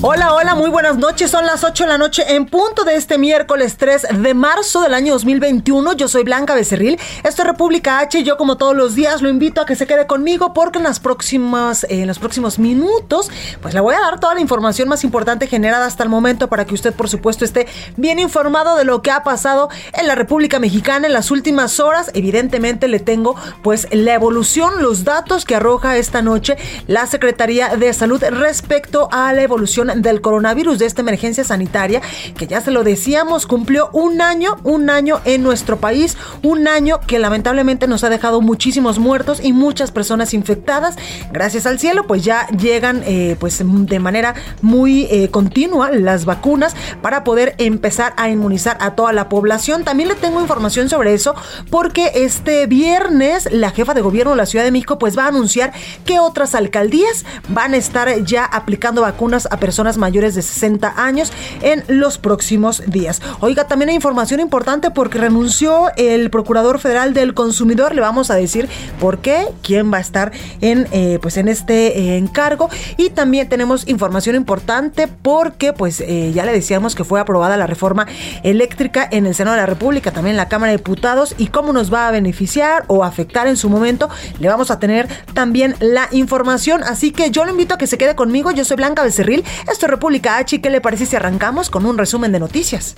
Hola, 0.00 0.32
hola, 0.32 0.54
muy 0.54 0.70
buenas 0.70 0.96
noches. 0.96 1.28
Son 1.28 1.44
las 1.44 1.64
8 1.64 1.82
de 1.82 1.88
la 1.88 1.98
noche 1.98 2.22
en 2.28 2.46
punto 2.46 2.84
de 2.84 2.94
este 2.94 3.18
miércoles 3.18 3.76
3 3.78 4.06
de 4.22 4.32
marzo 4.32 4.80
del 4.80 4.94
año 4.94 5.12
2021. 5.14 5.94
Yo 5.94 6.06
soy 6.06 6.22
Blanca 6.22 6.54
Becerril. 6.54 7.00
Esto 7.24 7.42
es 7.42 7.48
República 7.48 7.98
H 7.98 8.22
yo 8.22 8.36
como 8.36 8.56
todos 8.56 8.76
los 8.76 8.94
días 8.94 9.22
lo 9.22 9.28
invito 9.28 9.60
a 9.60 9.66
que 9.66 9.74
se 9.74 9.88
quede 9.88 10.06
conmigo 10.06 10.54
porque 10.54 10.78
en 10.78 10.84
las 10.84 11.00
próximas 11.00 11.84
en 11.88 12.06
los 12.06 12.20
próximos 12.20 12.60
minutos 12.60 13.28
pues 13.60 13.74
le 13.74 13.80
voy 13.80 13.96
a 13.96 14.00
dar 14.00 14.20
toda 14.20 14.34
la 14.34 14.40
información 14.40 14.88
más 14.88 15.02
importante 15.02 15.48
generada 15.48 15.86
hasta 15.86 16.04
el 16.04 16.10
momento 16.10 16.46
para 16.46 16.64
que 16.64 16.74
usted 16.74 16.94
por 16.94 17.08
supuesto 17.08 17.44
esté 17.44 17.66
bien 17.96 18.20
informado 18.20 18.76
de 18.76 18.84
lo 18.84 19.02
que 19.02 19.10
ha 19.10 19.24
pasado 19.24 19.68
en 19.94 20.06
la 20.06 20.14
República 20.14 20.60
Mexicana 20.60 21.08
en 21.08 21.12
las 21.12 21.32
últimas 21.32 21.80
horas. 21.80 22.12
Evidentemente 22.14 22.86
le 22.86 23.00
tengo 23.00 23.34
pues 23.64 23.88
la 23.90 24.14
evolución, 24.14 24.80
los 24.80 25.02
datos 25.02 25.44
que 25.44 25.56
arroja 25.56 25.96
esta 25.96 26.22
noche 26.22 26.56
la 26.86 27.08
Secretaría 27.08 27.70
de 27.76 27.92
Salud 27.92 28.22
respecto 28.30 29.08
a 29.10 29.32
la 29.32 29.42
evolución 29.42 29.87
del 29.96 30.20
coronavirus, 30.20 30.78
de 30.78 30.86
esta 30.86 31.02
emergencia 31.02 31.44
sanitaria, 31.44 32.00
que 32.36 32.46
ya 32.46 32.60
se 32.60 32.70
lo 32.70 32.84
decíamos, 32.84 33.46
cumplió 33.46 33.90
un 33.92 34.20
año, 34.20 34.56
un 34.64 34.90
año 34.90 35.20
en 35.24 35.42
nuestro 35.42 35.78
país, 35.78 36.16
un 36.42 36.68
año 36.68 37.00
que 37.06 37.18
lamentablemente 37.18 37.86
nos 37.86 38.04
ha 38.04 38.08
dejado 38.08 38.40
muchísimos 38.40 38.98
muertos 38.98 39.40
y 39.42 39.52
muchas 39.52 39.90
personas 39.90 40.34
infectadas. 40.34 40.96
Gracias 41.32 41.66
al 41.66 41.78
cielo, 41.78 42.06
pues 42.06 42.24
ya 42.24 42.46
llegan 42.48 43.02
eh, 43.06 43.36
pues 43.40 43.62
de 43.62 43.98
manera 43.98 44.34
muy 44.62 45.04
eh, 45.10 45.30
continua 45.30 45.90
las 45.90 46.24
vacunas 46.24 46.74
para 47.02 47.24
poder 47.24 47.54
empezar 47.58 48.14
a 48.16 48.28
inmunizar 48.28 48.76
a 48.80 48.94
toda 48.94 49.12
la 49.12 49.28
población. 49.28 49.84
También 49.84 50.08
le 50.08 50.14
tengo 50.14 50.40
información 50.40 50.88
sobre 50.88 51.14
eso 51.14 51.34
porque 51.70 52.12
este 52.14 52.66
viernes 52.66 53.48
la 53.50 53.70
jefa 53.70 53.94
de 53.94 54.00
gobierno 54.00 54.32
de 54.32 54.36
la 54.36 54.46
Ciudad 54.46 54.64
de 54.64 54.70
México 54.70 54.98
pues 54.98 55.16
va 55.16 55.24
a 55.24 55.28
anunciar 55.28 55.72
que 56.04 56.18
otras 56.18 56.54
alcaldías 56.54 57.24
van 57.48 57.74
a 57.74 57.76
estar 57.76 58.24
ya 58.24 58.44
aplicando 58.44 59.02
vacunas 59.02 59.48
a 59.50 59.56
personas 59.58 59.77
mayores 59.96 60.34
de 60.34 60.42
60 60.42 60.94
años 60.96 61.32
en 61.62 61.84
los 61.88 62.18
próximos 62.18 62.82
días. 62.86 63.22
Oiga, 63.40 63.68
también 63.68 63.90
hay 63.90 63.94
información 63.94 64.40
importante 64.40 64.90
porque 64.90 65.18
renunció 65.18 65.90
el 65.96 66.30
Procurador 66.30 66.78
Federal 66.78 67.14
del 67.14 67.34
Consumidor. 67.34 67.94
Le 67.94 68.00
vamos 68.00 68.30
a 68.30 68.34
decir 68.34 68.68
por 69.00 69.18
qué, 69.18 69.46
quién 69.62 69.92
va 69.92 69.98
a 69.98 70.00
estar 70.00 70.32
en, 70.60 70.88
eh, 70.92 71.18
pues 71.22 71.36
en 71.36 71.48
este 71.48 71.98
eh, 71.98 72.16
encargo. 72.16 72.68
Y 72.96 73.10
también 73.10 73.48
tenemos 73.48 73.86
información 73.88 74.36
importante 74.36 75.08
porque 75.08 75.72
pues 75.72 76.00
eh, 76.00 76.32
ya 76.34 76.44
le 76.44 76.52
decíamos 76.52 76.94
que 76.94 77.04
fue 77.04 77.20
aprobada 77.20 77.56
la 77.56 77.66
reforma 77.66 78.06
eléctrica 78.42 79.08
en 79.10 79.26
el 79.26 79.34
Senado 79.34 79.54
de 79.54 79.62
la 79.62 79.66
República, 79.66 80.10
también 80.10 80.32
en 80.32 80.38
la 80.38 80.48
Cámara 80.48 80.72
de 80.72 80.78
Diputados 80.78 81.34
y 81.38 81.48
cómo 81.48 81.72
nos 81.72 81.92
va 81.92 82.08
a 82.08 82.10
beneficiar 82.10 82.84
o 82.88 83.04
afectar 83.04 83.46
en 83.46 83.56
su 83.56 83.70
momento. 83.70 84.08
Le 84.40 84.48
vamos 84.48 84.70
a 84.70 84.78
tener 84.78 85.08
también 85.34 85.76
la 85.80 86.08
información. 86.10 86.82
Así 86.82 87.12
que 87.12 87.30
yo 87.30 87.44
lo 87.44 87.50
invito 87.50 87.74
a 87.74 87.78
que 87.78 87.86
se 87.86 87.98
quede 87.98 88.14
conmigo. 88.14 88.50
Yo 88.50 88.64
soy 88.64 88.76
Blanca 88.76 89.02
Becerril. 89.02 89.44
Esto 89.70 89.84
es 89.86 89.90
República 89.90 90.38
H. 90.38 90.60
¿Qué 90.60 90.70
le 90.70 90.80
parece 90.80 91.04
si 91.04 91.16
arrancamos 91.16 91.68
con 91.68 91.84
un 91.84 91.98
resumen 91.98 92.32
de 92.32 92.40
noticias? 92.40 92.96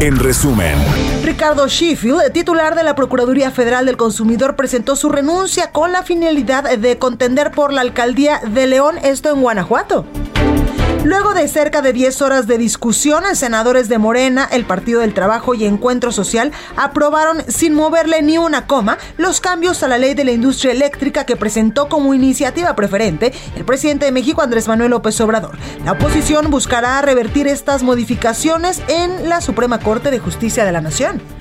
En 0.00 0.18
resumen, 0.18 0.76
Ricardo 1.22 1.68
Sheffield, 1.68 2.32
titular 2.32 2.74
de 2.74 2.82
la 2.82 2.94
Procuraduría 2.94 3.50
Federal 3.50 3.84
del 3.84 3.98
Consumidor, 3.98 4.56
presentó 4.56 4.96
su 4.96 5.10
renuncia 5.10 5.72
con 5.72 5.92
la 5.92 6.02
finalidad 6.02 6.78
de 6.78 6.98
contender 6.98 7.50
por 7.50 7.72
la 7.72 7.82
alcaldía 7.82 8.40
de 8.40 8.66
León, 8.66 8.96
esto 9.02 9.30
en 9.30 9.42
Guanajuato. 9.42 10.06
Luego 11.02 11.32
de 11.32 11.48
cerca 11.48 11.80
de 11.80 11.94
10 11.94 12.20
horas 12.20 12.46
de 12.46 12.58
discusión, 12.58 13.24
senadores 13.34 13.88
de 13.88 13.96
Morena, 13.96 14.46
el 14.52 14.66
Partido 14.66 15.00
del 15.00 15.14
Trabajo 15.14 15.54
y 15.54 15.64
Encuentro 15.64 16.12
Social 16.12 16.52
aprobaron 16.76 17.42
sin 17.48 17.72
moverle 17.72 18.20
ni 18.20 18.36
una 18.36 18.66
coma 18.66 18.98
los 19.16 19.40
cambios 19.40 19.82
a 19.82 19.88
la 19.88 19.96
ley 19.96 20.12
de 20.12 20.24
la 20.24 20.32
industria 20.32 20.72
eléctrica 20.72 21.24
que 21.24 21.36
presentó 21.36 21.88
como 21.88 22.12
iniciativa 22.12 22.76
preferente 22.76 23.32
el 23.56 23.64
presidente 23.64 24.04
de 24.04 24.12
México 24.12 24.42
Andrés 24.42 24.68
Manuel 24.68 24.90
López 24.90 25.18
Obrador. 25.22 25.56
La 25.86 25.92
oposición 25.92 26.50
buscará 26.50 27.00
revertir 27.00 27.48
estas 27.48 27.82
modificaciones 27.82 28.82
en 28.88 29.30
la 29.30 29.40
Suprema 29.40 29.78
Corte 29.80 30.10
de 30.10 30.18
Justicia 30.18 30.66
de 30.66 30.72
la 30.72 30.82
Nación. 30.82 31.39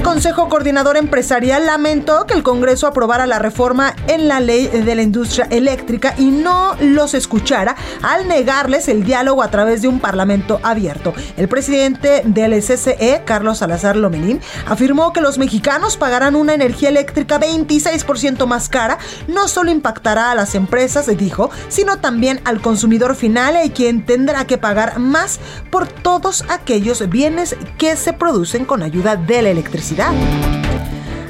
El 0.00 0.06
Consejo 0.06 0.48
Coordinador 0.48 0.96
Empresarial 0.96 1.66
lamentó 1.66 2.26
que 2.26 2.32
el 2.32 2.42
Congreso 2.42 2.86
aprobara 2.86 3.26
la 3.26 3.38
reforma 3.38 3.94
en 4.08 4.28
la 4.28 4.40
ley 4.40 4.66
de 4.66 4.94
la 4.94 5.02
industria 5.02 5.46
eléctrica 5.50 6.14
y 6.16 6.30
no 6.30 6.74
los 6.80 7.12
escuchara 7.12 7.76
al 8.00 8.26
negarles 8.26 8.88
el 8.88 9.04
diálogo 9.04 9.42
a 9.42 9.50
través 9.50 9.82
de 9.82 9.88
un 9.88 10.00
parlamento 10.00 10.58
abierto. 10.62 11.12
El 11.36 11.48
presidente 11.48 12.22
del 12.24 12.54
SCE, 12.62 13.22
Carlos 13.26 13.58
Salazar 13.58 13.94
Lomelín, 13.94 14.40
afirmó 14.66 15.12
que 15.12 15.20
los 15.20 15.36
mexicanos 15.36 15.98
pagarán 15.98 16.34
una 16.34 16.54
energía 16.54 16.88
eléctrica 16.88 17.38
26% 17.38 18.46
más 18.46 18.70
cara. 18.70 18.96
No 19.28 19.48
solo 19.48 19.70
impactará 19.70 20.30
a 20.30 20.34
las 20.34 20.54
empresas, 20.54 21.14
dijo, 21.18 21.50
sino 21.68 21.98
también 21.98 22.40
al 22.46 22.62
consumidor 22.62 23.16
final 23.16 23.58
y 23.62 23.68
quien 23.68 24.06
tendrá 24.06 24.46
que 24.46 24.56
pagar 24.56 24.98
más 24.98 25.40
por 25.70 25.86
todos 25.86 26.46
aquellos 26.48 27.06
bienes 27.10 27.54
que 27.76 27.96
se 27.96 28.14
producen 28.14 28.64
con 28.64 28.82
ayuda 28.82 29.16
de 29.16 29.42
la 29.42 29.50
electricidad. 29.50 29.89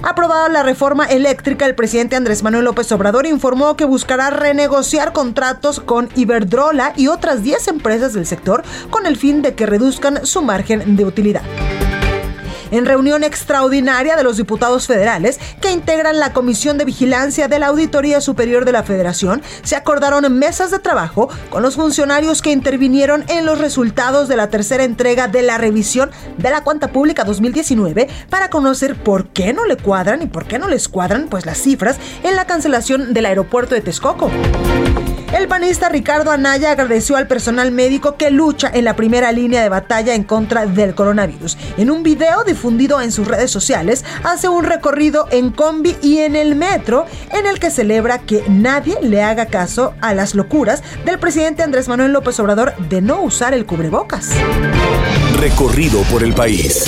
Aprobada 0.02 0.48
la 0.48 0.62
reforma 0.62 1.04
eléctrica, 1.06 1.66
el 1.66 1.74
presidente 1.74 2.16
Andrés 2.16 2.42
Manuel 2.42 2.64
López 2.64 2.90
Obrador 2.92 3.26
informó 3.26 3.76
que 3.76 3.84
buscará 3.84 4.30
renegociar 4.30 5.12
contratos 5.12 5.80
con 5.80 6.08
Iberdrola 6.14 6.92
y 6.96 7.08
otras 7.08 7.42
10 7.42 7.68
empresas 7.68 8.12
del 8.12 8.26
sector 8.26 8.62
con 8.90 9.06
el 9.06 9.16
fin 9.16 9.42
de 9.42 9.54
que 9.54 9.66
reduzcan 9.66 10.26
su 10.26 10.42
margen 10.42 10.96
de 10.96 11.04
utilidad 11.04 11.42
en 12.70 12.86
reunión 12.86 13.24
extraordinaria 13.24 14.16
de 14.16 14.22
los 14.22 14.36
diputados 14.36 14.86
federales 14.86 15.38
que 15.60 15.72
integran 15.72 16.18
la 16.18 16.32
Comisión 16.32 16.78
de 16.78 16.84
Vigilancia 16.84 17.48
de 17.48 17.58
la 17.58 17.68
Auditoría 17.68 18.20
Superior 18.20 18.64
de 18.64 18.72
la 18.72 18.82
Federación, 18.82 19.42
se 19.62 19.76
acordaron 19.76 20.20
mesas 20.38 20.70
de 20.70 20.78
trabajo 20.78 21.28
con 21.50 21.62
los 21.62 21.76
funcionarios 21.76 22.42
que 22.42 22.52
intervinieron 22.52 23.24
en 23.28 23.46
los 23.46 23.58
resultados 23.58 24.28
de 24.28 24.36
la 24.36 24.50
tercera 24.50 24.84
entrega 24.84 25.28
de 25.28 25.42
la 25.42 25.58
revisión 25.58 26.10
de 26.38 26.50
la 26.50 26.62
cuenta 26.62 26.88
pública 26.88 27.24
2019 27.24 28.08
para 28.28 28.50
conocer 28.50 28.96
por 28.96 29.28
qué 29.28 29.52
no 29.52 29.66
le 29.66 29.76
cuadran 29.76 30.22
y 30.22 30.26
por 30.26 30.46
qué 30.46 30.58
no 30.58 30.68
les 30.68 30.88
cuadran 30.88 31.28
pues 31.28 31.46
las 31.46 31.58
cifras 31.58 31.98
en 32.22 32.36
la 32.36 32.46
cancelación 32.46 33.12
del 33.12 33.26
aeropuerto 33.26 33.74
de 33.74 33.80
Texcoco. 33.80 34.30
El 35.32 35.46
panista 35.46 35.88
Ricardo 35.88 36.32
Anaya 36.32 36.72
agradeció 36.72 37.16
al 37.16 37.28
personal 37.28 37.70
médico 37.70 38.16
que 38.16 38.30
lucha 38.30 38.68
en 38.72 38.84
la 38.84 38.96
primera 38.96 39.30
línea 39.30 39.62
de 39.62 39.68
batalla 39.68 40.14
en 40.14 40.24
contra 40.24 40.66
del 40.66 40.94
coronavirus. 40.94 41.56
En 41.76 41.90
un 41.90 42.02
video 42.02 42.42
difundido 42.42 43.00
en 43.00 43.12
sus 43.12 43.28
redes 43.28 43.50
sociales, 43.50 44.04
hace 44.24 44.48
un 44.48 44.64
recorrido 44.64 45.28
en 45.30 45.50
combi 45.50 45.96
y 46.02 46.18
en 46.18 46.34
el 46.34 46.56
metro 46.56 47.06
en 47.32 47.46
el 47.46 47.60
que 47.60 47.70
celebra 47.70 48.18
que 48.18 48.42
nadie 48.48 48.96
le 49.02 49.22
haga 49.22 49.46
caso 49.46 49.94
a 50.00 50.14
las 50.14 50.34
locuras 50.34 50.82
del 51.04 51.20
presidente 51.20 51.62
Andrés 51.62 51.86
Manuel 51.86 52.12
López 52.12 52.38
Obrador 52.40 52.74
de 52.88 53.00
no 53.00 53.22
usar 53.22 53.54
el 53.54 53.66
cubrebocas. 53.66 54.30
recorrido 55.38 56.02
por 56.10 56.22
el 56.22 56.34
país. 56.34 56.84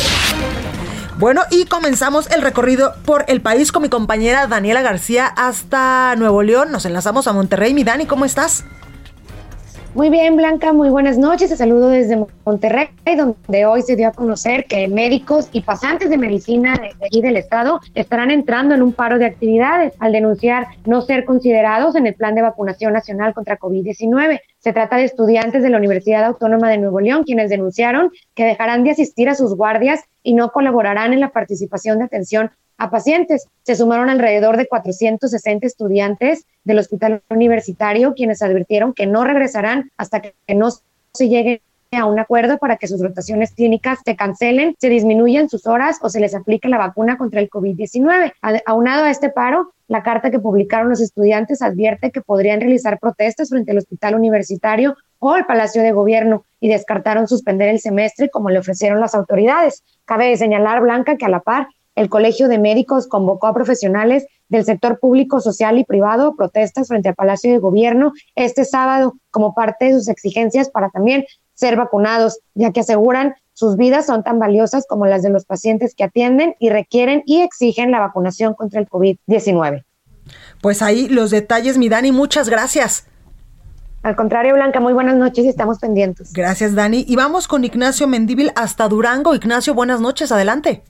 Bueno, 1.23 1.43
y 1.53 1.67
comenzamos 1.67 2.29
el 2.33 2.43
recorrido 2.43 2.97
por 3.05 3.25
el 3.29 3.41
país 3.41 3.71
con 3.71 3.83
mi 3.83 3.89
compañera 3.89 4.49
Daniela 4.49 4.83
García 4.83 5.29
hasta 5.29 6.17
Nuevo 6.17 6.43
León. 6.43 6.73
Nos 6.73 6.85
enlazamos 6.85 7.29
a 7.29 7.33
Monterrey. 7.33 7.75
Mi 7.75 7.85
Dani, 7.85 8.07
¿cómo 8.07 8.25
estás? 8.25 8.65
Muy 9.95 10.09
bien, 10.09 10.37
Blanca, 10.37 10.73
muy 10.73 10.89
buenas 10.89 11.19
noches. 11.19 11.51
Te 11.51 11.57
saludo 11.59 11.91
desde 11.91 12.25
Monterrey, 12.47 12.89
donde 13.15 13.67
hoy 13.67 13.83
se 13.83 13.95
dio 13.95 14.09
a 14.09 14.13
conocer 14.13 14.65
que 14.65 14.89
médicos 14.89 15.51
y 15.53 15.61
pasantes 15.61 16.09
de 16.09 16.17
medicina 16.17 16.73
de 16.81 16.95
allí 17.05 17.21
del 17.21 17.37
estado 17.37 17.79
estarán 17.95 18.31
entrando 18.31 18.75
en 18.75 18.81
un 18.81 18.95
paro 18.95 19.19
de 19.19 19.27
actividades 19.27 19.93
al 19.99 20.13
denunciar 20.13 20.69
no 20.87 21.03
ser 21.03 21.27
considerados 21.27 21.95
en 21.95 22.07
el 22.07 22.15
plan 22.15 22.35
de 22.35 22.41
vacunación 22.41 22.95
nacional 22.95 23.35
contra 23.35 23.59
COVID-19. 23.59 24.41
Se 24.61 24.73
trata 24.73 24.97
de 24.97 25.05
estudiantes 25.05 25.63
de 25.63 25.69
la 25.69 25.77
Universidad 25.77 26.25
Autónoma 26.25 26.71
de 26.71 26.79
Nuevo 26.79 26.99
León, 27.01 27.25
quienes 27.25 27.51
denunciaron 27.51 28.13
que 28.35 28.47
dejarán 28.47 28.85
de 28.85 28.93
asistir 28.93 29.29
a 29.29 29.35
sus 29.35 29.55
guardias 29.55 30.01
y 30.23 30.33
no 30.33 30.53
colaborarán 30.53 31.13
en 31.13 31.21
la 31.21 31.33
participación 31.33 31.99
de 31.99 32.05
atención 32.05 32.51
a 32.83 32.91
pacientes. 32.91 33.47
Se 33.63 33.77
sumaron 33.77 34.11
alrededor 34.11 34.57
de 34.57 34.67
460 34.67 35.67
estudiantes 35.67 36.47
del 36.65 36.81
hospital 36.81 37.23
universitario, 37.31 38.15
quienes 38.15 38.43
advirtieron 38.43 38.93
que 38.93 39.07
no 39.07 39.23
regresarán 39.25 39.91
hasta 39.97 40.21
que 40.21 40.35
no 40.55 40.71
se 41.15 41.29
llegue 41.29 41.63
a 41.93 42.07
un 42.07 42.19
acuerdo 42.19 42.59
para 42.59 42.79
que 42.79 42.89
sus 42.89 43.01
rotaciones 43.01 43.53
clínicas 43.53 44.01
se 44.05 44.17
cancelen, 44.17 44.75
se 44.81 44.89
disminuyan 44.89 45.49
sus 45.49 45.67
horas 45.67 45.99
o 46.03 46.09
se 46.09 46.19
les 46.19 46.35
aplique 46.35 46.69
la 46.69 46.79
vacuna 46.79 47.19
contra 47.19 47.41
el 47.41 47.51
COVID-19. 47.51 48.33
Aunado 48.67 49.05
a 49.05 49.11
este 49.11 49.29
paro, 49.29 49.73
la 49.87 50.03
carta 50.03 50.31
que 50.31 50.41
publicaron 50.41 50.89
los 50.89 51.01
estudiantes 51.01 51.63
advierte 51.63 52.11
que 52.11 52.23
podrían 52.23 52.61
realizar 52.61 52.99
protestas 52.99 53.51
frente 53.51 53.73
al 53.73 53.79
hospital 53.79 54.15
universitario 54.15 54.97
o 55.21 55.33
al 55.33 55.47
Palacio 55.47 55.83
de 55.83 55.93
Gobierno 55.93 56.45
y 56.59 56.69
descartaron 56.69 57.29
suspender 57.29 57.69
el 57.69 57.79
semestre 57.79 58.29
como 58.29 58.51
le 58.51 58.59
ofrecieron 58.59 58.99
las 58.99 59.15
autoridades. 59.15 59.85
Cabe 60.05 60.37
señalar, 60.37 60.81
Blanca, 60.81 61.17
que 61.17 61.27
a 61.27 61.29
la 61.29 61.41
par 61.41 61.69
el 61.95 62.09
Colegio 62.09 62.49
de 62.49 62.59
Médicos 62.59 63.07
convocó 63.07 63.47
a 63.47 63.55
profesionales 63.55 64.27
del 64.49 64.65
sector 64.65 64.99
público, 64.99 65.41
social 65.41 65.79
y 65.79 65.85
privado 65.85 66.29
a 66.29 66.37
protestas 66.37 66.89
frente 66.89 67.09
al 67.09 67.15
Palacio 67.15 67.53
de 67.53 67.59
Gobierno 67.59 68.13
este 68.35 68.65
sábado 68.65 69.15
como 69.31 69.55
parte 69.55 69.87
de 69.87 69.95
sus 69.95 70.09
exigencias 70.09 70.71
para 70.71 70.91
también 70.91 71.25
ser 71.55 71.77
vacunados, 71.77 72.41
ya 72.55 72.73
que 72.73 72.81
aseguran 72.81 73.35
sus 73.55 73.77
vidas 73.77 74.07
son 74.07 74.25
tan 74.25 74.39
valiosas 74.39 74.87
como 74.89 75.07
las 75.07 75.23
de 75.23 75.31
los 75.31 75.45
pacientes 75.45 75.95
que 75.95 76.05
atienden 76.05 76.55
y 76.59 76.71
requieren 76.71 77.23
y 77.27 77.43
exigen 77.43 77.91
la 77.91 78.01
vacunación 78.01 78.55
contra 78.55 78.81
el 78.81 78.89
COVID-19. 78.89 79.85
Pues 80.61 80.83
ahí 80.83 81.09
los 81.09 81.31
detalles, 81.31 81.77
mi 81.77 81.89
Dani, 81.89 82.13
muchas 82.13 82.49
gracias. 82.49 83.07
Al 84.03 84.17
contrario, 84.17 84.55
Blanca, 84.55 84.81
muy 84.81 84.95
buenas 84.95 85.17
noches 85.17 85.45
y 85.45 85.49
estamos 85.49 85.79
pendientes. 85.79 86.33
Gracias, 86.33 86.75
Dani. 86.75 87.05
Y 87.07 87.15
vamos 87.15 87.47
con 87.47 87.65
Ignacio 87.65 88.09
Mendíbil 88.09 88.51
hasta 88.57 88.89
Durango. 88.89 89.35
Ignacio, 89.35 89.75
buenas 89.75 90.01
noches, 90.01 90.33
adelante. 90.33 90.83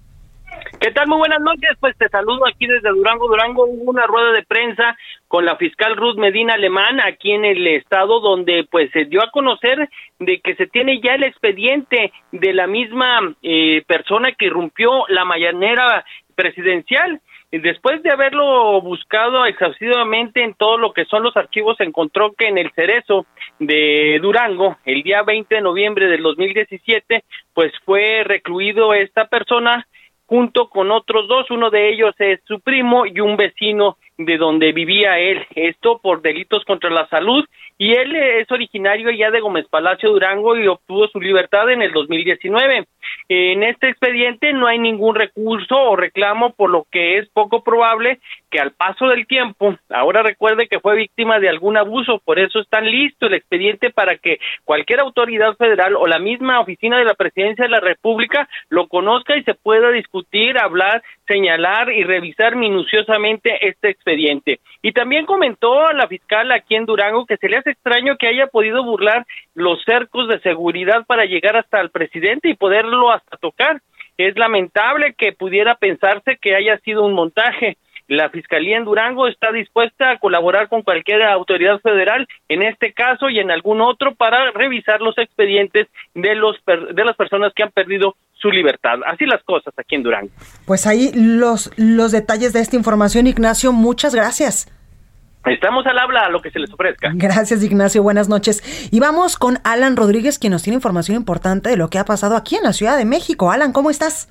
¿Qué 0.82 0.90
tal? 0.90 1.06
Muy 1.06 1.19
buenas 1.19 1.40
noches. 1.40 1.76
Pues 1.79 1.96
te 1.96 2.08
saludo 2.08 2.44
aquí 2.44 2.67
desde 2.67 2.88
Durango. 2.88 3.29
Durango 3.29 3.67
hubo 3.67 3.93
una 3.93 4.05
rueda 4.05 4.32
de 4.32 4.43
prensa 4.43 4.99
con 5.29 5.44
la 5.44 5.55
fiscal 5.55 5.96
Ruth 5.96 6.17
Medina 6.17 6.55
Alemán 6.55 6.99
aquí 6.99 7.31
en 7.31 7.44
el 7.44 7.64
estado 7.69 8.19
donde 8.19 8.67
pues 8.69 8.90
se 8.90 9.05
dio 9.05 9.23
a 9.23 9.31
conocer 9.31 9.88
de 10.19 10.40
que 10.40 10.56
se 10.56 10.67
tiene 10.67 11.00
ya 11.00 11.14
el 11.14 11.23
expediente 11.23 12.12
de 12.32 12.52
la 12.52 12.67
misma 12.67 13.32
eh, 13.44 13.84
persona 13.87 14.32
que 14.32 14.50
rompió 14.50 15.05
la 15.06 15.25
mañanera 15.25 16.05
presidencial. 16.34 17.20
Después 17.52 18.02
de 18.02 18.11
haberlo 18.11 18.81
buscado 18.81 19.46
exhaustivamente 19.46 20.43
en 20.43 20.55
todo 20.55 20.79
lo 20.79 20.93
que 20.93 21.05
son 21.05 21.23
los 21.23 21.37
archivos, 21.37 21.79
encontró 21.79 22.32
que 22.32 22.49
en 22.49 22.58
el 22.58 22.73
cerezo 22.73 23.26
de 23.61 24.19
Durango, 24.20 24.79
el 24.84 25.05
día 25.05 25.23
20 25.23 25.55
de 25.55 25.61
noviembre 25.61 26.08
del 26.08 26.25
2017, 26.25 27.23
pues 27.55 27.73
fue 27.84 28.25
recluido 28.25 28.94
esta 28.94 29.26
persona 29.26 29.87
junto 30.32 30.70
con 30.70 30.90
otros 30.90 31.29
dos, 31.29 31.50
uno 31.50 31.69
de 31.69 31.90
ellos 31.90 32.14
es 32.19 32.40
su 32.46 32.58
primo 32.61 33.05
y 33.05 33.20
un 33.20 33.37
vecino 33.37 33.99
de 34.18 34.36
donde 34.36 34.72
vivía 34.72 35.18
él, 35.18 35.46
esto 35.54 35.98
por 36.02 36.22
delitos 36.22 36.64
contra 36.64 36.90
la 36.90 37.08
salud 37.08 37.44
y 37.78 37.92
él 37.94 38.14
es 38.14 38.50
originario 38.52 39.10
ya 39.10 39.30
de 39.30 39.40
Gómez 39.40 39.66
Palacio 39.68 40.10
Durango 40.10 40.56
y 40.56 40.68
obtuvo 40.68 41.08
su 41.08 41.20
libertad 41.20 41.70
en 41.70 41.82
el 41.82 41.92
2019. 41.92 42.86
En 43.28 43.62
este 43.62 43.88
expediente 43.88 44.52
no 44.52 44.66
hay 44.66 44.78
ningún 44.78 45.14
recurso 45.14 45.76
o 45.76 45.96
reclamo, 45.96 46.50
por 46.54 46.70
lo 46.70 46.86
que 46.90 47.18
es 47.18 47.28
poco 47.30 47.64
probable 47.64 48.20
que 48.50 48.60
al 48.60 48.72
paso 48.72 49.06
del 49.06 49.26
tiempo, 49.26 49.76
ahora 49.88 50.22
recuerde 50.22 50.68
que 50.68 50.80
fue 50.80 50.94
víctima 50.94 51.40
de 51.40 51.48
algún 51.48 51.76
abuso, 51.76 52.20
por 52.24 52.38
eso 52.38 52.60
está 52.60 52.80
listo 52.80 53.26
el 53.26 53.34
expediente 53.34 53.90
para 53.90 54.16
que 54.16 54.38
cualquier 54.64 55.00
autoridad 55.00 55.56
federal 55.56 55.96
o 55.96 56.06
la 56.06 56.18
misma 56.18 56.60
oficina 56.60 56.98
de 56.98 57.04
la 57.04 57.14
presidencia 57.14 57.64
de 57.64 57.70
la 57.70 57.80
República 57.80 58.48
lo 58.68 58.88
conozca 58.88 59.36
y 59.36 59.42
se 59.42 59.54
pueda 59.54 59.90
discutir, 59.90 60.58
hablar, 60.58 61.02
señalar 61.26 61.90
y 61.90 62.04
revisar 62.04 62.54
minuciosamente 62.54 63.66
este 63.66 63.88
expediente. 63.90 64.01
Y 64.82 64.93
también 64.93 65.26
comentó 65.26 65.87
a 65.87 65.93
la 65.93 66.06
fiscal 66.08 66.50
aquí 66.52 66.75
en 66.75 66.87
Durango 66.87 67.26
que 67.26 67.37
se 67.37 67.49
le 67.49 67.58
hace 67.58 67.70
extraño 67.70 68.16
que 68.16 68.26
haya 68.26 68.46
podido 68.46 68.82
burlar 68.82 69.26
los 69.54 69.82
cercos 69.84 70.28
de 70.28 70.40
seguridad 70.40 71.04
para 71.06 71.25
llegar 71.25 71.56
hasta 71.56 71.81
el 71.81 71.90
presidente 71.90 72.49
y 72.49 72.54
poderlo 72.54 73.10
hasta 73.10 73.37
tocar. 73.37 73.81
Es 74.19 74.37
lamentable 74.37 75.14
que 75.14 75.32
pudiera 75.32 75.75
pensarse 75.76 76.37
que 76.40 76.54
haya 76.54 76.78
sido 76.78 77.04
un 77.04 77.14
montaje. 77.14 77.76
La 78.08 78.28
Fiscalía 78.28 78.76
en 78.76 78.84
Durango 78.84 79.26
está 79.26 79.52
dispuesta 79.52 80.10
a 80.10 80.19
colaborar 80.19 80.69
con 80.69 80.82
cualquier 80.82 81.22
autoridad 81.22 81.81
federal, 81.81 82.26
en 82.48 82.62
este 82.62 82.93
caso 82.93 83.31
y 83.31 83.38
en 83.38 83.50
algún 83.50 83.81
otro, 83.81 84.14
para 84.14 84.50
revisar 84.50 85.00
los 85.00 85.16
expedientes 85.16 85.88
de, 86.14 86.34
los, 86.34 86.56
de 86.66 87.05
las 87.05 87.16
personas 87.16 87.55
que 87.55 87.62
han 87.62 87.70
perdido 87.70 88.16
su 88.42 88.50
libertad. 88.50 88.98
Así 89.06 89.24
las 89.24 89.42
cosas 89.44 89.72
aquí 89.78 89.94
en 89.94 90.02
Durango. 90.02 90.30
Pues 90.66 90.86
ahí 90.86 91.12
los, 91.14 91.70
los 91.78 92.12
detalles 92.12 92.52
de 92.52 92.60
esta 92.60 92.76
información, 92.76 93.26
Ignacio, 93.26 93.72
muchas 93.72 94.14
gracias. 94.14 94.68
Estamos 95.46 95.84
al 95.86 95.98
habla 95.98 96.20
a 96.20 96.30
lo 96.30 96.40
que 96.40 96.50
se 96.50 96.58
les 96.58 96.72
ofrezca. 96.72 97.10
Gracias, 97.14 97.64
Ignacio. 97.64 98.02
Buenas 98.02 98.28
noches. 98.28 98.88
Y 98.92 99.00
vamos 99.00 99.36
con 99.36 99.58
Alan 99.64 99.96
Rodríguez, 99.96 100.38
quien 100.38 100.52
nos 100.52 100.62
tiene 100.62 100.76
información 100.76 101.16
importante 101.16 101.70
de 101.70 101.76
lo 101.76 101.88
que 101.88 101.98
ha 101.98 102.04
pasado 102.04 102.36
aquí 102.36 102.56
en 102.56 102.62
la 102.62 102.72
Ciudad 102.72 102.96
de 102.96 103.04
México. 103.04 103.50
Alan, 103.50 103.72
¿cómo 103.72 103.90
estás? 103.90 104.28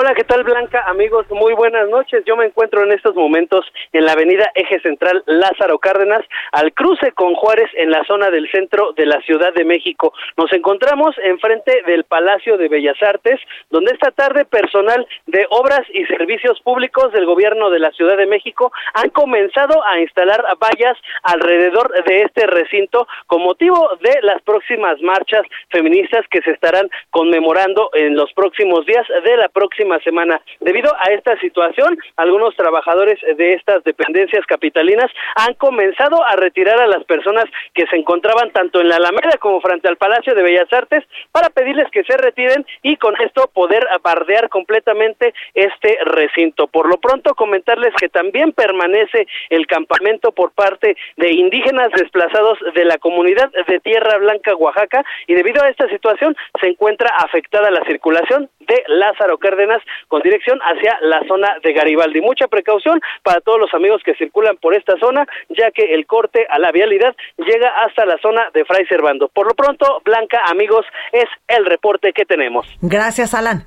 Hola, 0.00 0.14
¿qué 0.14 0.22
tal 0.22 0.44
Blanca? 0.44 0.84
Amigos, 0.86 1.26
muy 1.28 1.54
buenas 1.54 1.88
noches. 1.88 2.22
Yo 2.24 2.36
me 2.36 2.44
encuentro 2.44 2.84
en 2.84 2.92
estos 2.92 3.16
momentos 3.16 3.66
en 3.92 4.04
la 4.04 4.12
avenida 4.12 4.48
Eje 4.54 4.78
Central 4.78 5.24
Lázaro 5.26 5.80
Cárdenas, 5.80 6.20
al 6.52 6.72
cruce 6.72 7.10
con 7.10 7.34
Juárez 7.34 7.68
en 7.74 7.90
la 7.90 8.04
zona 8.04 8.30
del 8.30 8.48
centro 8.52 8.92
de 8.92 9.06
la 9.06 9.20
Ciudad 9.22 9.52
de 9.52 9.64
México. 9.64 10.12
Nos 10.36 10.52
encontramos 10.52 11.16
enfrente 11.24 11.82
del 11.84 12.04
Palacio 12.04 12.56
de 12.58 12.68
Bellas 12.68 13.02
Artes, 13.02 13.40
donde 13.70 13.90
esta 13.90 14.12
tarde 14.12 14.44
personal 14.44 15.04
de 15.26 15.48
Obras 15.50 15.82
y 15.92 16.04
Servicios 16.04 16.60
Públicos 16.60 17.10
del 17.10 17.26
Gobierno 17.26 17.68
de 17.68 17.80
la 17.80 17.90
Ciudad 17.90 18.16
de 18.16 18.26
México 18.26 18.70
han 18.94 19.10
comenzado 19.10 19.84
a 19.84 19.98
instalar 19.98 20.44
vallas 20.60 20.96
alrededor 21.24 21.92
de 22.04 22.22
este 22.22 22.46
recinto 22.46 23.08
con 23.26 23.42
motivo 23.42 23.90
de 24.00 24.16
las 24.22 24.40
próximas 24.42 25.02
marchas 25.02 25.42
feministas 25.70 26.24
que 26.30 26.40
se 26.42 26.52
estarán 26.52 26.88
conmemorando 27.10 27.90
en 27.94 28.14
los 28.14 28.32
próximos 28.34 28.86
días 28.86 29.04
de 29.24 29.36
la 29.36 29.48
próxima 29.48 29.87
semana. 30.00 30.40
Debido 30.60 30.92
a 30.94 31.12
esta 31.12 31.38
situación, 31.40 31.98
algunos 32.16 32.54
trabajadores 32.56 33.18
de 33.36 33.54
estas 33.54 33.82
dependencias 33.84 34.44
capitalinas 34.46 35.10
han 35.36 35.54
comenzado 35.54 36.24
a 36.24 36.36
retirar 36.36 36.78
a 36.80 36.86
las 36.86 37.04
personas 37.04 37.44
que 37.74 37.86
se 37.86 37.96
encontraban 37.96 38.50
tanto 38.50 38.80
en 38.80 38.88
la 38.88 38.96
Alameda 38.96 39.38
como 39.40 39.60
frente 39.60 39.88
al 39.88 39.96
Palacio 39.96 40.34
de 40.34 40.42
Bellas 40.42 40.72
Artes 40.72 41.04
para 41.32 41.50
pedirles 41.50 41.90
que 41.90 42.04
se 42.04 42.16
retiren 42.16 42.66
y 42.82 42.96
con 42.96 43.14
esto 43.20 43.50
poder 43.52 43.86
bardear 44.02 44.48
completamente 44.48 45.32
este 45.54 45.98
recinto. 46.04 46.66
Por 46.66 46.88
lo 46.88 46.98
pronto, 46.98 47.34
comentarles 47.34 47.94
que 47.94 48.08
también 48.08 48.52
permanece 48.52 49.26
el 49.50 49.66
campamento 49.66 50.32
por 50.32 50.52
parte 50.52 50.96
de 51.16 51.30
indígenas 51.32 51.88
desplazados 51.96 52.58
de 52.74 52.84
la 52.84 52.98
comunidad 52.98 53.50
de 53.66 53.80
Tierra 53.80 54.18
Blanca, 54.18 54.54
Oaxaca, 54.54 55.04
y 55.26 55.34
debido 55.34 55.62
a 55.62 55.68
esta 55.68 55.88
situación 55.88 56.36
se 56.60 56.68
encuentra 56.68 57.10
afectada 57.18 57.70
la 57.70 57.84
circulación 57.84 58.50
de 58.60 58.82
Lázaro 58.88 59.38
Cárdenas 59.38 59.67
con 60.08 60.22
dirección 60.22 60.58
hacia 60.60 60.98
la 61.02 61.20
zona 61.26 61.56
de 61.62 61.72
Garibaldi. 61.72 62.20
Mucha 62.20 62.48
precaución 62.48 63.00
para 63.22 63.40
todos 63.40 63.60
los 63.60 63.72
amigos 63.74 64.02
que 64.04 64.14
circulan 64.14 64.56
por 64.56 64.74
esta 64.74 64.98
zona, 64.98 65.26
ya 65.48 65.70
que 65.70 65.94
el 65.94 66.06
corte 66.06 66.46
a 66.48 66.58
la 66.58 66.72
vialidad 66.72 67.14
llega 67.36 67.68
hasta 67.84 68.04
la 68.04 68.18
zona 68.18 68.48
de 68.54 68.64
Fray 68.64 68.86
Servando. 68.86 69.28
Por 69.28 69.46
lo 69.46 69.54
pronto, 69.54 70.00
Blanca, 70.04 70.40
amigos, 70.46 70.84
es 71.12 71.28
el 71.48 71.66
reporte 71.66 72.12
que 72.12 72.24
tenemos. 72.24 72.66
Gracias, 72.80 73.34
Alan. 73.34 73.66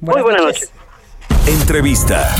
Muy 0.00 0.22
buenas 0.22 0.42
noches. 0.42 0.72
Entrevista. 1.70 2.34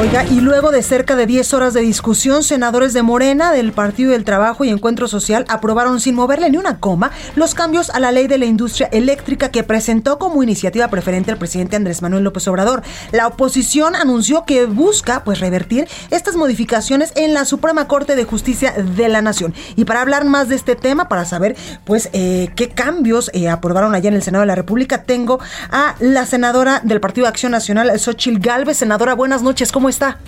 Oiga, 0.00 0.24
y 0.24 0.40
luego 0.40 0.72
de 0.72 0.82
cerca 0.82 1.14
de 1.14 1.26
10 1.26 1.54
horas 1.54 1.74
de 1.74 1.80
discusión, 1.80 2.42
senadores 2.42 2.92
de 2.92 3.04
Morena, 3.04 3.52
del 3.52 3.70
Partido 3.70 4.10
del 4.10 4.24
Trabajo 4.24 4.64
y 4.64 4.70
Encuentro 4.70 5.06
Social 5.06 5.44
aprobaron 5.48 6.00
sin 6.00 6.16
moverle 6.16 6.50
ni 6.50 6.56
una 6.56 6.80
coma 6.80 7.12
los 7.36 7.54
cambios 7.54 7.90
a 7.90 8.00
la 8.00 8.10
ley 8.10 8.26
de 8.26 8.36
la 8.36 8.46
industria 8.46 8.88
eléctrica 8.90 9.50
que 9.50 9.62
presentó 9.62 10.18
como 10.18 10.42
iniciativa 10.42 10.88
preferente 10.88 11.30
el 11.30 11.36
presidente 11.36 11.76
Andrés 11.76 12.02
Manuel 12.02 12.24
López 12.24 12.48
Obrador. 12.48 12.82
La 13.12 13.28
oposición 13.28 13.94
anunció 13.94 14.44
que 14.44 14.66
busca 14.66 15.22
pues 15.22 15.38
revertir 15.38 15.86
estas 16.10 16.34
modificaciones 16.34 17.12
en 17.14 17.32
la 17.32 17.44
Suprema 17.44 17.86
Corte 17.86 18.16
de 18.16 18.24
Justicia 18.24 18.72
de 18.72 19.08
la 19.08 19.22
Nación. 19.22 19.54
Y 19.76 19.84
para 19.84 20.00
hablar 20.00 20.24
más 20.24 20.48
de 20.48 20.56
este 20.56 20.74
tema, 20.74 21.08
para 21.08 21.24
saber 21.24 21.54
pues 21.84 22.10
eh, 22.12 22.50
qué 22.56 22.70
cambios 22.70 23.30
eh, 23.32 23.48
aprobaron 23.48 23.94
allá 23.94 24.08
en 24.08 24.16
el 24.16 24.22
Senado 24.24 24.40
de 24.42 24.48
la 24.48 24.56
República, 24.56 25.04
tengo 25.04 25.38
a 25.70 25.94
la 26.00 26.26
senadora 26.26 26.80
del 26.82 26.98
Partido 26.98 27.28
Acción 27.28 27.52
Nacional, 27.52 27.96
Xochil 28.00 28.40
Galvez. 28.64 28.78
Senadora, 28.78 29.14
buenas 29.14 29.42
noches, 29.42 29.70
¿cómo 29.70 29.90
está? 29.90 30.18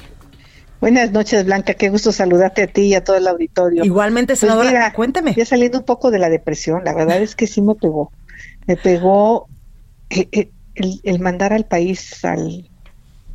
Buenas 0.78 1.10
noches, 1.10 1.46
Blanca. 1.46 1.72
Qué 1.72 1.88
gusto 1.88 2.12
saludarte 2.12 2.64
a 2.64 2.66
ti 2.66 2.82
y 2.82 2.94
a 2.94 3.02
todo 3.02 3.16
el 3.16 3.26
auditorio. 3.26 3.82
Igualmente, 3.82 4.34
pues 4.34 4.40
senadora, 4.40 4.92
cuénteme. 4.92 5.32
Ya 5.34 5.46
saliendo 5.46 5.78
un 5.78 5.86
poco 5.86 6.10
de 6.10 6.18
la 6.18 6.28
depresión, 6.28 6.84
la 6.84 6.92
verdad 6.92 7.22
es 7.22 7.34
que 7.34 7.46
sí 7.46 7.62
me 7.62 7.74
pegó. 7.74 8.12
Me 8.66 8.76
pegó 8.76 9.48
el, 10.10 11.18
mandar 11.18 11.54
al 11.54 11.64
país 11.64 12.22
al 12.26 12.68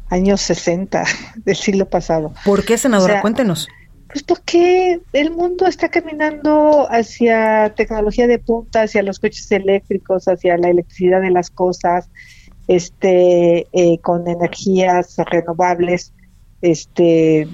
año 0.09 0.37
60 0.37 1.03
del 1.35 1.55
siglo 1.55 1.89
pasado. 1.89 2.35
¿Por 2.45 2.63
qué, 2.63 2.77
senadora? 2.77 3.21
Cuéntenos. 3.21 3.69
Pues 4.07 4.21
porque 4.21 5.01
el 5.13 5.31
mundo 5.31 5.65
está 5.65 5.89
caminando 5.89 6.87
hacia 6.91 7.73
tecnología 7.75 8.27
de 8.27 8.37
punta, 8.37 8.83
hacia 8.83 9.01
los 9.01 9.17
coches 9.17 9.51
eléctricos, 9.51 10.27
hacia 10.27 10.57
la 10.57 10.69
electricidad 10.69 11.21
de 11.21 11.31
las 11.31 11.49
cosas, 11.49 12.07
este, 12.71 13.67
eh, 13.73 13.99
con 13.99 14.29
energías 14.29 15.17
renovables. 15.29 16.13
Este, 16.61 17.45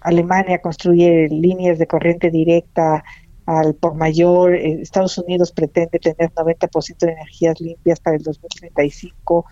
Alemania 0.00 0.60
construye 0.60 1.28
líneas 1.28 1.80
de 1.80 1.88
corriente 1.88 2.30
directa 2.30 3.02
al 3.46 3.74
por 3.74 3.96
mayor. 3.96 4.54
Eh, 4.54 4.78
Estados 4.80 5.18
Unidos 5.18 5.50
pretende 5.50 5.98
tener 5.98 6.32
90% 6.32 6.98
de 6.98 7.12
energías 7.12 7.60
limpias 7.60 7.98
para 7.98 8.16
el 8.16 8.22
2035. 8.22 9.44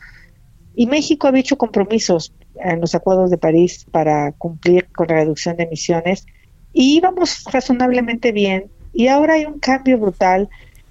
Y 0.77 0.87
México 0.87 1.27
ha 1.27 1.37
hecho 1.37 1.59
compromisos 1.59 2.33
en 2.55 2.81
los 2.81 2.95
acuerdos 2.95 3.31
de 3.31 3.39
París 3.39 3.87
para 3.91 4.31
cumplir 4.33 4.87
con 4.93 5.09
la 5.09 5.17
reducción 5.17 5.57
de 5.57 5.65
emisiones 5.65 6.27
y 6.73 6.97
íbamos 6.97 7.43
razonablemente 7.53 8.31
bien. 8.31 8.71
Y 8.93 9.09
ahora 9.09 9.35
hay 9.35 9.47
un 9.47 9.59
cambio 9.59 9.99
brutal 9.99 10.49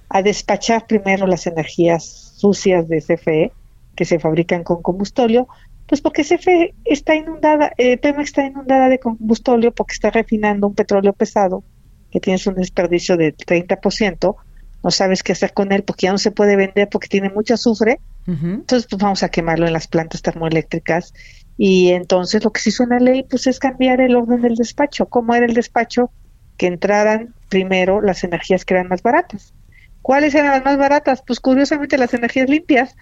a 0.10 0.22
despachar 0.22 0.86
primero 0.86 1.28
las 1.28 1.48
energías 1.48 2.34
sucias 2.36 2.90
de 2.90 3.02
CFE 3.02 3.54
que 3.98 4.06
se 4.06 4.20
fabrican 4.20 4.64
con 4.64 4.82
combustóleo, 4.82 5.50
pues 5.88 6.02
porque 6.02 6.24
CFE 6.24 6.76
está 6.86 7.16
inundada, 7.16 7.74
eh, 7.78 7.98
Pemex 7.98 8.30
está 8.30 8.46
inundada 8.46 8.88
de 8.90 9.00
combustóleo 9.00 9.74
porque 9.74 9.94
está 9.94 10.12
refinando 10.12 10.68
un 10.68 10.76
petróleo 10.76 11.14
pesado 11.14 11.64
que 12.12 12.20
tiene 12.20 12.40
un 12.46 12.54
desperdicio 12.54 13.18
del 13.18 13.36
30%, 13.36 14.36
no 14.84 14.92
sabes 14.92 15.24
qué 15.24 15.32
hacer 15.32 15.54
con 15.54 15.72
él 15.74 15.84
porque 15.84 16.06
ya 16.06 16.12
no 16.12 16.20
se 16.20 16.32
puede 16.32 16.56
vender 16.56 16.88
porque 16.90 17.08
tiene 17.08 17.30
mucho 17.30 17.56
azufre, 17.56 18.00
entonces 18.28 18.88
pues 18.90 19.02
vamos 19.02 19.24
a 19.24 19.30
quemarlo 19.30 19.66
en 19.66 19.74
las 19.74 19.88
plantas 19.88 20.22
termoeléctricas 20.22 21.14
y 21.58 21.90
entonces 21.90 22.44
lo 22.44 22.52
que 22.52 22.62
se 22.62 22.70
hizo 22.70 22.84
en 22.84 22.90
la 22.90 23.00
ley 23.00 23.24
pues 23.24 23.48
es 23.48 23.58
cambiar 23.58 24.00
el 24.00 24.16
orden 24.16 24.42
del 24.42 24.56
despacho. 24.56 25.08
¿Cómo 25.08 25.34
era 25.34 25.46
el 25.46 25.56
despacho? 25.56 26.12
Que 26.56 26.68
entraran 26.68 27.34
primero 27.50 28.02
las 28.02 28.24
energías 28.24 28.64
que 28.64 28.76
eran 28.76 28.90
más 28.90 29.02
baratas. 29.02 29.54
¿Cuáles 30.02 30.36
eran 30.36 30.52
las 30.52 30.64
más 30.64 30.78
baratas? 30.78 31.24
Pues 31.26 31.40
curiosamente 31.40 31.98
las 31.98 32.14
energías 32.14 32.50
limpias. 32.50 32.96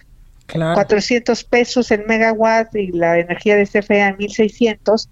400 0.46 1.44
pesos 1.44 1.90
el 1.90 2.06
megawatt 2.06 2.74
y 2.74 2.92
la 2.92 3.18
energía 3.18 3.56
de 3.56 3.66
CFE 3.66 4.02
a 4.02 4.16
1600. 4.16 5.08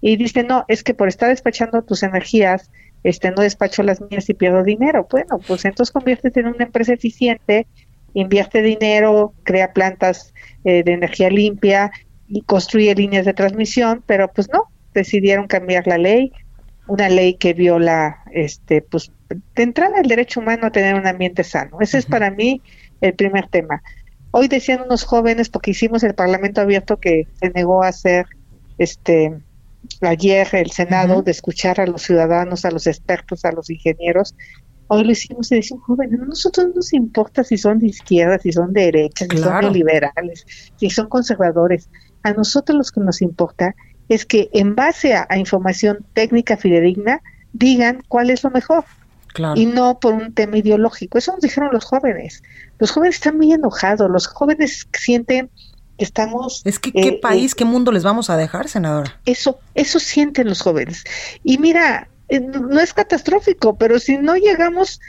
Y 0.00 0.16
dice, 0.16 0.44
no, 0.44 0.64
es 0.68 0.82
que 0.82 0.94
por 0.94 1.08
estar 1.08 1.28
despachando 1.28 1.82
tus 1.82 2.02
energías, 2.02 2.70
este 3.02 3.30
no 3.30 3.42
despacho 3.42 3.82
las 3.82 4.00
mías 4.00 4.28
y 4.28 4.34
pierdo 4.34 4.62
dinero. 4.62 5.06
Bueno, 5.10 5.38
pues 5.46 5.64
entonces 5.64 5.92
conviértete 5.92 6.40
en 6.40 6.48
una 6.48 6.64
empresa 6.64 6.92
eficiente, 6.92 7.66
invierte 8.14 8.62
dinero, 8.62 9.34
crea 9.42 9.72
plantas 9.72 10.32
eh, 10.64 10.82
de 10.82 10.92
energía 10.92 11.30
limpia 11.30 11.90
y 12.28 12.42
construye 12.42 12.94
líneas 12.94 13.24
de 13.24 13.34
transmisión, 13.34 14.02
pero 14.06 14.32
pues 14.32 14.48
no, 14.52 14.64
decidieron 14.94 15.46
cambiar 15.46 15.86
la 15.86 15.98
ley, 15.98 16.32
una 16.88 17.08
ley 17.08 17.34
que 17.34 17.52
viola, 17.52 18.22
este, 18.32 18.82
pues, 18.82 19.12
de 19.28 19.62
entrada 19.62 20.00
el 20.00 20.08
derecho 20.08 20.40
humano 20.40 20.66
a 20.66 20.70
tener 20.70 20.94
un 20.94 21.06
ambiente 21.06 21.44
sano. 21.44 21.78
Ese 21.80 21.98
es 21.98 22.06
para 22.06 22.30
mí 22.30 22.62
el 23.00 23.14
primer 23.14 23.48
tema. 23.48 23.82
Hoy 24.38 24.48
decían 24.48 24.82
unos 24.82 25.04
jóvenes, 25.04 25.48
porque 25.48 25.70
hicimos 25.70 26.02
el 26.02 26.14
Parlamento 26.14 26.60
abierto 26.60 26.98
que 26.98 27.26
se 27.40 27.48
negó 27.48 27.82
a 27.82 27.88
hacer, 27.88 28.26
este, 28.76 29.34
ayer 30.02 30.46
el 30.52 30.70
Senado, 30.72 31.22
de 31.22 31.30
escuchar 31.30 31.80
a 31.80 31.86
los 31.86 32.02
ciudadanos, 32.02 32.66
a 32.66 32.70
los 32.70 32.86
expertos, 32.86 33.46
a 33.46 33.52
los 33.52 33.70
ingenieros. 33.70 34.34
Hoy 34.88 35.04
lo 35.04 35.12
hicimos 35.12 35.50
y 35.50 35.54
decían, 35.54 35.80
jóvenes, 35.80 36.20
a 36.20 36.26
nosotros 36.26 36.66
no 36.66 36.74
nos 36.74 36.92
importa 36.92 37.44
si 37.44 37.56
son 37.56 37.78
de 37.78 37.86
izquierda, 37.86 38.38
si 38.38 38.52
son 38.52 38.74
de 38.74 38.82
derecha, 38.82 39.24
si 39.30 39.38
son 39.38 39.72
liberales, 39.72 40.44
si 40.76 40.90
son 40.90 41.08
conservadores. 41.08 41.88
A 42.22 42.34
nosotros 42.34 42.76
lo 42.76 42.84
que 42.84 43.06
nos 43.06 43.22
importa 43.22 43.74
es 44.10 44.26
que 44.26 44.50
en 44.52 44.74
base 44.74 45.14
a, 45.14 45.26
información 45.38 46.04
técnica 46.12 46.58
fidedigna 46.58 47.22
digan 47.54 48.02
cuál 48.06 48.28
es 48.28 48.44
lo 48.44 48.50
mejor. 48.50 48.84
Y 49.56 49.66
no 49.66 49.98
por 50.00 50.14
un 50.14 50.32
tema 50.32 50.58
ideológico. 50.58 51.18
Eso 51.18 51.32
nos 51.32 51.40
dijeron 51.40 51.70
los 51.72 51.84
jóvenes. 51.84 52.42
Los 52.78 52.90
jóvenes 52.90 53.16
están 53.16 53.36
muy 53.36 53.52
enojados. 53.52 54.10
Los 54.10 54.26
jóvenes 54.26 54.88
sienten 54.92 55.50
que 55.98 56.04
estamos... 56.04 56.62
Es 56.64 56.78
que 56.78 56.92
qué 56.92 57.08
eh, 57.08 57.18
país, 57.20 57.52
eh, 57.52 57.54
qué 57.58 57.64
mundo 57.64 57.92
les 57.92 58.02
vamos 58.02 58.30
a 58.30 58.36
dejar, 58.36 58.68
senadora. 58.68 59.20
Eso, 59.24 59.58
eso 59.74 59.98
sienten 59.98 60.48
los 60.48 60.60
jóvenes. 60.60 61.04
Y 61.42 61.58
mira, 61.58 62.08
eh, 62.28 62.40
no 62.40 62.80
es 62.80 62.92
catastrófico, 62.92 63.76
pero 63.76 63.98
si 63.98 64.18
no 64.18 64.36
llegamos 64.36 65.00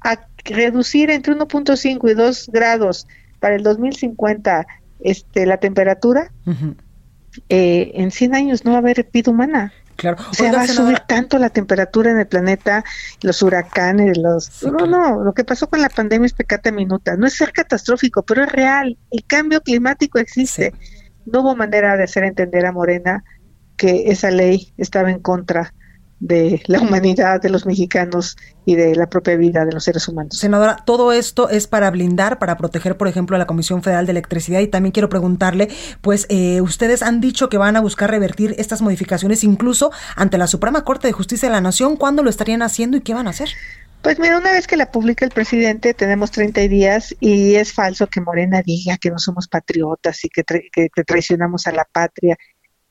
a 0.00 0.26
reducir 0.44 1.10
entre 1.10 1.34
1.5 1.34 2.10
y 2.10 2.14
2 2.14 2.50
grados 2.52 3.06
para 3.40 3.56
el 3.56 3.62
2050 3.62 4.66
este, 5.00 5.46
la 5.46 5.58
temperatura, 5.58 6.32
eh, 7.48 7.92
en 7.94 8.10
100 8.10 8.34
años 8.34 8.64
no 8.64 8.72
va 8.72 8.78
a 8.78 8.80
haber 8.80 9.08
vida 9.12 9.30
humana. 9.30 9.72
Claro. 9.96 10.18
O 10.30 10.34
sea, 10.34 10.52
va 10.52 10.62
a 10.62 10.66
subir 10.66 11.00
tanto 11.00 11.38
la 11.38 11.50
temperatura 11.50 12.10
en 12.10 12.18
el 12.18 12.26
planeta, 12.26 12.84
los 13.22 13.42
huracanes, 13.42 14.18
los... 14.18 14.62
no, 14.62 14.86
no, 14.86 15.24
lo 15.24 15.32
que 15.32 15.44
pasó 15.44 15.68
con 15.68 15.80
la 15.80 15.88
pandemia 15.88 16.26
es 16.26 16.34
pecata 16.34 16.70
minuta. 16.70 17.16
No 17.16 17.26
es 17.26 17.34
ser 17.34 17.52
catastrófico, 17.52 18.22
pero 18.22 18.44
es 18.44 18.52
real. 18.52 18.98
El 19.10 19.24
cambio 19.26 19.62
climático 19.62 20.18
existe. 20.18 20.74
No 21.24 21.40
hubo 21.40 21.56
manera 21.56 21.96
de 21.96 22.04
hacer 22.04 22.24
entender 22.24 22.66
a 22.66 22.72
Morena 22.72 23.24
que 23.76 24.10
esa 24.10 24.30
ley 24.30 24.72
estaba 24.76 25.10
en 25.10 25.20
contra 25.20 25.72
de 26.18 26.62
la 26.66 26.80
humanidad, 26.80 27.40
de 27.42 27.50
los 27.50 27.66
mexicanos 27.66 28.36
y 28.64 28.74
de 28.74 28.96
la 28.96 29.08
propia 29.08 29.36
vida 29.36 29.64
de 29.64 29.72
los 29.72 29.84
seres 29.84 30.08
humanos. 30.08 30.38
Senadora, 30.38 30.76
todo 30.86 31.12
esto 31.12 31.50
es 31.50 31.66
para 31.66 31.90
blindar, 31.90 32.38
para 32.38 32.56
proteger, 32.56 32.96
por 32.96 33.08
ejemplo, 33.08 33.36
a 33.36 33.38
la 33.38 33.46
Comisión 33.46 33.82
Federal 33.82 34.06
de 34.06 34.12
Electricidad 34.12 34.60
y 34.60 34.68
también 34.68 34.92
quiero 34.92 35.08
preguntarle, 35.08 35.68
pues 36.00 36.26
eh, 36.30 36.60
ustedes 36.60 37.02
han 37.02 37.20
dicho 37.20 37.48
que 37.48 37.58
van 37.58 37.76
a 37.76 37.80
buscar 37.80 38.10
revertir 38.10 38.54
estas 38.58 38.82
modificaciones 38.82 39.44
incluso 39.44 39.92
ante 40.16 40.38
la 40.38 40.46
Suprema 40.46 40.84
Corte 40.84 41.06
de 41.06 41.12
Justicia 41.12 41.48
de 41.48 41.54
la 41.54 41.60
Nación. 41.60 41.96
¿Cuándo 41.96 42.22
lo 42.22 42.30
estarían 42.30 42.62
haciendo 42.62 42.96
y 42.96 43.02
qué 43.02 43.14
van 43.14 43.26
a 43.26 43.30
hacer? 43.30 43.50
Pues 44.02 44.18
mira, 44.18 44.38
una 44.38 44.52
vez 44.52 44.66
que 44.66 44.76
la 44.76 44.90
publica 44.92 45.24
el 45.24 45.32
presidente, 45.32 45.92
tenemos 45.92 46.30
30 46.30 46.60
días 46.68 47.14
y 47.18 47.56
es 47.56 47.72
falso 47.72 48.06
que 48.06 48.20
Morena 48.20 48.62
diga 48.62 48.98
que 48.98 49.10
no 49.10 49.18
somos 49.18 49.48
patriotas 49.48 50.24
y 50.24 50.28
que, 50.28 50.44
que 50.44 51.04
traicionamos 51.04 51.66
a 51.66 51.72
la 51.72 51.84
patria 51.90 52.36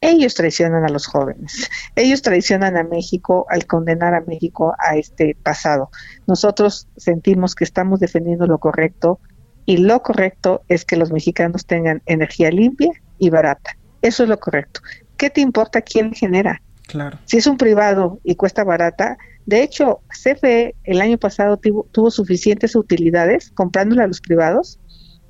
ellos 0.02 0.36
traicionan 0.36 0.84
a 0.84 0.90
los 0.90 1.08
jóvenes, 1.08 1.70
ellos 1.96 2.22
traicionan 2.22 2.78
a 2.78 2.84
México 2.84 3.46
al 3.50 3.66
condenar 3.66 4.14
a 4.14 4.22
México 4.22 4.74
a 4.80 4.98
este 4.98 5.36
pasado. 5.42 5.90
Nosotros 6.28 6.88
sentimos 6.98 7.56
que 7.56 7.64
estamos 7.64 8.00
defendiendo 8.00 8.46
lo 8.48 8.60
correcto 8.60 9.20
y 9.66 9.78
lo 9.78 10.02
correcto 10.04 10.64
es 10.68 10.86
que 10.86 10.96
los 10.96 11.12
mexicanos 11.12 11.66
tengan 11.66 12.02
energía 12.06 12.52
limpia 12.52 12.92
y 13.18 13.30
barata. 13.30 13.78
Eso 14.02 14.24
es 14.24 14.30
lo 14.30 14.40
correcto. 14.40 14.82
¿Qué 15.18 15.30
te 15.30 15.42
importa 15.42 15.82
quién 15.82 16.14
genera? 16.14 16.62
Claro. 16.88 17.18
Si 17.25 17.38
es 17.38 17.48
un 17.48 17.58
privado 17.58 18.20
y 18.24 18.36
cuesta 18.36 18.64
barata, 18.64 19.18
de 19.48 19.64
hecho, 19.64 20.02
CFE 20.10 20.75
el 20.84 21.02
año 21.02 21.18
pasado 21.18 21.58
tuvo, 21.58 21.88
tuvo 21.92 22.12
suficientes 22.12 22.75
utilidades 22.75 23.52
comprándole 23.52 24.04
a 24.04 24.08
los 24.08 24.22
privados, 24.22 24.80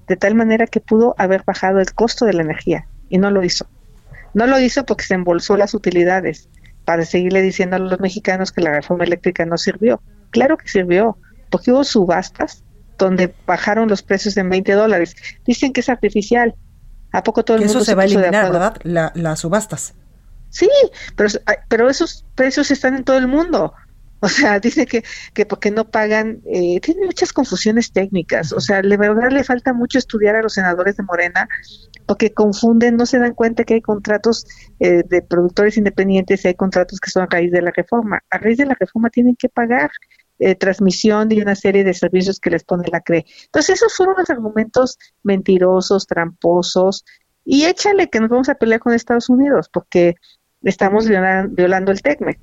de 0.08 0.18
tal 0.18 0.36
manera 0.36 0.68
que 0.68 0.82
pudo 0.82 1.16
haber 1.18 1.44
bajado 1.46 1.80
el 1.80 1.94
costo 1.94 2.26
de 2.26 2.34
la 2.34 2.44
energía 2.44 2.88
y 3.08 3.18
no 3.18 3.32
lo 3.32 3.44
hizo. 3.44 3.68
No 4.36 4.46
lo 4.48 4.60
hizo 4.60 4.86
porque 4.86 5.06
se 5.06 5.14
embolsó 5.14 5.56
las 5.56 5.74
utilidades 5.74 6.50
para 6.84 7.06
seguirle 7.06 7.42
diciendo 7.42 7.78
a 7.78 7.80
los 7.80 8.00
mexicanos 8.02 8.52
que 8.52 8.62
la 8.62 8.74
reforma 8.74 9.06
eléctrica 9.06 9.46
no 9.46 9.58
sirvió. 9.58 10.02
Claro 10.30 10.58
que 10.58 10.68
sirvió, 10.68 11.18
porque 11.50 11.72
hubo 11.72 11.86
subastas 11.86 12.64
donde 12.98 13.34
bajaron 13.48 13.88
los 13.88 14.04
precios 14.04 14.36
en 14.36 14.50
20 14.50 14.74
dólares. 14.74 15.16
Dicen 15.46 15.72
que 15.72 15.80
es 15.80 15.88
artificial. 15.88 16.54
¿A 17.14 17.24
poco 17.24 17.46
todo 17.46 17.56
el 17.56 17.64
mundo 17.64 17.80
eso 17.80 17.86
se, 17.86 17.96
va 17.96 18.04
a 18.04 18.06
eliminar, 18.06 18.52
verdad? 18.52 18.78
las 18.84 19.40
subastas. 19.40 19.94
Sí, 20.50 20.70
pero, 21.16 21.30
pero 21.70 21.90
esos 21.90 22.26
precios 22.36 22.72
están 22.72 22.96
en 22.96 23.06
todo 23.06 23.18
el 23.18 23.28
mundo. 23.28 23.74
O 24.20 24.28
sea, 24.28 24.60
dice 24.60 24.86
que, 24.86 25.04
que 25.34 25.46
porque 25.46 25.72
no 25.72 25.90
pagan, 25.90 26.42
eh, 26.46 26.80
tiene 26.82 27.06
muchas 27.06 27.34
confusiones 27.34 27.92
técnicas. 27.92 28.52
O 28.54 28.60
sea, 28.60 28.82
de 28.82 28.98
verdad 28.98 29.32
le 29.32 29.44
falta 29.44 29.74
mucho 29.74 29.98
estudiar 29.98 30.36
a 30.36 30.42
los 30.42 30.54
senadores 30.54 30.98
de 30.98 31.04
Morena 31.04 31.48
porque 32.06 32.34
confunden, 32.34 32.98
no 32.98 33.06
se 33.06 33.20
dan 33.20 33.34
cuenta 33.34 33.64
que 33.64 33.76
hay 33.76 33.82
contratos 33.82 34.46
eh, 34.80 35.04
de 35.08 35.22
productores 35.22 35.78
independientes 35.78 36.46
y 36.46 36.50
hay 36.50 36.56
contratos 36.56 37.00
que 37.00 37.10
son 37.10 37.24
a 37.24 37.28
raíz 37.30 37.52
de 37.52 37.62
la 37.62 37.72
reforma. 37.72 38.24
A 38.30 38.38
raíz 38.38 38.58
de 38.58 38.66
la 38.66 38.76
reforma 38.80 39.10
tienen 39.10 39.36
que 39.36 39.50
pagar 39.50 39.92
eh, 40.38 40.54
transmisión 40.56 41.32
y 41.32 41.42
una 41.42 41.56
serie 41.56 41.84
de 41.84 41.94
servicios 41.94 42.40
que 42.40 42.50
les 42.50 42.64
pone 42.64 42.88
la 42.92 43.00
CRE. 43.00 43.26
Entonces, 43.46 43.76
esos 43.78 43.96
fueron 43.96 44.16
los 44.18 44.30
argumentos 44.30 44.98
mentirosos, 45.24 46.08
tramposos, 46.08 47.06
y 47.46 47.66
échale 47.66 48.10
que 48.10 48.20
nos 48.20 48.30
vamos 48.30 48.50
a 48.50 48.56
pelear 48.56 48.82
con 48.82 48.94
Estados 48.94 49.30
Unidos, 49.30 49.70
porque 49.72 50.16
estamos 50.64 51.08
violando, 51.08 51.92
el 51.92 52.02
TECMEC. 52.02 52.40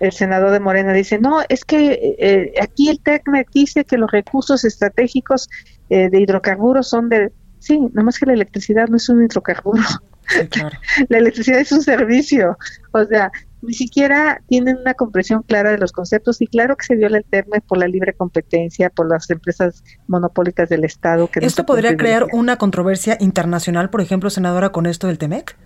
El 0.00 0.12
senador 0.12 0.50
de 0.50 0.60
Morena 0.60 0.92
dice, 0.92 1.18
no, 1.18 1.40
es 1.48 1.64
que 1.64 2.16
eh, 2.18 2.52
aquí 2.60 2.88
el 2.88 3.00
TECMEC 3.00 3.50
dice 3.52 3.84
que 3.84 3.96
los 3.96 4.10
recursos 4.10 4.64
estratégicos 4.64 5.48
de 5.88 6.20
hidrocarburos 6.20 6.88
son 6.88 7.08
de 7.08 7.32
Sí, 7.58 7.78
nada 7.78 8.04
más 8.04 8.18
que 8.18 8.26
la 8.26 8.34
electricidad 8.34 8.88
no 8.88 8.96
es 8.96 9.08
un 9.08 9.24
hidrocarburo. 9.24 9.82
la 11.08 11.18
electricidad 11.18 11.60
es 11.60 11.72
un 11.72 11.82
servicio. 11.82 12.56
O 12.92 13.04
sea, 13.04 13.32
ni 13.62 13.74
siquiera 13.74 14.40
tienen 14.48 14.76
una 14.76 14.94
comprensión 14.94 15.42
clara 15.42 15.72
de 15.72 15.78
los 15.78 15.90
conceptos 15.92 16.40
y 16.40 16.46
claro 16.46 16.76
que 16.76 16.86
se 16.86 16.94
viola 16.94 17.18
el 17.18 17.24
término 17.24 17.62
por 17.66 17.78
la 17.78 17.88
libre 17.88 18.14
competencia, 18.14 18.90
por 18.90 19.08
las 19.08 19.28
empresas 19.30 19.82
monopólicas 20.06 20.68
del 20.68 20.84
Estado. 20.84 21.28
Que 21.28 21.44
¿Esto 21.44 21.66
podría 21.66 21.96
crear 21.96 22.26
una 22.32 22.56
controversia 22.56 23.16
internacional, 23.20 23.90
por 23.90 24.00
ejemplo, 24.00 24.30
senadora, 24.30 24.70
con 24.70 24.86
esto 24.86 25.08
del 25.08 25.18
TEMEC? 25.18 25.56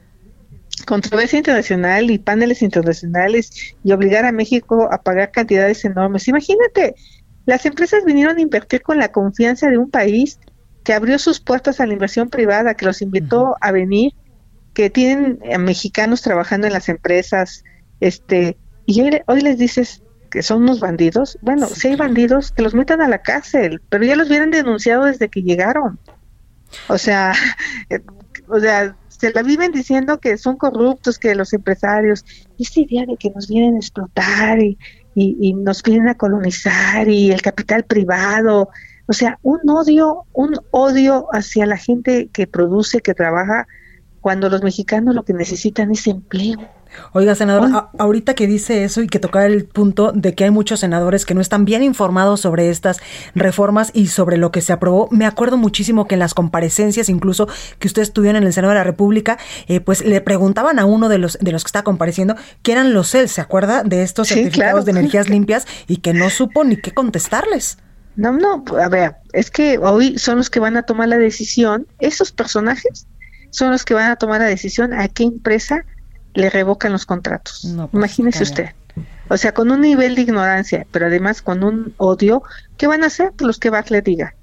Controversia 0.86 1.38
internacional 1.38 2.10
y 2.10 2.18
paneles 2.18 2.62
internacionales 2.62 3.74
y 3.84 3.92
obligar 3.92 4.24
a 4.24 4.32
México 4.32 4.88
a 4.90 5.02
pagar 5.02 5.30
cantidades 5.30 5.84
enormes. 5.84 6.28
Imagínate, 6.28 6.94
las 7.46 7.66
empresas 7.66 8.04
vinieron 8.04 8.38
a 8.38 8.40
invertir 8.40 8.82
con 8.82 8.98
la 8.98 9.12
confianza 9.12 9.68
de 9.68 9.78
un 9.78 9.90
país 9.90 10.38
que 10.84 10.92
abrió 10.92 11.18
sus 11.18 11.40
puertas 11.40 11.80
a 11.80 11.86
la 11.86 11.92
inversión 11.92 12.28
privada, 12.28 12.74
que 12.74 12.86
los 12.86 13.02
invitó 13.02 13.56
a 13.60 13.70
venir, 13.70 14.12
que 14.74 14.90
tienen 14.90 15.38
eh, 15.42 15.58
mexicanos 15.58 16.22
trabajando 16.22 16.66
en 16.66 16.72
las 16.72 16.88
empresas, 16.88 17.62
este, 18.00 18.56
y 18.86 19.00
hoy, 19.26 19.40
les 19.40 19.58
dices 19.58 20.02
que 20.30 20.42
son 20.42 20.62
unos 20.62 20.80
bandidos. 20.80 21.38
Bueno, 21.40 21.66
si 21.68 21.88
hay 21.88 21.96
bandidos, 21.96 22.50
que 22.50 22.62
los 22.62 22.74
metan 22.74 23.00
a 23.00 23.08
la 23.08 23.22
cárcel, 23.22 23.80
pero 23.88 24.04
ya 24.04 24.16
los 24.16 24.28
hubieran 24.28 24.50
denunciado 24.50 25.04
desde 25.04 25.28
que 25.28 25.42
llegaron. 25.42 26.00
O 26.88 26.98
sea, 26.98 27.32
o 28.48 28.58
sea, 28.58 28.96
se 29.22 29.32
la 29.32 29.44
viven 29.44 29.70
diciendo 29.70 30.18
que 30.18 30.36
son 30.36 30.56
corruptos, 30.56 31.16
que 31.16 31.36
los 31.36 31.52
empresarios, 31.52 32.24
y 32.58 32.64
esta 32.64 32.80
idea 32.80 33.06
de 33.06 33.16
que 33.16 33.30
nos 33.30 33.46
vienen 33.46 33.76
a 33.76 33.78
explotar 33.78 34.58
y, 34.60 34.76
y, 35.14 35.54
nos 35.54 35.80
vienen 35.84 36.08
a 36.08 36.16
colonizar 36.16 37.08
y 37.08 37.30
el 37.30 37.40
capital 37.40 37.84
privado, 37.84 38.68
o 39.06 39.12
sea, 39.12 39.38
un 39.42 39.60
odio, 39.70 40.24
un 40.32 40.56
odio 40.72 41.28
hacia 41.30 41.66
la 41.66 41.76
gente 41.76 42.30
que 42.32 42.48
produce, 42.48 42.98
que 42.98 43.14
trabaja, 43.14 43.68
cuando 44.20 44.48
los 44.48 44.64
mexicanos 44.64 45.14
lo 45.14 45.24
que 45.24 45.34
necesitan 45.34 45.92
es 45.92 46.08
empleo. 46.08 46.58
Oiga, 47.12 47.34
senador, 47.34 47.88
ahorita 47.98 48.34
que 48.34 48.46
dice 48.46 48.84
eso 48.84 49.02
y 49.02 49.08
que 49.08 49.18
tocar 49.18 49.50
el 49.50 49.64
punto 49.64 50.12
de 50.12 50.34
que 50.34 50.44
hay 50.44 50.50
muchos 50.50 50.80
senadores 50.80 51.26
que 51.26 51.34
no 51.34 51.40
están 51.40 51.64
bien 51.64 51.82
informados 51.82 52.40
sobre 52.40 52.70
estas 52.70 52.98
reformas 53.34 53.90
y 53.94 54.08
sobre 54.08 54.36
lo 54.36 54.52
que 54.52 54.60
se 54.60 54.72
aprobó, 54.72 55.08
me 55.10 55.26
acuerdo 55.26 55.56
muchísimo 55.56 56.06
que 56.06 56.14
en 56.14 56.20
las 56.20 56.34
comparecencias, 56.34 57.08
incluso 57.08 57.48
que 57.78 57.88
ustedes 57.88 58.08
estuvieron 58.08 58.42
en 58.42 58.46
el 58.46 58.52
Senado 58.52 58.72
de 58.72 58.78
la 58.78 58.84
República, 58.84 59.38
eh, 59.68 59.80
pues 59.80 60.04
le 60.04 60.20
preguntaban 60.20 60.78
a 60.78 60.84
uno 60.84 61.08
de 61.08 61.18
los 61.18 61.38
de 61.40 61.52
los 61.52 61.64
que 61.64 61.68
está 61.68 61.82
compareciendo 61.82 62.36
qué 62.62 62.72
eran 62.72 62.92
los 62.92 63.10
CEL, 63.10 63.28
¿se 63.28 63.40
acuerda? 63.40 63.82
De 63.82 64.02
estos 64.02 64.28
certificados 64.28 64.84
de 64.84 64.92
energías 64.92 65.28
limpias 65.28 65.66
y 65.86 65.98
que 65.98 66.12
no 66.12 66.30
supo 66.30 66.64
ni 66.64 66.76
qué 66.76 66.92
contestarles. 66.92 67.78
No, 68.16 68.32
no, 68.32 68.62
a 68.78 68.88
ver, 68.88 69.16
es 69.32 69.50
que 69.50 69.78
hoy 69.78 70.18
son 70.18 70.36
los 70.36 70.50
que 70.50 70.60
van 70.60 70.76
a 70.76 70.82
tomar 70.82 71.08
la 71.08 71.16
decisión, 71.16 71.86
esos 71.98 72.30
personajes 72.30 73.06
son 73.50 73.70
los 73.70 73.84
que 73.84 73.94
van 73.94 74.10
a 74.10 74.16
tomar 74.16 74.40
la 74.40 74.46
decisión 74.46 74.92
a 74.92 75.08
qué 75.08 75.24
empresa 75.24 75.84
le 76.34 76.50
revocan 76.50 76.92
los 76.92 77.06
contratos. 77.06 77.60
Pues, 77.62 77.88
Imagínese 77.92 78.42
usted. 78.42 78.70
O 79.28 79.36
sea, 79.36 79.52
con 79.52 79.70
un 79.70 79.80
nivel 79.80 80.14
de 80.14 80.22
ignorancia, 80.22 80.86
pero 80.90 81.06
además 81.06 81.42
con 81.42 81.64
un 81.64 81.94
odio, 81.96 82.42
¿qué 82.76 82.86
van 82.86 83.02
a 83.02 83.06
hacer? 83.06 83.32
Los 83.40 83.58
que 83.58 83.70
Bartlett 83.70 84.04
diga. 84.04 84.34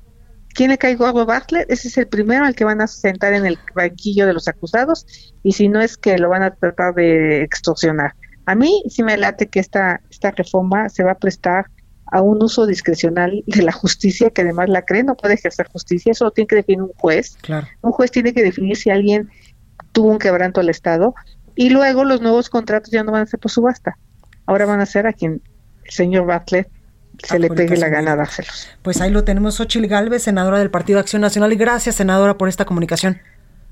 ¿Quién 0.53 0.71
le 0.71 0.79
cae 0.79 0.95
gordo 0.95 1.21
a 1.21 1.25
Bartlett? 1.25 1.69
Ese 1.69 1.89
es 1.89 1.97
el 1.97 2.07
primero 2.07 2.45
al 2.45 2.55
que 2.55 2.63
van 2.63 2.81
a 2.81 2.87
sentar 2.87 3.33
en 3.33 3.45
el 3.45 3.59
banquillo 3.75 4.25
de 4.25 4.33
los 4.33 4.47
acusados 4.47 5.05
y 5.43 5.51
si 5.51 5.69
no 5.69 5.79
es 5.79 5.95
que 5.95 6.17
lo 6.17 6.29
van 6.29 6.41
a 6.41 6.55
tratar 6.55 6.95
de 6.95 7.43
extorsionar. 7.43 8.15
A 8.45 8.55
mí 8.55 8.83
sí 8.89 9.03
me 9.03 9.15
late 9.15 9.47
que 9.47 9.59
esta, 9.59 10.01
esta 10.09 10.31
reforma 10.31 10.89
se 10.89 11.03
va 11.03 11.11
a 11.11 11.17
prestar 11.19 11.67
a 12.11 12.21
un 12.21 12.41
uso 12.41 12.65
discrecional 12.65 13.43
de 13.45 13.61
la 13.61 13.71
justicia 13.71 14.31
que 14.31 14.41
además 14.41 14.69
la 14.69 14.83
cree, 14.83 15.03
no 15.03 15.15
puede 15.15 15.35
ejercer 15.35 15.67
justicia, 15.67 16.11
eso 16.11 16.25
lo 16.25 16.31
tiene 16.31 16.47
que 16.47 16.55
definir 16.55 16.81
un 16.81 16.93
juez. 16.97 17.37
Un 17.81 17.91
juez 17.91 18.09
tiene 18.09 18.33
que 18.33 18.41
definir 18.41 18.75
si 18.75 18.89
alguien 18.89 19.29
tuvo 19.91 20.09
un 20.09 20.19
quebranto 20.19 20.61
al 20.61 20.69
Estado 20.69 21.13
y 21.59 21.69
luego 21.71 22.05
los 22.05 22.21
nuevos 22.21 22.49
contratos 22.49 22.89
ya 22.89 23.03
no 23.03 23.11
van 23.11 23.23
a 23.23 23.25
ser 23.25 23.37
por 23.37 23.51
subasta, 23.51 23.97
ahora 24.45 24.65
van 24.65 24.79
a 24.79 24.85
ser 24.85 25.05
a 25.07 25.11
quien 25.11 25.41
el 25.83 25.91
señor 25.91 26.25
Bartlett 26.25 26.69
se 27.21 27.37
le 27.37 27.49
pegue 27.49 27.75
la 27.75 27.89
gana 27.89 28.15
dárselos. 28.15 28.69
Pues 28.81 29.01
ahí 29.01 29.11
lo 29.11 29.25
tenemos, 29.25 29.59
Ochil 29.59 29.85
Galvez, 29.89 30.23
senadora 30.23 30.59
del 30.59 30.71
Partido 30.71 30.99
Acción 31.01 31.21
Nacional, 31.21 31.51
y 31.51 31.57
gracias, 31.57 31.95
senadora, 31.95 32.37
por 32.37 32.47
esta 32.47 32.63
comunicación. 32.63 33.19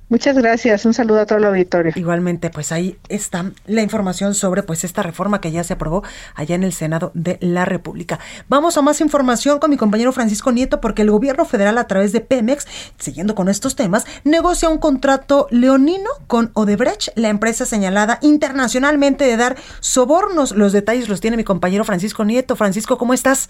Muchas 0.09 0.37
gracias, 0.37 0.85
un 0.85 0.93
saludo 0.93 1.19
a 1.19 1.25
todo 1.25 1.37
el 1.37 1.43
auditorio. 1.43 1.91
Igualmente, 1.95 2.49
pues 2.49 2.71
ahí 2.71 2.97
está 3.09 3.51
la 3.65 3.81
información 3.81 4.35
sobre 4.35 4.63
pues 4.63 4.85
esta 4.85 5.03
reforma 5.03 5.41
que 5.41 5.51
ya 5.51 5.65
se 5.65 5.73
aprobó 5.73 6.01
allá 6.33 6.55
en 6.55 6.63
el 6.63 6.71
Senado 6.71 7.11
de 7.13 7.37
la 7.41 7.65
República. 7.65 8.17
Vamos 8.47 8.77
a 8.77 8.81
más 8.81 9.01
información 9.01 9.59
con 9.59 9.69
mi 9.69 9.75
compañero 9.75 10.13
Francisco 10.13 10.53
Nieto 10.53 10.79
porque 10.79 11.01
el 11.01 11.11
gobierno 11.11 11.43
federal 11.43 11.77
a 11.77 11.87
través 11.87 12.13
de 12.13 12.21
Pemex, 12.21 12.67
siguiendo 12.97 13.35
con 13.35 13.49
estos 13.49 13.75
temas, 13.75 14.05
negocia 14.23 14.69
un 14.69 14.77
contrato 14.77 15.47
leonino 15.51 16.09
con 16.27 16.51
Odebrecht, 16.53 17.09
la 17.15 17.27
empresa 17.27 17.65
señalada 17.65 18.19
internacionalmente 18.21 19.25
de 19.25 19.35
dar 19.35 19.57
sobornos. 19.81 20.51
Los 20.51 20.71
detalles 20.71 21.09
los 21.09 21.19
tiene 21.19 21.35
mi 21.35 21.43
compañero 21.43 21.83
Francisco 21.83 22.23
Nieto. 22.23 22.55
Francisco, 22.55 22.97
¿cómo 22.97 23.13
estás? 23.13 23.49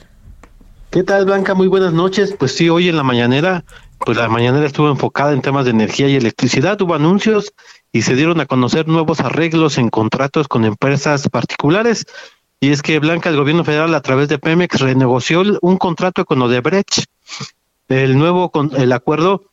¿Qué 0.89 1.03
tal, 1.03 1.25
Blanca? 1.25 1.53
Muy 1.53 1.67
buenas 1.67 1.94
noches. 1.94 2.36
Pues 2.38 2.53
sí, 2.56 2.70
hoy 2.70 2.89
en 2.89 2.98
la 2.98 3.03
mañanera 3.03 3.63
pues 4.06 4.17
la 4.17 4.30
mañanera 4.30 4.65
estuvo 4.65 4.89
enfocada 4.89 5.34
en 5.34 5.41
temas 5.41 5.65
de 5.65 5.71
energía 5.71 6.08
y 6.08 6.15
electricidad, 6.15 6.80
hubo 6.82 6.93
anuncios 6.93 7.54
y 7.91 8.04
se 8.04 8.15
dieron 8.15 8.39
a 8.39 8.45
conocer 8.45 8.88
nuevos 8.88 9.19
arreglos 9.19 9.78
en 9.78 9.89
contratos 9.89 10.47
con 10.47 10.65
empresas 10.65 11.28
particulares. 11.30 12.06
Y 12.60 12.71
es 12.71 12.82
que 12.82 13.00
Blanca, 13.00 13.30
el 13.30 13.38
gobierno 13.38 13.63
federal 13.63 13.93
a 13.95 14.02
través 14.02 14.30
de 14.30 14.39
Pemex 14.39 14.80
renegoció 14.80 15.43
un 15.62 15.78
contrato 15.78 16.26
con 16.26 16.41
Odebrecht. 16.41 17.06
El 17.88 18.17
nuevo 18.17 18.52
el 18.76 18.91
acuerdo 18.91 19.43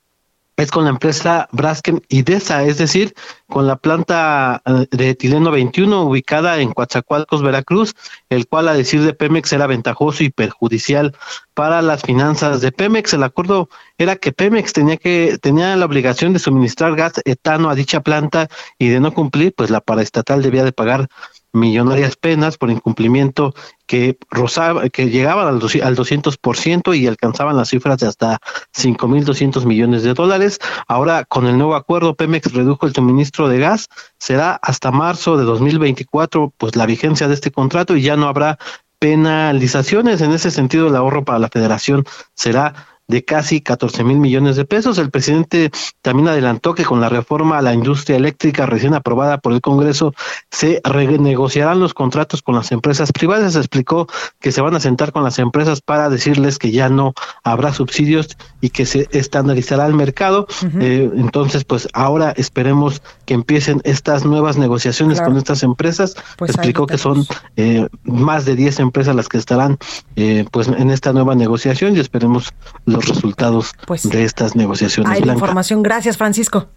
es 0.57 0.71
con 0.71 0.85
la 0.85 0.91
empresa 0.91 1.49
Braskem 1.53 2.01
Idesa, 2.09 2.65
es 2.65 2.79
decir, 2.79 3.15
con 3.49 3.67
la 3.67 3.77
planta 3.77 4.63
eh, 4.65 4.87
de 4.91 5.11
etileno 5.11 5.51
21 5.51 6.05
ubicada 6.05 6.59
en 6.61 6.73
Coatzacoalcos, 6.73 7.43
Veracruz, 7.43 7.95
el 8.29 8.47
cual 8.47 8.69
a 8.69 8.75
decir 8.75 9.03
de 9.03 9.15
Pemex 9.15 9.53
era 9.53 9.67
ventajoso 9.67 10.23
y 10.23 10.31
perjudicial 10.31 11.17
para 11.55 11.83
las 11.83 12.03
finanzas 12.03 12.61
de 12.61 12.73
Pemex. 12.73 13.15
El 13.15 13.25
acuerdo 13.25 13.69
era 13.99 14.17
que 14.17 14.33
Pemex 14.33 14.73
tenía 14.73 14.97
que 14.97 15.39
tenía 15.41 15.75
la 15.77 15.87
obligación 15.87 16.33
de 16.33 16.39
suministrar 16.39 16.95
gas 16.95 17.21
etano 17.25 17.69
a 17.69 17.75
dicha 17.75 18.01
planta 18.01 18.49
y 18.79 18.89
de 18.89 19.01
no 19.01 19.13
cumplir, 19.13 19.55
pues 19.55 19.71
la 19.71 19.81
paraestatal 19.81 20.43
debía 20.43 20.65
de 20.65 20.73
pagar 20.73 21.09
millonarias 21.55 22.17
penas 22.17 22.59
por 22.59 22.71
incumplimiento 22.71 23.55
que 23.87 24.19
rozaba, 24.31 24.89
que 24.89 25.09
llegaban 25.09 25.47
al, 25.47 25.55
al 25.55 25.97
200% 25.97 26.99
y 26.99 27.07
alcanzaban 27.07 27.57
las 27.57 27.71
cifras 27.71 27.99
de 27.99 28.09
hasta 28.09 28.39
5.200 28.77 29.65
millones 29.65 30.03
de 30.03 30.15
dólares. 30.15 30.59
Ahora, 30.89 31.25
con 31.25 31.47
el 31.47 31.57
nuevo 31.57 31.75
acuerdo, 31.75 32.15
Pemex 32.15 32.53
redujo 32.53 32.87
el 32.87 32.95
suministro 32.95 33.49
de 33.49 33.59
gas. 33.59 33.89
Será 34.19 34.59
hasta 34.63 34.91
marzo 34.91 35.37
de 35.37 35.45
2024, 35.45 36.53
pues 36.57 36.77
la 36.77 36.87
vigencia 36.87 37.29
de 37.29 37.35
este 37.35 37.51
contrato 37.51 37.97
y 37.97 38.03
ya 38.03 38.17
no 38.17 38.27
habrá 38.27 38.59
penalizaciones. 38.99 40.21
En 40.23 40.33
ese 40.33 40.51
sentido, 40.51 40.89
el 40.89 40.97
ahorro 40.97 41.25
para 41.25 41.39
la 41.39 41.49
federación 41.49 42.05
será 42.35 42.75
de 43.07 43.25
casi 43.25 43.61
14 43.61 44.05
mil 44.05 44.19
millones 44.19 44.57
de 44.57 44.65
pesos. 44.65 44.99
El 44.99 45.11
presidente 45.11 45.71
también 46.03 46.29
adelantó 46.29 46.75
que 46.75 46.85
con 46.85 47.01
la 47.01 47.09
reforma 47.09 47.59
a 47.59 47.63
la 47.63 47.75
industria 47.75 48.17
eléctrica 48.17 48.67
recién 48.67 48.95
aprobada 48.95 49.39
por 49.39 49.53
el 49.53 49.61
Congreso 49.61 50.15
se 50.51 50.81
renegociarán 50.85 51.81
los 51.81 51.95
contratos 51.95 52.43
con 52.43 52.55
las 52.55 52.73
empresas 52.73 53.13
privadas. 53.13 53.57
Explicó 53.57 54.07
que 54.41 54.53
se 54.53 54.61
van 54.61 54.75
a 54.75 54.81
sentar 54.81 55.13
con 55.13 55.23
las 55.23 55.39
empresas 55.39 55.81
para 55.81 56.09
decirles 56.09 56.59
que 56.59 56.71
ya 56.71 56.89
no 56.89 57.15
habrá 57.43 57.73
subsidios 57.73 58.29
y 58.61 58.71
que 58.71 58.87
se 58.87 59.09
estandarizará 59.13 59.87
el 59.87 59.95
mercado. 59.95 60.47
Eh, 60.81 61.11
entonces, 61.17 61.65
pues 61.65 61.89
ahora 61.93 62.33
esperemos 62.37 63.03
que 63.27 63.35
empiecen 63.35 63.81
estas 63.85 64.25
nuevas 64.25 64.57
negociaciones 64.57 65.21
con 65.21 65.37
estas 65.37 65.63
empresas. 65.63 66.17
Pues 66.39 66.51
Explicó 66.51 66.87
que 66.87 66.99
son 66.99 67.27
eh, 67.57 67.87
más 68.05 68.45
de 68.45 68.57
10 68.57 68.81
empresas 68.81 69.15
las 69.15 69.29
que 69.29 69.39
estarán 69.39 69.79
eh, 70.17 70.45
pues 70.51 70.69
en 70.69 70.91
esta 70.91 71.13
nueva 71.13 71.35
negociación 71.35 71.97
y 71.97 72.01
esperemos 72.01 72.53
los 72.95 73.09
resultados 73.09 73.73
pues, 73.87 74.09
de 74.09 74.25
estas 74.25 74.57
negociaciones. 74.57 75.13
Hay 75.13 75.29
información. 75.29 75.83
Gracias, 75.83 76.17
Francisco. 76.17 76.69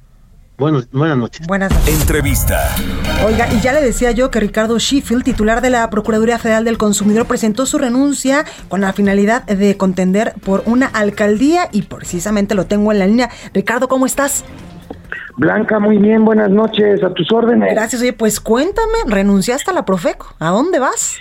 Bueno, 0.57 0.81
buenas 0.91 1.17
noches. 1.17 1.45
Buenas 1.45 1.71
noches. 1.71 2.01
Entrevista. 2.01 2.75
Oiga, 3.23 3.47
y 3.53 3.59
ya 3.61 3.73
le 3.73 3.81
decía 3.81 4.09
yo 4.09 4.31
que 4.31 4.39
Ricardo 4.39 4.79
Sheffield, 4.79 5.23
titular 5.23 5.61
de 5.61 5.69
la 5.69 5.87
Procuraduría 5.91 6.39
Federal 6.39 6.65
del 6.65 6.79
Consumidor, 6.79 7.27
presentó 7.27 7.67
su 7.67 7.77
renuncia 7.77 8.43
con 8.67 8.81
la 8.81 8.91
finalidad 8.91 9.43
de 9.43 9.77
contender 9.77 10.33
por 10.43 10.63
una 10.65 10.87
alcaldía 10.87 11.69
y 11.71 11.83
precisamente 11.83 12.55
lo 12.55 12.65
tengo 12.65 12.91
en 12.91 12.97
la 12.97 13.05
línea. 13.05 13.29
Ricardo, 13.53 13.87
¿cómo 13.87 14.07
estás? 14.07 14.43
Blanca, 15.35 15.77
muy 15.77 15.99
bien, 15.99 16.25
buenas 16.25 16.49
noches, 16.49 17.03
a 17.03 17.13
tus 17.13 17.31
órdenes. 17.31 17.71
Gracias, 17.71 18.01
oye, 18.01 18.13
pues 18.13 18.39
cuéntame, 18.39 18.97
renunciaste 19.05 19.69
a 19.69 19.73
la 19.75 19.85
Profeco, 19.85 20.33
¿a 20.39 20.49
dónde 20.49 20.79
vas? 20.79 21.19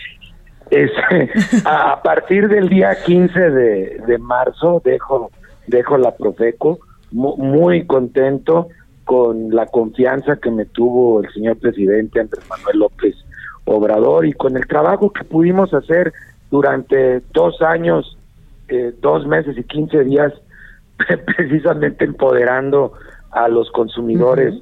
Es, 0.70 0.90
a 1.64 2.02
partir 2.02 2.48
del 2.48 2.68
día 2.68 2.96
15 3.05 3.50
de, 3.50 4.18
marzo 4.18 4.83
dejo, 4.85 5.31
dejo 5.66 5.96
la 5.96 6.16
Profeco, 6.16 6.81
muy 7.12 7.87
contento 7.87 8.68
con 9.05 9.55
la 9.55 9.66
confianza 9.66 10.37
que 10.37 10.50
me 10.50 10.64
tuvo 10.64 11.20
el 11.20 11.33
señor 11.33 11.59
presidente 11.59 12.20
Andrés 12.20 12.44
Manuel 12.50 12.79
López 12.81 13.14
Obrador 13.64 14.26
y 14.26 14.33
con 14.33 14.57
el 14.57 14.66
trabajo 14.66 15.12
que 15.12 15.24
pudimos 15.24 15.72
hacer 15.72 16.12
durante 16.50 17.20
dos 17.33 17.62
años, 17.62 18.18
eh, 18.68 18.92
dos 19.00 19.26
meses 19.26 19.57
y 19.57 19.62
quince 19.62 20.02
días, 20.02 20.33
precisamente 21.37 22.05
empoderando 22.05 22.92
a 23.31 23.48
los 23.48 23.70
consumidores 23.70 24.55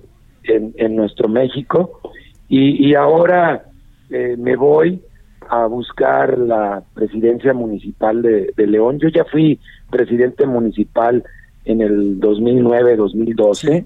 en, 0.44 0.74
en, 0.76 0.96
nuestro 0.96 1.28
México. 1.28 2.00
Y, 2.48 2.86
y 2.86 2.94
ahora 2.94 3.64
eh, 4.10 4.36
me 4.38 4.56
voy 4.56 5.02
a 5.48 5.66
buscar 5.66 6.38
la 6.38 6.82
presidencia 6.94 7.52
municipal 7.52 8.22
de, 8.22 8.52
León. 8.56 8.98
Yo 8.98 9.08
ya 9.08 9.24
fui 9.24 9.60
presidente 9.90 10.46
municipal 10.46 11.24
en 11.64 11.80
el 11.80 12.20
2009-2012 12.20 13.84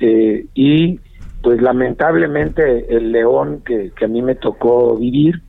eh, 0.00 0.46
y 0.54 1.00
pues 1.42 1.62
lamentablemente 1.62 2.94
el 2.94 3.12
León 3.12 3.62
que, 3.64 3.92
a 4.02 4.08
mí 4.08 4.22
me 4.22 4.34
tocó 4.34 4.96
vivir 4.96 5.42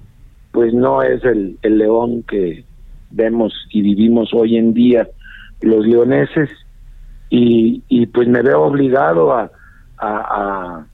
pues 0.52 0.73
no 0.73 1.04
es 1.04 1.23
el, 1.23 1.58
León 1.62 2.23
que 2.23 2.63
vemos 3.12 3.54
y 3.69 3.82
vivimos 3.82 4.34
hoy 4.34 4.58
en 4.58 4.73
día. 4.73 5.08
Los 5.62 5.86
leoneses 5.86 6.50
y, 7.30 7.84
y 7.88 8.08
pues 8.08 8.28
me 8.28 8.41
veo 8.41 8.63
obligado 8.63 9.34
a, 9.34 9.52
a, 9.97 10.86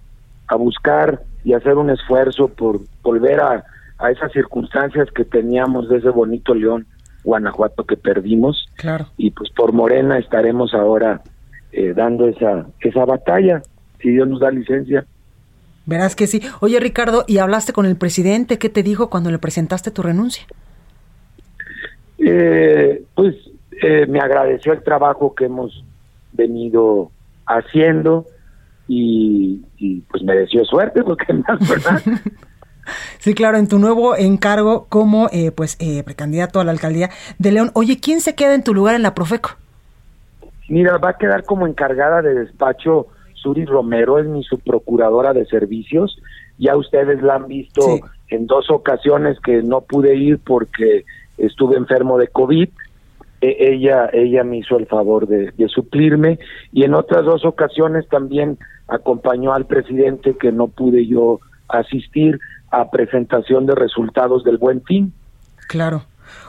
a, 0.47 0.55
buscar 0.55 1.21
y 1.43 1.53
hacer 1.53 1.75
un 1.75 1.89
esfuerzo 1.89 2.47
por 2.47 2.81
volver 3.01 3.39
a, 3.39 3.63
a 4.03 4.11
esas 4.11 4.33
circunstancias 4.33 5.07
que 5.15 5.23
teníamos 5.23 5.87
de 5.87 5.97
ese 5.97 6.09
bonito 6.09 6.53
León, 6.53 6.85
Guanajuato 7.23 7.85
que 7.85 7.95
perdimos. 7.95 8.67
Claro. 8.75 9.07
Y 9.15 9.31
pues 9.31 9.49
por 9.51 9.71
Morena 9.71 10.17
estaremos 10.17 10.73
ahora 10.73 11.21
eh, 11.71 11.93
dando 11.95 12.27
esa, 12.27 12.65
esa 12.81 13.05
batalla, 13.05 13.61
si 14.01 14.09
Dios 14.09 14.27
nos 14.27 14.41
da 14.41 14.51
licencia. 14.51 15.05
Verás 15.85 16.17
que 16.17 16.27
sí. 16.27 16.41
Oye, 16.59 16.81
Ricardo, 16.81 17.23
¿y 17.27 17.37
hablaste 17.37 17.71
con 17.71 17.85
el 17.85 17.95
presidente? 17.95 18.57
¿Qué 18.57 18.67
te 18.67 18.83
dijo 18.83 19.09
cuando 19.09 19.31
le 19.31 19.39
presentaste 19.39 19.89
tu 19.89 20.01
renuncia? 20.01 20.45
Eh, 22.17 23.03
pues 23.15 23.35
eh, 23.81 24.05
me 24.07 24.19
agradeció 24.19 24.73
el 24.73 24.83
trabajo 24.83 25.33
que 25.33 25.45
hemos 25.45 25.81
venido 26.33 27.09
haciendo 27.45 28.25
y, 28.85 29.61
y 29.77 30.01
pues 30.01 30.23
me 30.23 30.35
deseó 30.35 30.65
suerte, 30.65 31.03
porque 31.03 31.31
más, 31.47 31.69
¿verdad? 31.69 32.01
Sí, 33.19 33.33
claro, 33.33 33.57
en 33.57 33.67
tu 33.67 33.79
nuevo 33.79 34.15
encargo 34.15 34.85
como 34.89 35.29
eh, 35.31 35.51
pues 35.51 35.77
eh, 35.79 36.03
precandidato 36.03 36.59
a 36.59 36.63
la 36.63 36.71
alcaldía 36.71 37.09
de 37.39 37.51
León. 37.51 37.71
Oye, 37.75 37.99
¿quién 37.99 38.19
se 38.21 38.35
queda 38.35 38.53
en 38.55 38.63
tu 38.63 38.73
lugar 38.73 38.95
en 38.95 39.03
la 39.03 39.13
Profeco? 39.15 39.51
Mira, 40.69 40.97
va 40.97 41.09
a 41.09 41.17
quedar 41.17 41.43
como 41.43 41.67
encargada 41.67 42.21
de 42.21 42.33
despacho 42.35 43.07
Suri 43.35 43.65
Romero, 43.65 44.19
es 44.19 44.25
mi 44.25 44.43
subprocuradora 44.43 45.33
de 45.33 45.45
servicios. 45.45 46.17
Ya 46.57 46.75
ustedes 46.77 47.21
la 47.21 47.35
han 47.35 47.47
visto 47.47 47.81
Sí. 47.81 48.01
en 48.29 48.47
dos 48.47 48.69
ocasiones 48.69 49.37
que 49.39 49.61
no 49.63 49.81
pude 49.81 50.15
ir 50.15 50.39
porque 50.39 51.03
estuve 51.37 51.75
enfermo 51.77 52.17
de 52.17 52.27
COVID. 52.27 52.69
E- 53.41 53.57
ella, 53.59 54.09
ella 54.13 54.43
me 54.43 54.57
hizo 54.59 54.77
el 54.77 54.85
favor 54.87 55.27
de, 55.27 55.51
de 55.51 55.67
suplirme 55.67 56.39
y 56.71 56.83
en 56.83 56.93
otras 56.93 57.25
dos 57.25 57.43
ocasiones 57.43 58.07
también 58.07 58.57
acompañó 58.87 59.53
al 59.53 59.65
presidente 59.65 60.37
que 60.37 60.51
no 60.51 60.67
pude 60.67 61.05
yo 61.07 61.39
asistir 61.67 62.39
a 62.73 62.89
presentación 62.91 63.65
de 63.65 63.75
resultados 63.75 64.43
del 64.43 64.57
Buen 64.57 64.83
Fin. 64.83 65.13
Claro. 65.67 66.03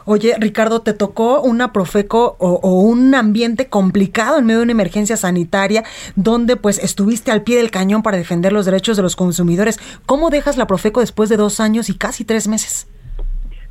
Oye, 0.07 0.35
Ricardo, 0.39 0.81
¿te 0.81 0.93
tocó 0.93 1.41
una 1.43 1.73
Profeco 1.73 2.37
o, 2.39 2.61
o 2.63 2.81
un 2.81 3.15
ambiente 3.15 3.69
complicado 3.69 4.39
en 4.39 4.47
medio 4.47 4.59
de 4.61 4.65
una 4.65 4.73
emergencia 4.73 5.17
sanitaria 5.17 5.83
donde 6.17 6.57
pues 6.57 6.79
estuviste 6.83 7.31
al 7.31 7.43
pie 7.43 7.57
del 7.57 7.71
cañón 7.71 8.03
para 8.03 8.17
defender 8.17 8.53
los 8.53 8.67
derechos 8.67 8.97
de 8.97 9.03
los 9.03 9.17
consumidores? 9.17 9.79
¿Cómo 10.07 10.31
dejas 10.31 10.57
la 10.57 10.67
Profeco 10.67 11.01
después 11.01 11.29
de 11.29 11.37
dos 11.37 11.61
años 11.61 11.89
y 11.89 11.97
casi 11.97 12.25
tres 12.25 12.49
meses? 12.49 12.87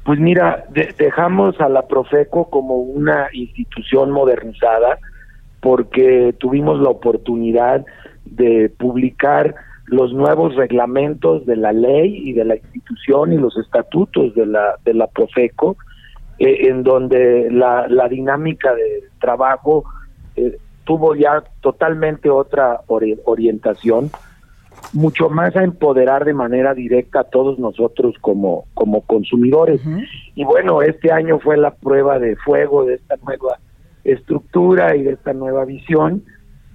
Pues 0.05 0.19
mira, 0.19 0.65
de- 0.69 0.93
dejamos 0.97 1.59
a 1.61 1.69
la 1.69 1.87
Profeco 1.87 2.49
como 2.49 2.75
una 2.77 3.27
institución 3.33 4.11
modernizada 4.11 4.97
porque 5.61 6.35
tuvimos 6.39 6.79
la 6.79 6.89
oportunidad 6.89 7.85
de 8.25 8.69
publicar 8.77 9.55
los 9.85 10.13
nuevos 10.13 10.55
reglamentos 10.55 11.45
de 11.45 11.55
la 11.57 11.73
ley 11.73 12.29
y 12.29 12.33
de 12.33 12.45
la 12.45 12.55
institución 12.55 13.33
y 13.33 13.37
los 13.37 13.57
estatutos 13.57 14.33
de 14.35 14.45
la 14.45 14.75
de 14.85 14.93
la 14.93 15.07
Profeco 15.07 15.75
eh, 16.39 16.67
en 16.69 16.83
donde 16.83 17.49
la, 17.51 17.87
la 17.89 18.07
dinámica 18.07 18.73
de 18.73 19.03
trabajo 19.19 19.83
eh, 20.35 20.57
tuvo 20.85 21.15
ya 21.15 21.43
totalmente 21.61 22.29
otra 22.29 22.81
ori- 22.87 23.19
orientación 23.25 24.09
mucho 24.93 25.29
más 25.29 25.55
a 25.55 25.63
empoderar 25.63 26.25
de 26.25 26.33
manera 26.33 26.73
directa 26.73 27.21
a 27.21 27.23
todos 27.25 27.57
nosotros 27.59 28.15
como, 28.21 28.65
como 28.73 29.01
consumidores. 29.01 29.81
Y 30.35 30.43
bueno, 30.43 30.81
este 30.81 31.11
año 31.11 31.39
fue 31.39 31.57
la 31.57 31.71
prueba 31.75 32.19
de 32.19 32.35
fuego 32.37 32.85
de 32.85 32.95
esta 32.95 33.15
nueva 33.25 33.57
estructura 34.03 34.95
y 34.95 35.03
de 35.03 35.11
esta 35.13 35.33
nueva 35.33 35.65
visión 35.65 36.23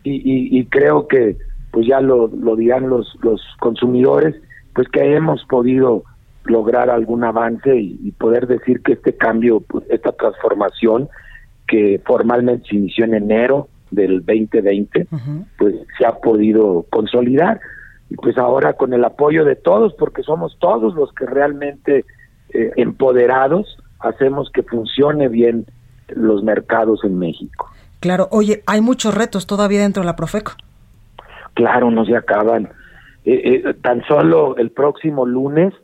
y, 0.03 0.12
y- 0.14 0.59
y 0.59 0.66
creo 0.66 1.07
que 1.07 1.37
pues 1.79 1.87
ya 1.87 2.01
lo, 2.01 2.27
lo 2.27 2.57
dirán 2.57 2.88
los, 2.88 3.17
los 3.23 3.41
consumidores, 3.61 4.35
pues 4.75 4.88
que 4.88 5.14
hemos 5.14 5.45
podido 5.45 6.03
lograr 6.43 6.91
algún 6.91 7.23
avance 7.23 7.79
y, 7.79 8.01
y 8.03 8.11
poder 8.11 8.49
decir 8.49 8.83
que 8.83 8.95
este 8.95 9.17
cambio, 9.17 9.61
pues, 9.61 9.85
esta 9.88 10.11
transformación 10.11 11.09
que 11.69 12.03
formalmente 12.05 12.69
se 12.69 12.75
inició 12.75 13.05
en 13.05 13.14
enero 13.14 13.69
del 13.93 14.27
2020, 14.27 15.07
pues 15.57 15.77
se 15.97 16.05
ha 16.05 16.17
podido 16.17 16.85
consolidar 16.91 17.61
y 18.11 18.17
pues 18.17 18.37
ahora 18.38 18.73
con 18.73 18.93
el 18.93 19.05
apoyo 19.05 19.45
de 19.45 19.55
todos, 19.55 19.95
porque 19.97 20.25
somos 20.25 20.57
todos 20.59 20.97
los 20.97 21.12
que 21.12 21.27
realmente 21.27 22.05
eh, 22.55 22.73
empoderados 22.75 23.79
hacemos 24.01 24.51
que 24.53 24.64
funcione 24.64 25.29
bien 25.29 25.64
los 26.09 26.43
mercados 26.43 27.05
en 27.05 27.21
México. 27.21 27.71
Claro, 28.01 28.27
oye, 28.33 28.64
hay 28.67 28.81
muchos 28.81 29.14
retos 29.14 29.47
todavía 29.47 29.83
dentro 29.83 30.03
de 30.03 30.07
la 30.07 30.17
Profeco. 30.17 30.55
Claro, 31.59 31.90
no 31.90 32.05
se 32.05 32.16
acaban. 32.16 32.68
Eh, 33.25 33.62
eh, 33.66 33.75
tan 33.83 34.05
solo 34.05 34.57
el 34.59 34.71
próximo 34.71 35.27
lunes 35.27 35.75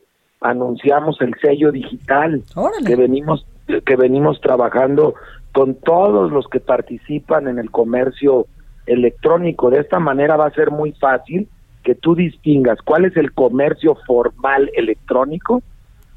anunciamos 0.40 1.20
el 1.20 1.34
sello 1.42 1.72
digital 1.72 2.44
que 2.87 2.94
venimos 2.94 3.44
que 3.66 3.96
venimos 3.96 4.40
trabajando 4.40 5.16
con 5.52 5.74
todos 5.74 6.30
los 6.30 6.46
que 6.46 6.60
participan 6.60 7.48
en 7.48 7.58
el 7.58 7.72
comercio 7.72 8.46
electrónico. 8.87 9.68
De 9.68 9.80
esta 9.80 9.98
manera 9.98 10.37
va 10.37 10.46
a 10.46 10.54
ser 10.54 10.70
muy 10.70 10.92
fácil 10.92 11.48
que 11.82 11.96
tú 11.96 12.14
distingas 12.14 12.78
cuál 12.84 13.06
es 13.06 13.16
el 13.16 13.32
comercio 13.32 13.96
formal 14.06 14.70
electrónico 14.76 15.60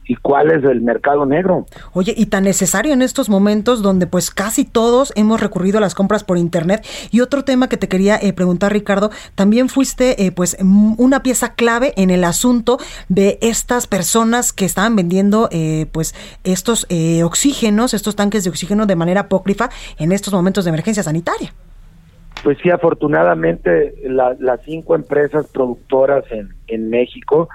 y 0.08 0.15
cuál 0.15 0.52
es 0.52 0.63
el 0.63 0.82
mercado 0.82 1.26
negro. 1.26 1.65
Oye, 1.93 2.13
y 2.15 2.28
tan 2.28 2.46
necesario 2.46 2.93
en 2.93 3.02
estos 3.02 3.30
momentos 3.30 3.82
donde 3.82 4.08
pues 4.08 4.32
casi 4.32 4.63
todos 4.63 5.12
hemos 5.15 5.41
recurrido 5.41 5.80
a 5.80 5.82
las 5.82 5.96
compras 5.96 6.24
por 6.24 6.38
internet. 6.38 6.86
Y 7.12 7.20
otro 7.22 7.43
tema 7.43 7.67
que 7.67 7.78
te 7.78 7.88
quería 7.89 8.17
eh, 8.17 8.32
preguntar, 8.34 8.72
Ricardo, 8.72 9.12
también 9.36 9.67
fuiste 9.70 10.26
eh, 10.26 10.32
pues 10.32 10.58
una 10.98 11.24
pieza 11.24 11.56
clave 11.56 11.93
en 11.98 12.10
el 12.10 12.24
asunto 12.24 12.78
de 13.10 13.38
estas 13.41 13.88
personas 13.88 14.54
que 14.54 14.65
estaban 14.65 14.96
vendiendo 14.96 15.50
eh, 15.52 15.88
pues 15.91 16.15
estos 16.43 16.86
eh, 16.89 17.24
oxígenos, 17.24 17.93
estos 17.93 18.15
tanques 18.15 18.43
de 18.46 18.50
oxígeno 18.50 18.86
de 18.86 18.96
manera 18.96 19.22
apócrifa 19.22 19.70
en 20.00 20.12
estos 20.12 20.34
momentos 20.34 20.63
de 20.63 20.70
emergencia 20.70 21.04
sanitaria. 21.04 21.54
Pues 22.43 22.58
sí, 22.62 22.70
afortunadamente 22.70 23.96
la- 24.06 24.36
las 24.39 24.62
cinco 24.63 24.96
empresas 24.96 25.48
productoras 25.48 26.24
en, 26.32 26.54
en 26.67 26.89
México 26.89 27.50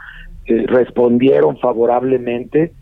eh, 0.53 0.67
respondieron 0.67 1.59
favorablemente 1.59 2.73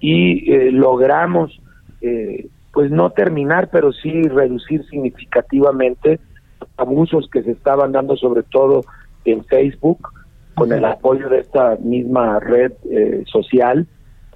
y 0.00 0.52
eh, 0.52 0.70
logramos, 0.72 1.58
eh, 2.00 2.48
pues 2.72 2.90
no 2.90 3.10
terminar, 3.10 3.70
pero 3.70 3.92
sí 3.92 4.22
reducir 4.22 4.84
significativamente 4.86 6.20
abusos 6.76 7.28
que 7.30 7.42
se 7.42 7.52
estaban 7.52 7.92
dando 7.92 8.16
sobre 8.16 8.42
todo 8.42 8.82
en 9.24 9.44
Facebook 9.44 10.08
con 10.54 10.72
el 10.72 10.84
apoyo 10.84 11.28
de 11.28 11.40
esta 11.40 11.76
misma 11.82 12.40
red 12.40 12.72
eh, 12.90 13.24
social 13.26 13.86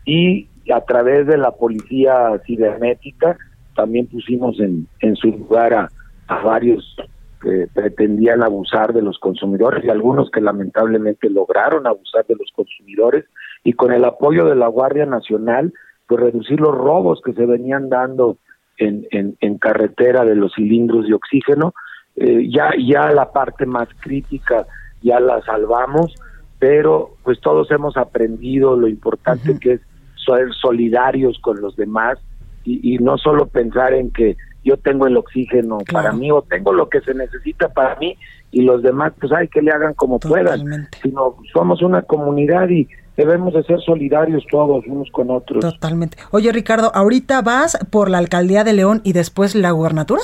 y 0.05 0.49
a 0.73 0.81
través 0.83 1.27
de 1.27 1.39
la 1.39 1.51
policía 1.53 2.41
cibernética 2.47 3.37
también 3.75 4.07
pusimos 4.07 4.59
en, 4.61 4.87
en 5.01 5.17
su 5.17 5.29
lugar 5.29 5.73
a, 5.73 5.89
a 6.29 6.43
varios 6.43 6.97
que 7.41 7.69
pretendían 7.73 8.43
abusar 8.43 8.93
de 8.93 9.03
los 9.03 9.19
consumidores 9.19 9.85
y 9.85 9.89
algunos 9.89 10.31
que 10.31 10.41
lamentablemente 10.41 11.31
lograron 11.31 11.87
abusar 11.87 12.27
de 12.27 12.37
los 12.37 12.51
consumidores 12.55 13.25
y 13.65 13.73
con 13.73 13.93
el 13.93 14.05
apoyo 14.05 14.45
de 14.45 14.57
la 14.57 14.69
Guardia 14.69 15.07
Nacional 15.07 15.73
pues 16.07 16.21
reducir 16.21 16.61
los 16.61 16.75
robos 16.75 17.21
que 17.25 17.33
se 17.33 17.47
venían 17.47 17.89
dando 17.89 18.37
en, 18.77 19.07
en, 19.11 19.37
en 19.41 19.59
carretera 19.59 20.25
de 20.25 20.35
los 20.35 20.53
cilindros 20.55 21.07
de 21.07 21.15
oxígeno. 21.15 21.73
Eh, 22.17 22.49
ya 22.51 22.71
ya 22.79 23.11
la 23.13 23.33
parte 23.33 23.65
más 23.65 23.89
crítica 24.01 24.67
ya 25.01 25.21
la 25.21 25.41
salvamos 25.43 26.15
pero 26.59 27.17
pues 27.23 27.41
todos 27.41 27.71
hemos 27.71 27.97
aprendido 27.97 28.77
lo 28.77 28.89
importante 28.89 29.59
que 29.59 29.75
es 29.75 29.81
ser 30.27 30.53
solidarios 30.53 31.39
con 31.41 31.61
los 31.61 31.77
demás 31.77 32.19
y, 32.65 32.95
y 32.95 32.99
no 32.99 33.17
solo 33.17 33.47
pensar 33.47 33.95
en 33.95 34.11
que 34.11 34.37
yo 34.65 34.77
tengo 34.77 35.07
el 35.07 35.17
oxígeno 35.17 35.79
para 35.93 36.13
mí 36.13 36.31
o 36.31 36.43
tengo 36.43 36.73
lo 36.73 36.89
que 36.89 37.01
se 37.01 37.15
necesita 37.15 37.69
para 37.69 37.97
mí 37.97 38.17
y 38.53 38.63
los 38.63 38.83
demás 38.83 39.13
pues 39.21 39.33
hay 39.33 39.49
que 39.49 39.63
le 39.63 39.71
hagan 39.71 39.95
como 39.95 40.19
puedan, 40.19 40.89
sino 41.03 41.37
somos 41.53 41.83
una 41.83 42.03
comunidad 42.03 42.69
y 42.69 42.89
debemos 43.17 43.55
de 43.55 43.63
ser 43.65 43.81
solidarios 43.81 44.45
todos 44.51 44.85
unos 44.87 45.09
con 45.13 45.31
otros. 45.31 45.61
Totalmente. 45.61 46.17
Oye, 46.31 46.51
Ricardo, 46.53 46.91
¿ahorita 46.95 47.43
vas 47.43 47.79
por 47.91 48.11
la 48.11 48.19
alcaldía 48.19 48.65
de 48.65 48.73
León 48.73 49.01
y 49.05 49.13
después 49.13 49.55
la 49.55 49.71
gubernatura? 49.71 50.23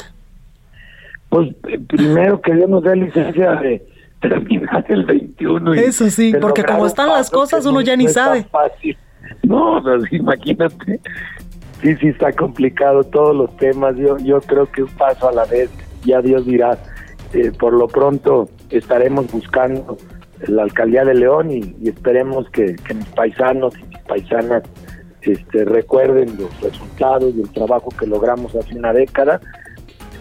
Pues 1.28 1.50
eh, 1.68 1.78
primero 1.86 2.40
que 2.40 2.54
Dios 2.54 2.68
nos 2.68 2.82
dé 2.82 2.96
licencia 2.96 3.52
de 3.56 3.86
terminar 4.20 4.84
el 4.88 5.04
21. 5.04 5.74
y 5.74 5.78
Eso 5.80 6.08
sí, 6.10 6.32
porque 6.40 6.62
como 6.64 6.86
están 6.86 7.08
las 7.08 7.30
cosas, 7.30 7.64
uno 7.66 7.74
no- 7.76 7.80
ya 7.82 7.96
ni 7.96 8.08
sabe. 8.08 8.44
fácil. 8.44 8.96
No, 9.42 9.80
pues, 9.82 10.04
imagínate. 10.12 11.00
Sí, 11.86 11.94
sí 12.00 12.08
está 12.08 12.32
complicado 12.32 13.04
todos 13.04 13.32
los 13.32 13.56
temas. 13.58 13.94
Yo, 13.94 14.18
yo 14.18 14.40
creo 14.40 14.66
que 14.66 14.82
un 14.82 14.88
paso 14.88 15.28
a 15.28 15.32
la 15.32 15.44
vez, 15.44 15.70
ya 16.04 16.20
Dios 16.20 16.44
dirá. 16.44 16.76
Eh, 17.32 17.52
por 17.56 17.72
lo 17.72 17.86
pronto 17.86 18.48
estaremos 18.70 19.30
buscando 19.30 19.96
la 20.48 20.64
alcaldía 20.64 21.04
de 21.04 21.14
León 21.14 21.52
y, 21.52 21.76
esperemos 21.88 22.50
que, 22.50 22.74
que 22.74 22.92
mis 22.92 23.06
paisanos 23.10 23.78
y 23.78 23.84
mis 23.84 23.98
paisanas 24.00 24.64
este, 25.22 25.64
recuerden 25.64 26.36
los 26.36 26.60
resultados 26.60 27.32
y 27.36 27.42
el 27.42 27.50
trabajo 27.52 27.90
que 27.96 28.08
logramos 28.08 28.56
hace 28.56 28.76
una 28.76 28.92
década. 28.92 29.40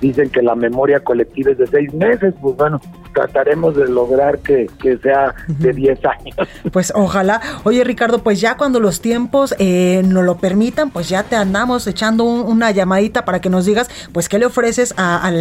Dicen 0.08 0.30
que 0.30 0.42
la 0.42 0.56
memoria 0.56 1.00
colectiva 1.00 1.52
es 1.52 1.58
de 1.58 1.68
seis 1.68 1.94
meses, 1.94 2.34
pues 2.42 2.56
bueno, 2.56 2.80
trataremos 3.14 3.76
de 3.76 3.88
lograr 3.88 4.40
que, 4.40 4.68
que 4.80 4.98
sea 4.98 5.34
de 5.48 5.74
10 5.74 6.00
años. 6.06 6.36
Pues 6.72 6.92
ojalá. 6.96 7.42
Oye 7.64 7.84
Ricardo, 7.84 8.20
pues 8.20 8.42
ya 8.42 8.58
cuando 8.58 8.80
los 8.80 9.00
tiempos 9.00 9.56
eh, 9.60 10.02
nos 10.06 10.26
lo 10.26 10.38
permitan, 10.38 10.90
pues 10.90 11.08
ya 11.08 11.24
te 11.24 11.36
andamos 11.36 11.88
echando 11.88 12.24
una 12.24 12.72
llamadita 12.72 13.24
para 13.24 13.40
que 13.40 13.50
nos 13.50 13.66
digas, 13.66 13.90
pues 14.12 14.28
qué 14.28 14.40
le 14.40 14.46
ofreces 14.46 14.94
a, 14.98 15.32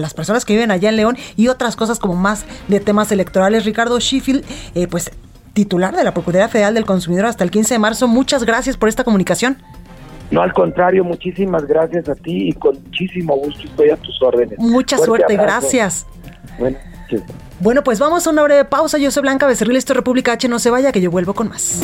las 0.00 0.14
personas 0.14 0.44
que 0.44 0.54
viven 0.54 0.70
allá 0.70 0.88
en 0.88 0.96
León 0.96 1.16
y 1.36 1.48
otras 1.48 1.76
cosas 1.76 1.98
como 1.98 2.14
más 2.14 2.44
de 2.68 2.80
temas 2.80 3.12
electorales. 3.12 3.64
Ricardo 3.64 3.98
Sheffield, 4.00 4.44
eh, 4.74 4.88
pues 4.88 5.10
titular 5.52 5.96
de 5.96 6.02
la 6.02 6.12
Procuraduría 6.12 6.48
Federal 6.48 6.74
del 6.74 6.84
Consumidor 6.84 7.26
hasta 7.26 7.44
el 7.44 7.50
15 7.50 7.74
de 7.74 7.78
marzo. 7.78 8.08
Muchas 8.08 8.44
gracias 8.44 8.76
por 8.76 8.88
esta 8.88 9.04
comunicación. 9.04 9.58
No, 10.34 10.42
al 10.42 10.52
contrario, 10.52 11.04
muchísimas 11.04 11.64
gracias 11.64 12.08
a 12.08 12.16
ti 12.16 12.48
y 12.48 12.52
con 12.54 12.74
muchísimo 12.82 13.36
gusto 13.36 13.62
estoy 13.62 13.90
a 13.90 13.96
tus 13.96 14.20
órdenes. 14.20 14.58
Mucha 14.58 14.98
suerte, 14.98 15.36
gracias. 15.36 16.08
Bueno, 16.58 16.76
bueno, 17.60 17.84
pues 17.84 18.00
vamos 18.00 18.26
a 18.26 18.30
una 18.30 18.42
breve 18.42 18.64
pausa. 18.64 18.98
Yo 18.98 19.12
soy 19.12 19.22
Blanca 19.22 19.46
Becerril, 19.46 19.76
esto 19.76 19.92
es 19.92 19.96
República 19.96 20.32
H. 20.32 20.48
No 20.48 20.58
se 20.58 20.70
vaya, 20.70 20.90
que 20.90 21.00
yo 21.00 21.12
vuelvo 21.12 21.34
con 21.34 21.50
más. 21.50 21.82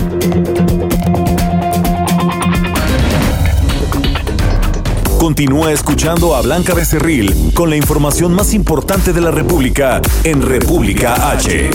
Continúa 5.21 5.71
escuchando 5.71 6.35
a 6.35 6.43
Blanca 6.43 6.75
Becerril 6.75 7.53
con 7.55 7.71
la 7.71 7.77
información 7.77 8.35
más 8.35 8.53
importante 8.53 9.13
de 9.13 9.21
la 9.21 9.31
República 9.31 10.03
en 10.25 10.43
República 10.43 11.31
H. 11.31 11.71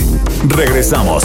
Regresamos. 0.46 1.24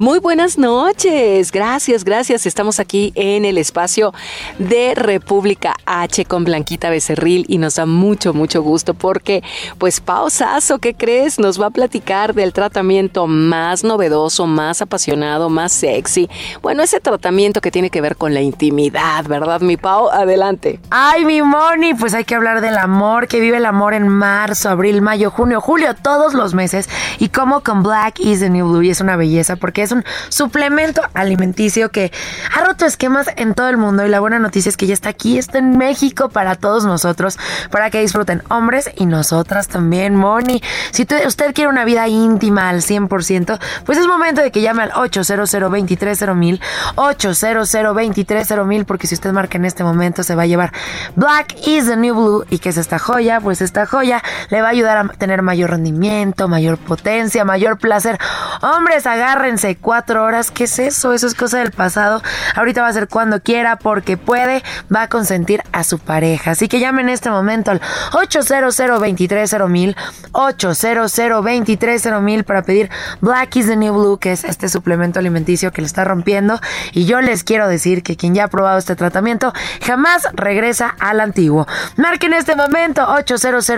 Muy 0.00 0.18
buenas 0.18 0.58
noches, 0.58 1.52
gracias, 1.52 2.02
gracias. 2.02 2.46
Estamos 2.46 2.80
aquí 2.80 3.12
en 3.14 3.44
el 3.44 3.58
espacio 3.58 4.12
de 4.58 4.96
República 4.96 5.76
H 5.86 6.24
con 6.24 6.42
Blanquita 6.42 6.90
Becerril 6.90 7.44
y 7.46 7.58
nos 7.58 7.76
da 7.76 7.86
mucho, 7.86 8.34
mucho 8.34 8.60
gusto 8.60 8.94
porque, 8.94 9.44
pues, 9.78 10.00
Pao 10.00 10.30
Sasso, 10.30 10.80
¿qué 10.80 10.94
crees? 10.94 11.38
Nos 11.38 11.60
va 11.60 11.66
a 11.66 11.70
platicar 11.70 12.34
del 12.34 12.52
tratamiento 12.52 13.28
más 13.28 13.84
novedoso, 13.84 14.48
más 14.48 14.82
apasionado, 14.82 15.48
más 15.48 15.70
sexy. 15.70 16.28
Bueno, 16.60 16.82
ese 16.82 16.98
tratamiento 16.98 17.60
que 17.60 17.70
tiene 17.70 17.88
que 17.88 18.00
ver 18.00 18.16
con 18.16 18.34
la 18.34 18.40
intimidad, 18.40 19.24
¿verdad, 19.26 19.60
mi 19.60 19.76
Pau? 19.76 20.08
Adelante. 20.10 20.80
Ay, 20.90 21.24
mi 21.24 21.40
Moni, 21.40 21.94
pues 21.94 22.14
hay 22.14 22.24
que 22.24 22.34
hablar 22.34 22.62
del 22.62 22.78
amor, 22.78 23.28
que 23.28 23.38
vive 23.38 23.58
el 23.58 23.66
amor 23.66 23.94
en 23.94 24.08
marzo, 24.08 24.70
abril, 24.70 25.02
mayo, 25.02 25.30
junio, 25.30 25.60
julio, 25.60 25.94
todos 25.94 26.34
los 26.34 26.52
meses 26.52 26.88
y 27.20 27.28
cómo 27.28 27.60
con 27.60 27.84
Black 27.84 28.18
is 28.18 28.40
the 28.40 28.50
New 28.50 28.68
Blue 28.68 28.82
y 28.82 28.90
es 28.90 29.00
una 29.00 29.14
belleza 29.14 29.54
porque 29.54 29.83
es 29.84 29.92
un 29.92 30.04
suplemento 30.28 31.02
alimenticio 31.14 31.90
que 31.90 32.12
ha 32.54 32.64
roto 32.64 32.86
esquemas 32.86 33.28
en 33.36 33.54
todo 33.54 33.68
el 33.68 33.76
mundo 33.76 34.04
y 34.04 34.08
la 34.08 34.20
buena 34.20 34.38
noticia 34.38 34.68
es 34.68 34.76
que 34.76 34.86
ya 34.86 34.94
está 34.94 35.10
aquí, 35.10 35.38
está 35.38 35.58
en 35.58 35.76
México 35.78 36.28
para 36.28 36.56
todos 36.56 36.84
nosotros, 36.84 37.38
para 37.70 37.90
que 37.90 38.00
disfruten 38.00 38.42
hombres 38.48 38.90
y 38.96 39.06
nosotras 39.06 39.68
también, 39.68 40.16
Moni. 40.16 40.62
Si 40.90 41.06
usted 41.26 41.54
quiere 41.54 41.68
una 41.68 41.84
vida 41.84 42.08
íntima 42.08 42.68
al 42.68 42.82
100%, 42.82 43.58
pues 43.84 43.98
es 43.98 44.06
momento 44.06 44.42
de 44.42 44.50
que 44.50 44.60
llame 44.60 44.82
al 44.82 44.92
800 44.94 45.50
230 45.50 46.64
800 46.96 47.72
230 47.72 48.84
porque 48.86 49.06
si 49.06 49.14
usted 49.14 49.32
marca 49.32 49.58
en 49.58 49.64
este 49.64 49.84
momento 49.84 50.22
se 50.22 50.34
va 50.34 50.42
a 50.42 50.46
llevar 50.46 50.72
Black 51.16 51.54
is 51.66 51.86
the 51.86 51.96
New 51.96 52.14
Blue 52.14 52.44
y 52.50 52.58
que 52.58 52.70
es 52.70 52.76
esta 52.76 52.98
joya, 52.98 53.40
pues 53.40 53.60
esta 53.60 53.86
joya 53.86 54.22
le 54.50 54.62
va 54.62 54.68
a 54.68 54.70
ayudar 54.70 54.96
a 54.98 55.08
tener 55.08 55.42
mayor 55.42 55.70
rendimiento, 55.70 56.48
mayor 56.48 56.78
potencia, 56.78 57.44
mayor 57.44 57.78
placer. 57.78 58.18
Hombres, 58.62 59.06
agárrense, 59.06 59.73
cuatro 59.76 60.24
horas. 60.24 60.50
¿Qué 60.50 60.64
es 60.64 60.78
eso? 60.78 61.12
Eso 61.12 61.26
es 61.26 61.34
cosa 61.34 61.58
del 61.58 61.70
pasado. 61.70 62.22
Ahorita 62.54 62.82
va 62.82 62.88
a 62.88 62.92
ser 62.92 63.08
cuando 63.08 63.40
quiera, 63.40 63.76
porque 63.76 64.16
puede, 64.16 64.62
va 64.94 65.02
a 65.02 65.08
consentir 65.08 65.62
a 65.72 65.84
su 65.84 65.98
pareja. 65.98 66.52
Así 66.52 66.68
que 66.68 66.80
llame 66.80 67.02
en 67.02 67.08
este 67.08 67.30
momento 67.30 67.70
al 67.70 67.80
800 68.12 68.76
230 68.76 69.94
800 70.32 72.22
mil 72.22 72.44
para 72.44 72.62
pedir 72.62 72.90
Black 73.20 73.56
is 73.56 73.66
the 73.66 73.76
New 73.76 73.94
Blue, 73.94 74.18
que 74.18 74.32
es 74.32 74.44
este 74.44 74.68
suplemento 74.68 75.18
alimenticio 75.18 75.72
que 75.72 75.82
le 75.82 75.86
está 75.86 76.04
rompiendo. 76.04 76.60
Y 76.92 77.06
yo 77.06 77.20
les 77.20 77.44
quiero 77.44 77.68
decir 77.68 78.02
que 78.02 78.16
quien 78.16 78.34
ya 78.34 78.44
ha 78.44 78.48
probado 78.48 78.78
este 78.78 78.96
tratamiento 78.96 79.52
jamás 79.82 80.28
regresa 80.34 80.94
al 80.98 81.20
antiguo. 81.20 81.66
Marque 81.96 82.26
en 82.26 82.34
este 82.34 82.56
momento 82.56 83.06
800 83.08 83.68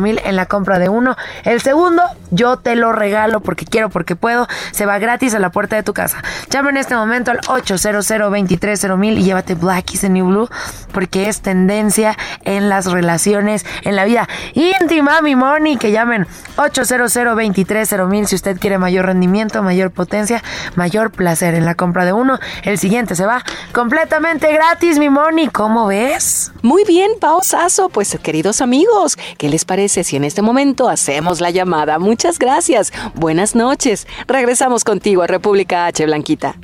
mil 0.00 0.20
en 0.24 0.36
la 0.36 0.46
compra 0.46 0.78
de 0.78 0.88
uno. 0.88 1.16
El 1.44 1.60
segundo, 1.60 2.02
yo 2.30 2.56
te 2.58 2.76
lo 2.76 2.92
regalo 2.92 3.40
porque 3.40 3.64
quiero, 3.64 3.88
porque 3.88 4.16
puedo. 4.16 4.46
Se 4.72 4.86
va 4.86 4.98
a 5.14 5.38
la 5.38 5.50
puerta 5.50 5.76
de 5.76 5.84
tu 5.84 5.94
casa. 5.94 6.22
Llama 6.50 6.70
en 6.70 6.76
este 6.76 6.96
momento 6.96 7.30
al 7.30 7.38
800 7.46 8.04
mil 8.98 9.16
y 9.16 9.22
llévate 9.22 9.54
Black 9.54 9.94
is 9.94 10.00
the 10.00 10.08
New 10.08 10.26
Blue 10.26 10.48
porque 10.92 11.28
es 11.28 11.40
tendencia 11.40 12.16
en 12.42 12.68
las 12.68 12.86
relaciones, 12.86 13.64
en 13.82 13.94
la 13.94 14.04
vida 14.04 14.28
íntima, 14.54 15.22
mi 15.22 15.36
money. 15.36 15.76
Que 15.76 15.92
llamen 15.92 16.26
800 16.56 17.36
mil 18.08 18.26
si 18.26 18.34
usted 18.34 18.58
quiere 18.58 18.78
mayor 18.78 19.06
rendimiento, 19.06 19.62
mayor 19.62 19.92
potencia, 19.92 20.42
mayor 20.74 21.12
placer 21.12 21.54
en 21.54 21.64
la 21.64 21.76
compra 21.76 22.04
de 22.04 22.12
uno. 22.12 22.40
El 22.64 22.78
siguiente 22.78 23.14
se 23.14 23.24
va 23.24 23.44
completamente 23.72 24.52
gratis, 24.52 24.98
mi 24.98 25.10
money. 25.10 25.46
¿Cómo 25.46 25.86
ves? 25.86 26.50
Muy 26.62 26.82
bien, 26.84 27.12
pausazo. 27.20 27.88
Pues 27.88 28.18
queridos 28.20 28.60
amigos, 28.60 29.16
¿qué 29.38 29.48
les 29.48 29.64
parece 29.64 30.02
si 30.02 30.16
en 30.16 30.24
este 30.24 30.42
momento 30.42 30.88
hacemos 30.88 31.40
la 31.40 31.50
llamada? 31.50 32.00
Muchas 32.00 32.40
gracias. 32.40 32.92
Buenas 33.14 33.54
noches. 33.54 34.08
Regresamos 34.26 34.82
contigo 34.82 35.03
a 35.22 35.26
República 35.26 35.84
H, 35.84 36.06
Blanquita. 36.06 36.54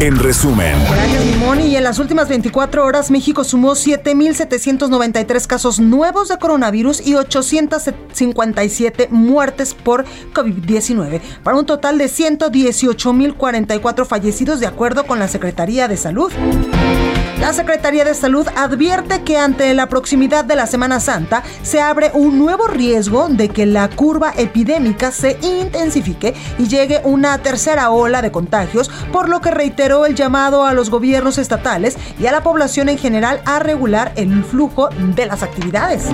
En 0.00 0.16
resumen. 0.16 0.76
Gracias, 0.88 1.24
Mimoni. 1.24 1.66
Y 1.66 1.76
en 1.76 1.82
las 1.82 1.98
últimas 1.98 2.28
24 2.28 2.84
horas, 2.84 3.10
México 3.10 3.42
sumó 3.42 3.72
7.793 3.72 5.44
casos 5.48 5.80
nuevos 5.80 6.28
de 6.28 6.38
coronavirus 6.38 7.04
y 7.04 7.16
857 7.16 9.08
muertes 9.10 9.74
por 9.74 10.04
COVID-19, 10.34 11.20
para 11.42 11.56
un 11.56 11.66
total 11.66 11.98
de 11.98 12.04
118.044 12.04 14.06
fallecidos, 14.06 14.60
de 14.60 14.68
acuerdo 14.68 15.04
con 15.04 15.18
la 15.18 15.26
Secretaría 15.26 15.88
de 15.88 15.96
Salud. 15.96 16.30
La 17.40 17.52
Secretaría 17.52 18.04
de 18.04 18.14
Salud 18.14 18.48
advierte 18.56 19.22
que 19.22 19.38
ante 19.38 19.72
la 19.72 19.88
proximidad 19.88 20.44
de 20.44 20.56
la 20.56 20.66
Semana 20.66 20.98
Santa 20.98 21.44
se 21.62 21.80
abre 21.80 22.10
un 22.12 22.36
nuevo 22.36 22.66
riesgo 22.66 23.28
de 23.28 23.48
que 23.48 23.64
la 23.64 23.88
curva 23.88 24.32
epidémica 24.36 25.12
se 25.12 25.38
intensifique 25.42 26.34
y 26.58 26.66
llegue 26.66 27.00
una 27.04 27.38
tercera 27.38 27.90
ola 27.90 28.22
de 28.22 28.32
contagios, 28.32 28.90
por 29.12 29.28
lo 29.28 29.40
que 29.40 29.52
reiteró 29.88 30.04
el 30.04 30.14
llamado 30.14 30.64
a 30.64 30.74
los 30.74 30.90
gobiernos 30.90 31.38
estatales 31.38 31.96
y 32.20 32.26
a 32.26 32.32
la 32.32 32.42
población 32.42 32.90
en 32.90 32.98
general 32.98 33.40
a 33.46 33.58
regular 33.58 34.12
el 34.16 34.44
flujo 34.44 34.90
de 34.90 35.24
las 35.24 35.42
actividades. 35.42 36.04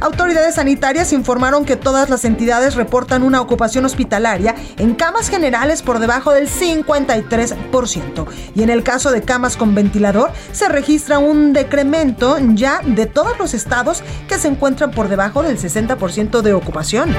Autoridades 0.00 0.56
sanitarias 0.56 1.12
informaron 1.12 1.64
que 1.64 1.76
todas 1.76 2.08
las 2.08 2.24
entidades 2.24 2.74
reportan 2.74 3.22
una 3.22 3.40
ocupación 3.40 3.84
hospitalaria 3.84 4.54
en 4.78 4.94
camas 4.94 5.28
generales 5.28 5.82
por 5.82 5.98
debajo 5.98 6.32
del 6.32 6.48
53% 6.48 8.26
y 8.54 8.62
en 8.62 8.70
el 8.70 8.82
caso 8.82 9.10
de 9.10 9.22
camas 9.22 9.56
con 9.56 9.74
ventilador 9.74 10.30
se 10.52 10.68
registra 10.68 11.18
un 11.18 11.52
decremento 11.52 12.38
ya 12.54 12.80
de 12.84 13.06
todos 13.06 13.38
los 13.38 13.54
estados 13.54 14.02
que 14.28 14.38
se 14.38 14.48
encuentran 14.48 14.90
por 14.90 15.08
debajo 15.08 15.42
del 15.42 15.58
60% 15.58 16.42
de 16.42 16.52
ocupación. 16.52 17.14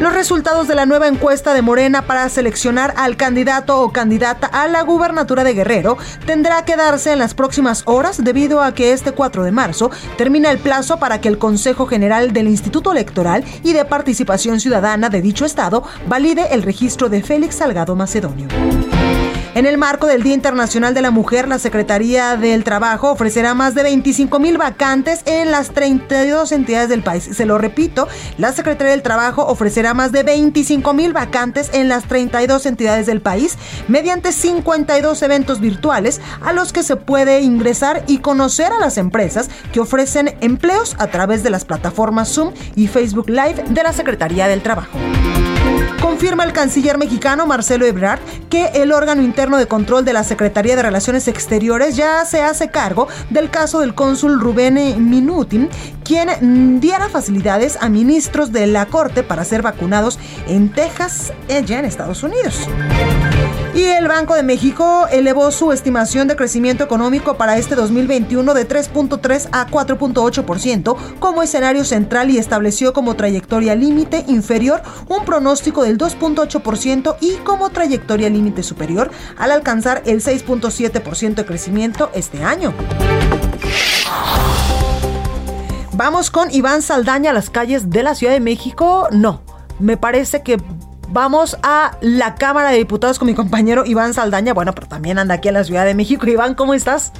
Los 0.00 0.12
resultados 0.12 0.68
de 0.68 0.74
la 0.74 0.84
nueva 0.84 1.08
encuesta 1.08 1.54
de 1.54 1.62
Morena 1.62 2.02
para 2.02 2.28
seleccionar 2.28 2.92
al 2.98 3.16
candidato 3.16 3.80
o 3.80 3.92
candidata 3.92 4.46
a 4.46 4.68
la 4.68 4.82
gubernatura 4.86 5.44
de 5.44 5.52
Guerrero 5.52 5.98
tendrá 6.24 6.64
que 6.64 6.76
darse 6.76 7.12
en 7.12 7.18
las 7.18 7.34
próximas 7.34 7.82
horas 7.84 8.24
debido 8.24 8.62
a 8.62 8.72
que 8.72 8.92
este 8.92 9.12
4 9.12 9.44
de 9.44 9.52
marzo 9.52 9.90
termina 10.16 10.50
el 10.50 10.58
plazo 10.58 10.98
para 10.98 11.20
que 11.20 11.28
el 11.28 11.38
Consejo 11.38 11.86
General 11.86 12.32
del 12.32 12.48
Instituto 12.48 12.92
Electoral 12.92 13.44
y 13.62 13.74
de 13.74 13.84
Participación 13.84 14.60
Ciudadana 14.60 15.10
de 15.10 15.20
dicho 15.20 15.44
estado 15.44 15.82
valide 16.08 16.54
el 16.54 16.62
registro 16.62 17.08
de 17.08 17.22
Félix 17.22 17.56
Salgado 17.56 17.94
Macedonio. 17.96 18.48
En 19.56 19.64
el 19.64 19.78
marco 19.78 20.06
del 20.06 20.22
Día 20.22 20.34
Internacional 20.34 20.92
de 20.92 21.00
la 21.00 21.10
Mujer, 21.10 21.48
la 21.48 21.58
Secretaría 21.58 22.36
del 22.36 22.62
Trabajo 22.62 23.10
ofrecerá 23.10 23.54
más 23.54 23.74
de 23.74 23.84
25 23.84 24.38
mil 24.38 24.58
vacantes 24.58 25.22
en 25.24 25.50
las 25.50 25.70
32 25.70 26.52
entidades 26.52 26.90
del 26.90 27.02
país. 27.02 27.30
Se 27.32 27.46
lo 27.46 27.56
repito, 27.56 28.06
la 28.36 28.52
Secretaría 28.52 28.90
del 28.90 29.00
Trabajo 29.00 29.46
ofrecerá 29.46 29.94
más 29.94 30.12
de 30.12 30.24
25 30.24 30.92
mil 30.92 31.14
vacantes 31.14 31.70
en 31.72 31.88
las 31.88 32.04
32 32.04 32.66
entidades 32.66 33.06
del 33.06 33.22
país 33.22 33.56
mediante 33.88 34.32
52 34.32 35.22
eventos 35.22 35.58
virtuales 35.58 36.20
a 36.42 36.52
los 36.52 36.74
que 36.74 36.82
se 36.82 36.96
puede 36.96 37.40
ingresar 37.40 38.04
y 38.06 38.18
conocer 38.18 38.74
a 38.74 38.78
las 38.78 38.98
empresas 38.98 39.48
que 39.72 39.80
ofrecen 39.80 40.36
empleos 40.42 40.96
a 40.98 41.06
través 41.06 41.42
de 41.42 41.48
las 41.48 41.64
plataformas 41.64 42.28
Zoom 42.28 42.52
y 42.74 42.88
Facebook 42.88 43.30
Live 43.30 43.64
de 43.70 43.82
la 43.82 43.94
Secretaría 43.94 44.48
del 44.48 44.60
Trabajo. 44.60 44.98
Confirma 46.00 46.44
el 46.44 46.52
canciller 46.52 46.98
mexicano 46.98 47.46
Marcelo 47.46 47.84
Ebrard 47.84 48.20
que 48.48 48.66
el 48.74 48.92
órgano 48.92 49.22
interno 49.22 49.58
de 49.58 49.66
control 49.66 50.04
de 50.04 50.12
la 50.12 50.24
Secretaría 50.24 50.76
de 50.76 50.82
Relaciones 50.82 51.28
Exteriores 51.28 51.96
ya 51.96 52.24
se 52.24 52.42
hace 52.42 52.70
cargo 52.70 53.08
del 53.30 53.50
caso 53.50 53.80
del 53.80 53.94
cónsul 53.94 54.40
Rubén 54.40 54.76
Minutin, 55.10 55.68
quien 56.04 56.80
diera 56.80 57.08
facilidades 57.08 57.76
a 57.80 57.88
ministros 57.88 58.52
de 58.52 58.66
la 58.66 58.86
Corte 58.86 59.22
para 59.22 59.44
ser 59.44 59.62
vacunados 59.62 60.18
en 60.46 60.72
Texas, 60.72 61.32
ella 61.48 61.78
en 61.78 61.84
Estados 61.84 62.22
Unidos. 62.22 62.68
Y 63.76 63.84
el 63.84 64.08
Banco 64.08 64.34
de 64.34 64.42
México 64.42 65.06
elevó 65.10 65.50
su 65.50 65.70
estimación 65.70 66.28
de 66.28 66.34
crecimiento 66.34 66.82
económico 66.82 67.36
para 67.36 67.58
este 67.58 67.74
2021 67.74 68.54
de 68.54 68.66
3.3 68.66 69.50
a 69.52 69.66
4.8% 69.66 70.96
como 71.18 71.42
escenario 71.42 71.84
central 71.84 72.30
y 72.30 72.38
estableció 72.38 72.94
como 72.94 73.16
trayectoria 73.16 73.74
límite 73.74 74.24
inferior 74.28 74.80
un 75.08 75.26
pronóstico 75.26 75.82
del 75.82 75.98
2.8% 75.98 77.16
y 77.20 77.32
como 77.44 77.68
trayectoria 77.68 78.30
límite 78.30 78.62
superior 78.62 79.10
al 79.36 79.50
alcanzar 79.50 80.02
el 80.06 80.22
6.7% 80.22 81.34
de 81.34 81.44
crecimiento 81.44 82.10
este 82.14 82.42
año. 82.42 82.72
Vamos 85.92 86.30
con 86.30 86.50
Iván 86.50 86.80
Saldaña 86.80 87.32
a 87.32 87.34
las 87.34 87.50
calles 87.50 87.90
de 87.90 88.02
la 88.02 88.14
Ciudad 88.14 88.32
de 88.32 88.40
México. 88.40 89.08
No, 89.12 89.42
me 89.78 89.98
parece 89.98 90.42
que 90.42 90.56
Vamos 91.08 91.56
a 91.62 91.92
la 92.00 92.34
Cámara 92.34 92.70
de 92.70 92.78
Diputados 92.78 93.18
con 93.18 93.28
mi 93.28 93.34
compañero 93.34 93.84
Iván 93.86 94.12
Saldaña. 94.12 94.54
Bueno, 94.54 94.72
pero 94.74 94.88
también 94.88 95.18
anda 95.18 95.34
aquí 95.34 95.48
en 95.48 95.54
la 95.54 95.64
Ciudad 95.64 95.86
de 95.86 95.94
México. 95.94 96.26
Iván, 96.26 96.54
¿cómo 96.54 96.74
estás? 96.74 97.12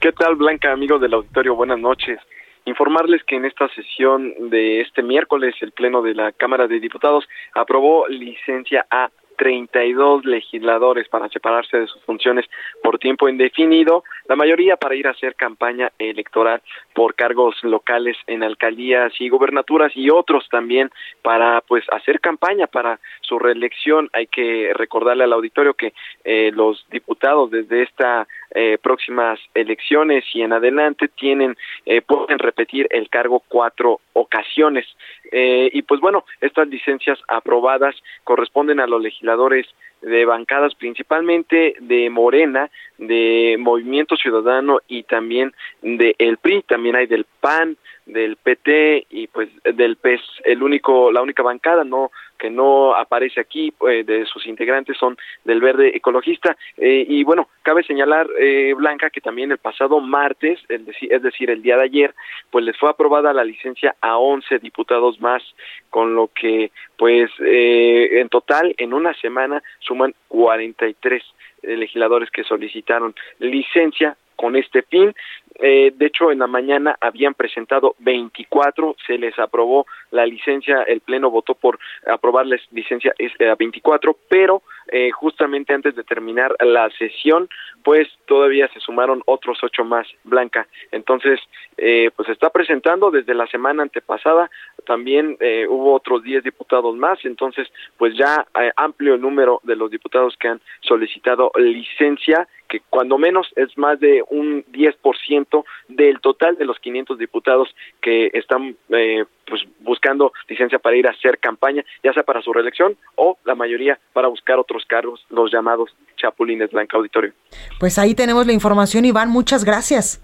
¿Qué 0.00 0.12
tal, 0.12 0.36
Blanca, 0.36 0.72
amigos 0.72 1.00
del 1.00 1.14
auditorio? 1.14 1.54
Buenas 1.54 1.78
noches. 1.78 2.18
Informarles 2.66 3.22
que 3.24 3.36
en 3.36 3.46
esta 3.46 3.68
sesión 3.70 4.50
de 4.50 4.82
este 4.82 5.02
miércoles 5.02 5.54
el 5.60 5.72
Pleno 5.72 6.02
de 6.02 6.14
la 6.14 6.32
Cámara 6.32 6.66
de 6.66 6.78
Diputados 6.78 7.26
aprobó 7.54 8.06
licencia 8.06 8.86
a 8.90 9.10
32 9.40 10.26
legisladores 10.26 11.08
para 11.08 11.30
separarse 11.30 11.78
de 11.78 11.86
sus 11.86 12.02
funciones 12.02 12.44
por 12.82 12.98
tiempo 12.98 13.26
indefinido, 13.26 14.04
la 14.28 14.36
mayoría 14.36 14.76
para 14.76 14.94
ir 14.94 15.06
a 15.06 15.12
hacer 15.12 15.34
campaña 15.34 15.90
electoral 15.98 16.60
por 16.94 17.14
cargos 17.14 17.56
locales 17.62 18.16
en 18.26 18.42
alcaldías 18.42 19.12
y 19.20 19.28
gobernaturas 19.28 19.92
y 19.94 20.10
otros 20.10 20.48
también 20.50 20.90
para 21.22 21.60
pues 21.62 21.84
hacer 21.92 22.20
campaña 22.20 22.66
para 22.66 23.00
su 23.20 23.38
reelección. 23.38 24.08
Hay 24.12 24.26
que 24.26 24.72
recordarle 24.74 25.24
al 25.24 25.32
auditorio 25.32 25.74
que 25.74 25.92
eh, 26.24 26.50
los 26.54 26.86
diputados 26.90 27.50
desde 27.50 27.82
esta 27.82 28.26
eh, 28.52 28.78
próximas 28.82 29.38
elecciones 29.54 30.24
y 30.34 30.42
en 30.42 30.52
adelante 30.52 31.06
tienen 31.06 31.56
eh, 31.86 32.02
pueden 32.02 32.40
repetir 32.40 32.88
el 32.90 33.08
cargo 33.08 33.44
cuatro 33.46 34.00
ocasiones 34.12 34.86
eh, 35.30 35.70
y 35.72 35.82
pues 35.82 36.00
bueno 36.00 36.24
estas 36.40 36.66
licencias 36.66 37.16
aprobadas 37.28 37.94
corresponden 38.24 38.80
a 38.80 38.88
los 38.88 39.00
legisladores 39.00 39.68
de 40.02 40.24
bancadas 40.24 40.74
principalmente 40.74 41.74
de 41.80 42.10
Morena, 42.10 42.70
de 42.98 43.56
Movimiento 43.58 44.16
Ciudadano 44.16 44.80
y 44.88 45.02
también 45.02 45.52
de 45.82 46.14
el 46.18 46.38
PRI, 46.38 46.62
también 46.62 46.96
hay 46.96 47.06
del 47.06 47.26
PAN, 47.40 47.76
del 48.06 48.36
PT 48.36 49.06
y 49.10 49.26
pues 49.28 49.48
del 49.62 49.96
PES, 49.96 50.20
el 50.44 50.62
único 50.62 51.12
la 51.12 51.22
única 51.22 51.42
bancada 51.42 51.84
no 51.84 52.10
que 52.40 52.50
no 52.50 52.94
aparece 52.94 53.40
aquí 53.40 53.72
eh, 53.88 54.02
de 54.02 54.24
sus 54.24 54.46
integrantes 54.46 54.96
son 54.96 55.16
del 55.44 55.60
Verde 55.60 55.94
Ecologista. 55.94 56.56
Eh, 56.76 57.04
y 57.08 57.22
bueno 57.22 57.48
cabe 57.62 57.84
señalar 57.84 58.26
eh, 58.38 58.72
Blanca 58.74 59.10
que 59.10 59.20
también 59.20 59.52
el 59.52 59.58
pasado 59.58 60.00
martes 60.00 60.58
es 60.68 60.86
decir, 60.86 61.12
es 61.12 61.22
decir 61.22 61.50
el 61.50 61.62
día 61.62 61.76
de 61.76 61.84
ayer 61.84 62.14
pues 62.50 62.64
les 62.64 62.76
fue 62.78 62.88
aprobada 62.88 63.32
la 63.32 63.44
licencia 63.44 63.94
a 64.00 64.16
11 64.16 64.58
diputados 64.60 65.20
más 65.20 65.42
con 65.90 66.14
lo 66.14 66.28
que 66.28 66.70
pues 66.96 67.30
en 67.38 68.28
total 68.28 68.74
en 68.78 68.94
una 68.94 69.12
semana 69.14 69.62
suman 69.80 70.14
43 70.28 71.22
legisladores 71.62 72.30
que 72.30 72.44
solicitaron 72.44 73.14
licencia 73.38 74.16
con 74.40 74.56
este 74.56 74.80
fin. 74.80 75.14
Eh, 75.56 75.92
de 75.94 76.06
hecho, 76.06 76.32
en 76.32 76.38
la 76.38 76.46
mañana 76.46 76.96
habían 76.98 77.34
presentado 77.34 77.94
24, 77.98 78.96
se 79.06 79.18
les 79.18 79.38
aprobó 79.38 79.86
la 80.10 80.24
licencia, 80.24 80.82
el 80.84 81.00
Pleno 81.00 81.30
votó 81.30 81.54
por 81.54 81.78
aprobarles 82.06 82.62
licencia 82.72 83.12
a 83.12 83.54
24, 83.56 84.16
pero 84.30 84.62
eh, 84.90 85.10
justamente 85.10 85.74
antes 85.74 85.94
de 85.94 86.04
terminar 86.04 86.56
la 86.60 86.88
sesión, 86.98 87.50
pues 87.84 88.08
todavía 88.26 88.68
se 88.68 88.80
sumaron 88.80 89.22
otros 89.26 89.58
ocho 89.62 89.84
más, 89.84 90.06
Blanca. 90.24 90.66
Entonces, 90.90 91.38
eh, 91.76 92.10
pues 92.16 92.30
está 92.30 92.48
presentando 92.48 93.10
desde 93.10 93.34
la 93.34 93.46
semana 93.48 93.82
antepasada, 93.82 94.50
también 94.86 95.36
eh, 95.40 95.66
hubo 95.68 95.94
otros 95.94 96.22
10 96.22 96.44
diputados 96.44 96.96
más, 96.96 97.18
entonces, 97.24 97.68
pues 97.96 98.16
ya 98.16 98.46
amplio 98.76 99.14
el 99.14 99.20
número 99.20 99.60
de 99.64 99.76
los 99.76 99.90
diputados 99.90 100.36
que 100.38 100.48
han 100.48 100.60
solicitado 100.80 101.52
licencia 101.56 102.48
que 102.70 102.80
cuando 102.88 103.18
menos 103.18 103.48
es 103.56 103.76
más 103.76 103.98
de 103.98 104.22
un 104.30 104.64
10% 104.66 105.64
del 105.88 106.20
total 106.20 106.56
de 106.56 106.64
los 106.64 106.78
500 106.78 107.18
diputados 107.18 107.68
que 108.00 108.30
están 108.32 108.76
eh, 108.90 109.24
pues 109.44 109.62
buscando 109.80 110.32
licencia 110.48 110.78
para 110.78 110.96
ir 110.96 111.06
a 111.08 111.10
hacer 111.10 111.38
campaña, 111.38 111.84
ya 112.02 112.12
sea 112.12 112.22
para 112.22 112.40
su 112.40 112.52
reelección 112.52 112.96
o 113.16 113.36
la 113.44 113.56
mayoría 113.56 113.98
para 114.12 114.28
buscar 114.28 114.58
otros 114.58 114.84
cargos, 114.86 115.26
los 115.30 115.52
llamados 115.52 115.90
chapulines 116.16 116.70
blanca 116.70 116.96
auditorio. 116.96 117.32
Pues 117.80 117.98
ahí 117.98 118.14
tenemos 118.14 118.46
la 118.46 118.52
información, 118.52 119.04
Iván, 119.04 119.30
muchas 119.30 119.64
gracias. 119.64 120.22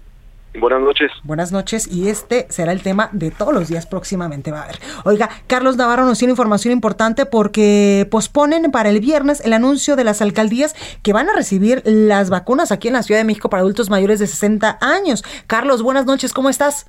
Buenas 0.59 0.81
noches. 0.81 1.11
Buenas 1.23 1.51
noches 1.51 1.87
y 1.87 2.09
este 2.09 2.47
será 2.49 2.71
el 2.71 2.81
tema 2.81 3.09
de 3.11 3.31
todos 3.31 3.53
los 3.53 3.67
días 3.67 3.85
próximamente 3.85 4.51
va 4.51 4.61
a 4.61 4.63
haber. 4.63 4.79
Oiga, 5.05 5.29
Carlos 5.45 5.77
Navarro 5.77 6.05
nos 6.05 6.17
tiene 6.17 6.31
información 6.31 6.71
importante 6.71 7.25
porque 7.25 8.07
posponen 8.09 8.71
para 8.71 8.89
el 8.89 8.99
viernes 8.99 9.41
el 9.45 9.53
anuncio 9.53 9.95
de 9.95 10.03
las 10.03 10.21
alcaldías 10.21 10.75
que 11.03 11.13
van 11.13 11.29
a 11.29 11.35
recibir 11.35 11.83
las 11.85 12.29
vacunas 12.29 12.71
aquí 12.71 12.87
en 12.87 12.95
la 12.95 13.03
Ciudad 13.03 13.19
de 13.19 13.25
México 13.25 13.49
para 13.49 13.61
adultos 13.61 13.89
mayores 13.89 14.19
de 14.19 14.27
60 14.27 14.79
años. 14.81 15.23
Carlos, 15.45 15.83
buenas 15.83 16.05
noches, 16.05 16.33
¿cómo 16.33 16.49
estás? 16.49 16.87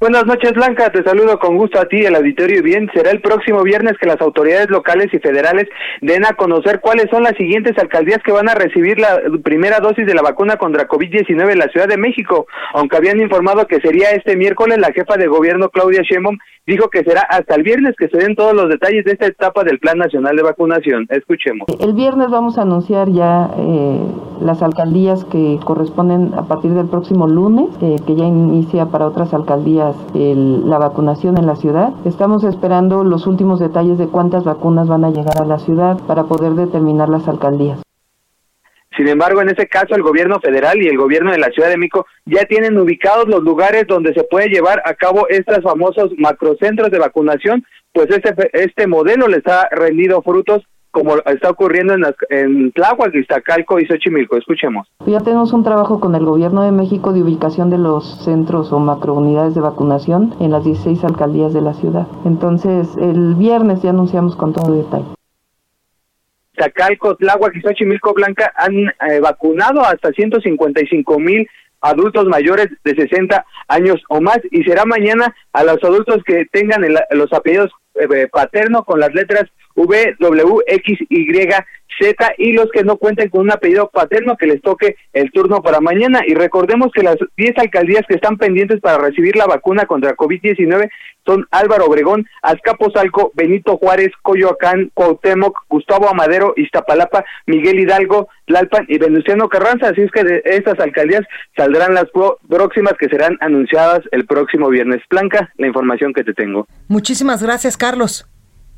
Buenas 0.00 0.26
noches, 0.26 0.52
Blanca. 0.52 0.92
Te 0.92 1.02
saludo 1.02 1.40
con 1.40 1.56
gusto 1.56 1.80
a 1.80 1.86
ti, 1.86 1.96
el 1.96 2.14
auditorio. 2.14 2.62
Bien, 2.62 2.88
será 2.94 3.10
el 3.10 3.20
próximo 3.20 3.64
viernes 3.64 3.94
que 4.00 4.06
las 4.06 4.20
autoridades 4.20 4.70
locales 4.70 5.12
y 5.12 5.18
federales 5.18 5.66
den 6.00 6.24
a 6.24 6.34
conocer 6.34 6.78
cuáles 6.78 7.10
son 7.10 7.24
las 7.24 7.34
siguientes 7.36 7.76
alcaldías 7.76 8.20
que 8.24 8.30
van 8.30 8.48
a 8.48 8.54
recibir 8.54 9.00
la 9.00 9.20
primera 9.42 9.80
dosis 9.80 10.06
de 10.06 10.14
la 10.14 10.22
vacuna 10.22 10.56
contra 10.56 10.86
COVID-19 10.86 11.50
en 11.50 11.58
la 11.58 11.66
Ciudad 11.66 11.88
de 11.88 11.96
México. 11.96 12.46
Aunque 12.74 12.96
habían 12.96 13.20
informado 13.20 13.66
que 13.66 13.80
sería 13.80 14.10
este 14.10 14.36
miércoles, 14.36 14.78
la 14.78 14.92
jefa 14.92 15.16
de 15.16 15.26
gobierno, 15.26 15.68
Claudia 15.68 16.02
Sheinbaum, 16.02 16.38
dijo 16.64 16.90
que 16.90 17.02
será 17.02 17.22
hasta 17.22 17.56
el 17.56 17.64
viernes 17.64 17.96
que 17.98 18.08
se 18.08 18.18
den 18.18 18.36
todos 18.36 18.54
los 18.54 18.68
detalles 18.68 19.04
de 19.04 19.12
esta 19.12 19.26
etapa 19.26 19.64
del 19.64 19.80
Plan 19.80 19.98
Nacional 19.98 20.36
de 20.36 20.44
Vacunación. 20.44 21.06
Escuchemos. 21.08 21.66
El 21.80 21.94
viernes 21.94 22.30
vamos 22.30 22.56
a 22.58 22.62
anunciar 22.62 23.08
ya 23.10 23.50
eh, 23.58 24.00
las 24.42 24.62
alcaldías 24.62 25.24
que 25.24 25.58
corresponden 25.64 26.34
a 26.34 26.46
partir 26.46 26.72
del 26.72 26.86
próximo 26.86 27.26
lunes, 27.26 27.70
eh, 27.82 27.96
que 28.06 28.14
ya 28.14 28.26
inicia 28.26 28.86
para 28.86 29.06
otras 29.06 29.34
alcaldías 29.34 29.87
la 30.14 30.78
vacunación 30.78 31.38
en 31.38 31.46
la 31.46 31.56
ciudad. 31.56 31.92
Estamos 32.04 32.44
esperando 32.44 33.04
los 33.04 33.26
últimos 33.26 33.60
detalles 33.60 33.98
de 33.98 34.08
cuántas 34.08 34.44
vacunas 34.44 34.88
van 34.88 35.04
a 35.04 35.10
llegar 35.10 35.40
a 35.40 35.44
la 35.44 35.58
ciudad 35.58 35.98
para 36.06 36.24
poder 36.24 36.52
determinar 36.52 37.08
las 37.08 37.28
alcaldías. 37.28 37.80
Sin 38.96 39.06
embargo, 39.06 39.40
en 39.40 39.48
ese 39.50 39.68
caso, 39.68 39.94
el 39.94 40.02
gobierno 40.02 40.40
federal 40.40 40.82
y 40.82 40.88
el 40.88 40.96
gobierno 40.96 41.30
de 41.30 41.38
la 41.38 41.50
Ciudad 41.50 41.68
de 41.68 41.76
México 41.76 42.04
ya 42.26 42.44
tienen 42.46 42.76
ubicados 42.78 43.28
los 43.28 43.44
lugares 43.44 43.86
donde 43.86 44.12
se 44.12 44.24
puede 44.24 44.48
llevar 44.48 44.82
a 44.84 44.94
cabo 44.94 45.28
estos 45.28 45.62
famosos 45.62 46.10
macrocentros 46.18 46.90
de 46.90 46.98
vacunación, 46.98 47.64
pues 47.92 48.08
este, 48.10 48.34
este 48.52 48.88
modelo 48.88 49.28
les 49.28 49.46
ha 49.46 49.68
rendido 49.70 50.20
frutos 50.22 50.66
como 50.90 51.16
está 51.18 51.50
ocurriendo 51.50 51.94
en, 51.94 52.04
en 52.30 52.72
Tláhuac, 52.72 53.14
Iztacalco 53.14 53.78
y 53.78 53.86
Xochimilco. 53.86 54.36
Escuchemos. 54.36 54.88
Ya 55.06 55.20
tenemos 55.20 55.52
un 55.52 55.64
trabajo 55.64 56.00
con 56.00 56.14
el 56.14 56.24
Gobierno 56.24 56.62
de 56.62 56.72
México 56.72 57.12
de 57.12 57.22
ubicación 57.22 57.70
de 57.70 57.78
los 57.78 58.24
centros 58.24 58.72
o 58.72 58.78
macrounidades 58.78 59.54
de 59.54 59.60
vacunación 59.60 60.34
en 60.40 60.50
las 60.50 60.64
16 60.64 61.04
alcaldías 61.04 61.52
de 61.52 61.62
la 61.62 61.74
ciudad. 61.74 62.06
Entonces, 62.24 62.96
el 62.96 63.34
viernes 63.34 63.82
ya 63.82 63.90
anunciamos 63.90 64.36
con 64.36 64.52
todo 64.52 64.74
detalle. 64.74 65.06
Iztacalco, 66.52 67.14
Tláhuac 67.16 67.54
y 67.54 67.60
Xochimilco 67.60 68.14
Blanca 68.14 68.52
han 68.56 68.74
eh, 68.74 69.20
vacunado 69.20 69.80
hasta 69.82 70.10
155 70.10 71.18
mil 71.18 71.48
adultos 71.80 72.26
mayores 72.26 72.66
de 72.82 72.94
60 72.94 73.44
años 73.68 74.02
o 74.08 74.20
más 74.20 74.40
y 74.50 74.64
será 74.64 74.84
mañana 74.84 75.34
a 75.52 75.62
los 75.62 75.82
adultos 75.84 76.22
que 76.24 76.46
tengan 76.50 76.84
los 77.12 77.32
apellidos 77.32 77.70
eh, 77.94 78.28
paterno 78.32 78.84
con 78.84 78.98
las 78.98 79.14
letras 79.14 79.44
V, 79.78 80.16
W, 80.18 80.62
X, 80.66 80.98
Y, 81.08 81.32
Z 82.00 82.34
y 82.38 82.52
los 82.52 82.70
que 82.70 82.84
no 82.84 82.96
cuenten 82.96 83.28
con 83.28 83.42
un 83.42 83.50
apellido 83.50 83.88
paterno 83.88 84.36
que 84.36 84.46
les 84.46 84.62
toque 84.62 84.96
el 85.12 85.30
turno 85.32 85.62
para 85.62 85.80
mañana. 85.80 86.20
Y 86.26 86.34
recordemos 86.34 86.90
que 86.92 87.02
las 87.02 87.16
10 87.36 87.58
alcaldías 87.58 88.02
que 88.08 88.14
están 88.14 88.36
pendientes 88.36 88.80
para 88.80 88.98
recibir 88.98 89.36
la 89.36 89.46
vacuna 89.46 89.86
contra 89.86 90.16
COVID-19 90.16 90.90
son 91.24 91.46
Álvaro 91.50 91.86
Obregón, 91.86 92.26
Azcapotzalco, 92.42 93.32
Benito 93.34 93.76
Juárez, 93.76 94.10
Coyoacán, 94.22 94.90
Cuauhtémoc, 94.94 95.58
Gustavo 95.68 96.08
Amadero, 96.08 96.54
Iztapalapa, 96.56 97.24
Miguel 97.46 97.80
Hidalgo, 97.80 98.28
Tlalpan 98.46 98.86
y 98.88 98.98
Venustiano 98.98 99.48
Carranza. 99.48 99.88
Así 99.88 100.02
es 100.02 100.10
que 100.10 100.24
de 100.24 100.42
estas 100.44 100.78
alcaldías 100.80 101.22
saldrán 101.56 101.94
las 101.94 102.06
próximas 102.48 102.94
que 102.98 103.08
serán 103.08 103.36
anunciadas 103.40 104.00
el 104.12 104.26
próximo 104.26 104.68
viernes. 104.68 105.02
Blanca, 105.10 105.52
la 105.56 105.66
información 105.66 106.12
que 106.12 106.24
te 106.24 106.32
tengo. 106.32 106.66
Muchísimas 106.88 107.42
gracias, 107.42 107.76
Carlos. 107.76 108.28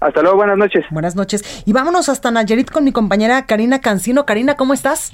Hasta 0.00 0.22
luego, 0.22 0.38
buenas 0.38 0.56
noches. 0.56 0.84
Buenas 0.90 1.14
noches. 1.14 1.62
Y 1.66 1.72
vámonos 1.72 2.08
hasta 2.08 2.30
Nayarit 2.30 2.70
con 2.70 2.84
mi 2.84 2.92
compañera 2.92 3.44
Karina 3.46 3.80
Cancino. 3.80 4.24
Karina, 4.24 4.56
¿cómo 4.56 4.72
estás? 4.72 5.12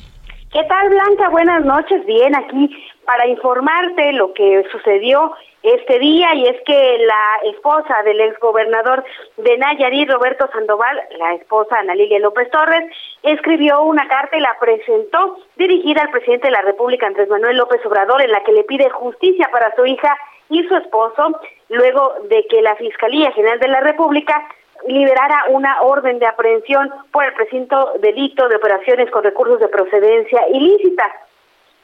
¿Qué 0.53 0.62
tal, 0.64 0.89
Blanca? 0.89 1.28
Buenas 1.28 1.64
noches. 1.64 2.07
Bien, 2.07 2.34
aquí 2.37 2.70
para 3.05 3.26
informarte 3.26 4.12
lo 4.12 4.32
que 4.32 4.64
sucedió 4.70 5.32
este 5.62 5.99
día 5.99 6.32
y 6.34 6.47
es 6.47 6.57
que 6.64 6.99
la 7.07 7.51
esposa 7.51 8.03
del 8.05 8.20
exgobernador 8.20 9.05
de 9.37 9.59
Nayarit, 9.59 10.09
Roberto 10.09 10.49
Sandoval, 10.53 11.01
la 11.18 11.34
esposa 11.34 11.78
Ana 11.78 11.95
Lilia 11.95 12.20
López 12.20 12.49
Torres, 12.51 12.84
escribió 13.22 13.82
una 13.82 14.07
carta 14.07 14.37
y 14.37 14.41
la 14.41 14.57
presentó 14.61 15.39
dirigida 15.57 16.03
al 16.03 16.11
presidente 16.11 16.47
de 16.47 16.53
la 16.53 16.62
República, 16.62 17.07
Andrés 17.07 17.28
Manuel 17.28 17.57
López 17.57 17.84
Obrador, 17.84 18.22
en 18.22 18.30
la 18.30 18.45
que 18.45 18.53
le 18.53 18.62
pide 18.62 18.89
justicia 18.91 19.49
para 19.51 19.74
su 19.74 19.84
hija 19.87 20.16
y 20.49 20.62
su 20.64 20.76
esposo, 20.76 21.41
luego 21.68 22.14
de 22.28 22.47
que 22.49 22.62
la 22.62 22.76
Fiscalía 22.76 23.32
General 23.32 23.59
de 23.59 23.68
la 23.68 23.80
República 23.80 24.47
liberara 24.87 25.45
una 25.51 25.83
orden 25.83 26.18
de 26.18 26.27
aprehensión 26.27 26.93
por 27.12 27.24
el 27.24 27.33
presunto 27.35 27.93
delito 28.01 28.49
de 28.49 28.57
operaciones 28.57 29.11
con 29.11 29.24
recursos 29.24 29.61
de 29.61 29.68
procedencia 29.68 30.49
ilícita. 30.49 31.05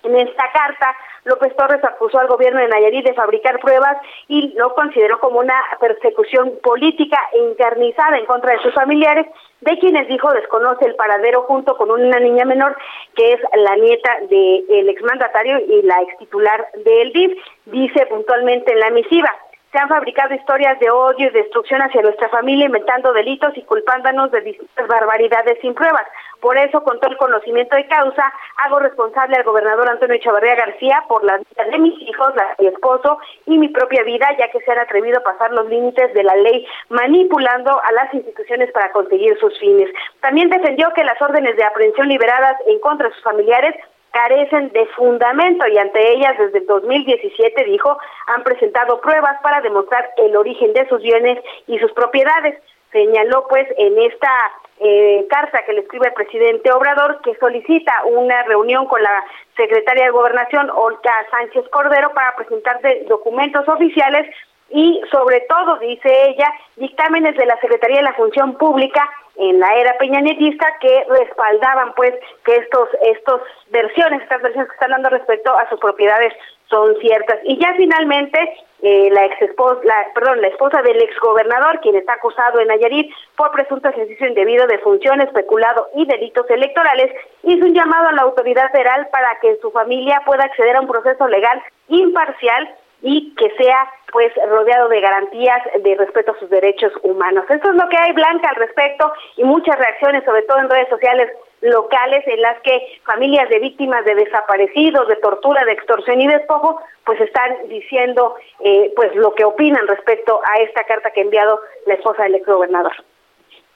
En 0.04 0.16
esta 0.16 0.50
carta, 0.52 0.96
López 1.24 1.54
Torres 1.54 1.82
acusó 1.84 2.18
al 2.18 2.26
gobierno 2.26 2.58
de 2.60 2.66
Nayarit 2.66 3.06
de 3.06 3.14
fabricar 3.14 3.60
pruebas 3.60 3.96
y 4.26 4.52
lo 4.56 4.74
consideró 4.74 5.20
como 5.20 5.38
una 5.38 5.54
persecución 5.78 6.54
política 6.60 7.18
e 7.32 7.50
encarnizada 7.50 8.18
en 8.18 8.26
contra 8.26 8.52
de 8.52 8.62
sus 8.62 8.74
familiares, 8.74 9.26
de 9.60 9.78
quienes 9.78 10.08
dijo 10.08 10.32
desconoce 10.32 10.86
el 10.86 10.96
paradero 10.96 11.42
junto 11.42 11.76
con 11.76 11.92
una 11.92 12.18
niña 12.18 12.44
menor 12.44 12.76
que 13.14 13.34
es 13.34 13.40
la 13.54 13.76
nieta 13.76 14.10
del 14.28 14.88
exmandatario 14.88 15.60
y 15.60 15.82
la 15.82 16.02
ex 16.02 16.18
titular 16.18 16.66
del 16.84 17.12
DIF, 17.12 17.38
dice 17.66 18.06
puntualmente 18.06 18.72
en 18.72 18.80
la 18.80 18.90
misiva 18.90 19.32
se 19.72 19.78
han 19.78 19.88
fabricado 19.88 20.34
historias 20.34 20.78
de 20.80 20.90
odio 20.90 21.28
y 21.28 21.30
destrucción 21.30 21.80
hacia 21.80 22.02
nuestra 22.02 22.28
familia, 22.28 22.66
inventando 22.66 23.12
delitos 23.14 23.56
y 23.56 23.62
culpándonos 23.62 24.30
de 24.30 24.42
distintas 24.42 24.86
barbaridades 24.86 25.58
sin 25.62 25.74
pruebas. 25.74 26.06
Por 26.40 26.58
eso, 26.58 26.84
con 26.84 27.00
todo 27.00 27.10
el 27.10 27.16
conocimiento 27.16 27.74
de 27.76 27.86
causa, 27.86 28.32
hago 28.58 28.80
responsable 28.80 29.36
al 29.36 29.44
gobernador 29.44 29.88
Antonio 29.88 30.16
Echavarría 30.16 30.56
García 30.56 31.02
por 31.08 31.24
la 31.24 31.38
vida 31.38 31.64
de 31.70 31.78
mis 31.78 31.98
hijos, 32.02 32.34
la 32.36 32.54
mi 32.58 32.66
esposo 32.66 33.18
y 33.46 33.56
mi 33.56 33.68
propia 33.68 34.02
vida, 34.02 34.28
ya 34.38 34.50
que 34.50 34.60
se 34.60 34.70
han 34.72 34.78
atrevido 34.78 35.18
a 35.18 35.22
pasar 35.22 35.52
los 35.52 35.66
límites 35.68 36.12
de 36.12 36.22
la 36.22 36.34
ley, 36.34 36.66
manipulando 36.90 37.80
a 37.82 37.92
las 37.92 38.12
instituciones 38.12 38.70
para 38.72 38.92
conseguir 38.92 39.38
sus 39.38 39.58
fines. 39.58 39.88
También 40.20 40.50
defendió 40.50 40.90
que 40.94 41.04
las 41.04 41.20
órdenes 41.22 41.56
de 41.56 41.64
aprehensión 41.64 42.08
liberadas 42.08 42.56
en 42.66 42.78
contra 42.80 43.08
de 43.08 43.14
sus 43.14 43.22
familiares 43.22 43.74
carecen 44.12 44.70
de 44.70 44.86
fundamento 44.94 45.66
y 45.66 45.78
ante 45.78 46.12
ellas 46.12 46.36
desde 46.38 46.58
el 46.58 46.66
2017, 46.66 47.64
dijo, 47.64 47.98
han 48.26 48.42
presentado 48.44 49.00
pruebas 49.00 49.40
para 49.42 49.60
demostrar 49.60 50.10
el 50.18 50.36
origen 50.36 50.72
de 50.72 50.86
sus 50.88 51.02
bienes 51.02 51.38
y 51.66 51.78
sus 51.78 51.92
propiedades. 51.92 52.58
Señaló 52.92 53.46
pues 53.48 53.66
en 53.78 53.98
esta 53.98 54.30
eh, 54.78 55.26
carta 55.30 55.64
que 55.64 55.72
le 55.72 55.80
escribe 55.80 56.08
el 56.08 56.14
presidente 56.14 56.70
Obrador 56.72 57.20
que 57.22 57.34
solicita 57.36 57.92
una 58.04 58.42
reunión 58.42 58.86
con 58.86 59.02
la 59.02 59.24
secretaria 59.56 60.04
de 60.04 60.10
Gobernación, 60.10 60.70
Olga 60.70 61.26
Sánchez 61.30 61.68
Cordero, 61.70 62.12
para 62.12 62.36
presentar 62.36 62.80
documentos 63.08 63.66
oficiales 63.66 64.28
y 64.68 65.00
sobre 65.10 65.40
todo, 65.48 65.78
dice 65.78 66.10
ella, 66.28 66.50
dictámenes 66.76 67.36
de 67.36 67.46
la 67.46 67.58
Secretaría 67.60 67.98
de 67.98 68.04
la 68.04 68.14
Función 68.14 68.56
Pública 68.56 69.08
en 69.36 69.58
la 69.60 69.74
era 69.76 69.96
peñanetista 69.98 70.66
que 70.80 71.04
respaldaban 71.08 71.94
pues 71.94 72.14
que 72.44 72.56
estos 72.56 72.88
estos 73.02 73.40
versiones 73.70 74.22
estas 74.22 74.42
versiones 74.42 74.68
que 74.68 74.74
están 74.74 74.90
dando 74.90 75.10
respecto 75.10 75.56
a 75.56 75.68
sus 75.70 75.80
propiedades 75.80 76.32
son 76.68 76.96
ciertas. 77.00 77.38
Y 77.44 77.58
ya 77.58 77.74
finalmente 77.76 78.38
eh, 78.82 79.10
la 79.10 79.26
ex 79.26 79.42
esposa 79.42 79.80
la, 79.84 80.06
perdón 80.14 80.40
la 80.40 80.48
esposa 80.48 80.82
del 80.82 81.00
exgobernador 81.02 81.80
quien 81.80 81.96
está 81.96 82.14
acusado 82.14 82.60
en 82.60 82.68
Nayarit 82.68 83.12
por 83.36 83.50
presunto 83.52 83.88
ejercicio 83.88 84.26
indebido 84.26 84.66
de 84.66 84.78
funciones 84.78 85.28
especulado 85.28 85.88
y 85.94 86.06
delitos 86.06 86.48
electorales 86.50 87.12
hizo 87.42 87.64
un 87.64 87.74
llamado 87.74 88.08
a 88.08 88.12
la 88.12 88.22
autoridad 88.22 88.70
federal 88.70 89.08
para 89.10 89.38
que 89.40 89.56
su 89.60 89.70
familia 89.70 90.22
pueda 90.26 90.44
acceder 90.44 90.76
a 90.76 90.80
un 90.80 90.88
proceso 90.88 91.26
legal 91.28 91.62
imparcial 91.88 92.74
y 93.02 93.34
que 93.34 93.50
sea 93.56 93.90
pues 94.12 94.32
rodeado 94.48 94.88
de 94.88 95.00
garantías 95.00 95.60
de 95.82 95.94
respeto 95.96 96.32
a 96.32 96.38
sus 96.38 96.50
derechos 96.50 96.92
humanos. 97.02 97.44
Esto 97.48 97.70
es 97.70 97.74
lo 97.74 97.88
que 97.88 97.96
hay, 97.96 98.12
Blanca, 98.12 98.48
al 98.50 98.56
respecto 98.56 99.12
y 99.36 99.44
muchas 99.44 99.78
reacciones, 99.78 100.24
sobre 100.24 100.42
todo 100.42 100.58
en 100.58 100.70
redes 100.70 100.88
sociales 100.88 101.30
locales, 101.62 102.24
en 102.26 102.42
las 102.42 102.60
que 102.62 103.00
familias 103.04 103.48
de 103.48 103.60
víctimas 103.60 104.04
de 104.04 104.14
desaparecidos, 104.14 105.08
de 105.08 105.16
tortura, 105.16 105.64
de 105.64 105.72
extorsión 105.72 106.20
y 106.20 106.26
despojo, 106.26 106.80
pues 107.04 107.20
están 107.20 107.68
diciendo 107.68 108.34
eh, 108.60 108.92
pues 108.96 109.14
lo 109.14 109.34
que 109.34 109.44
opinan 109.44 109.86
respecto 109.86 110.40
a 110.44 110.60
esta 110.62 110.84
carta 110.84 111.10
que 111.10 111.20
ha 111.20 111.24
enviado 111.24 111.60
la 111.86 111.94
esposa 111.94 112.24
del 112.24 112.34
exgobernador. 112.34 112.92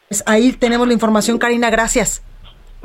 Pues 0.09 0.23
ahí 0.27 0.53
tenemos 0.53 0.87
la 0.87 0.93
información, 0.93 1.39
Karina, 1.39 1.71
gracias. 1.71 2.26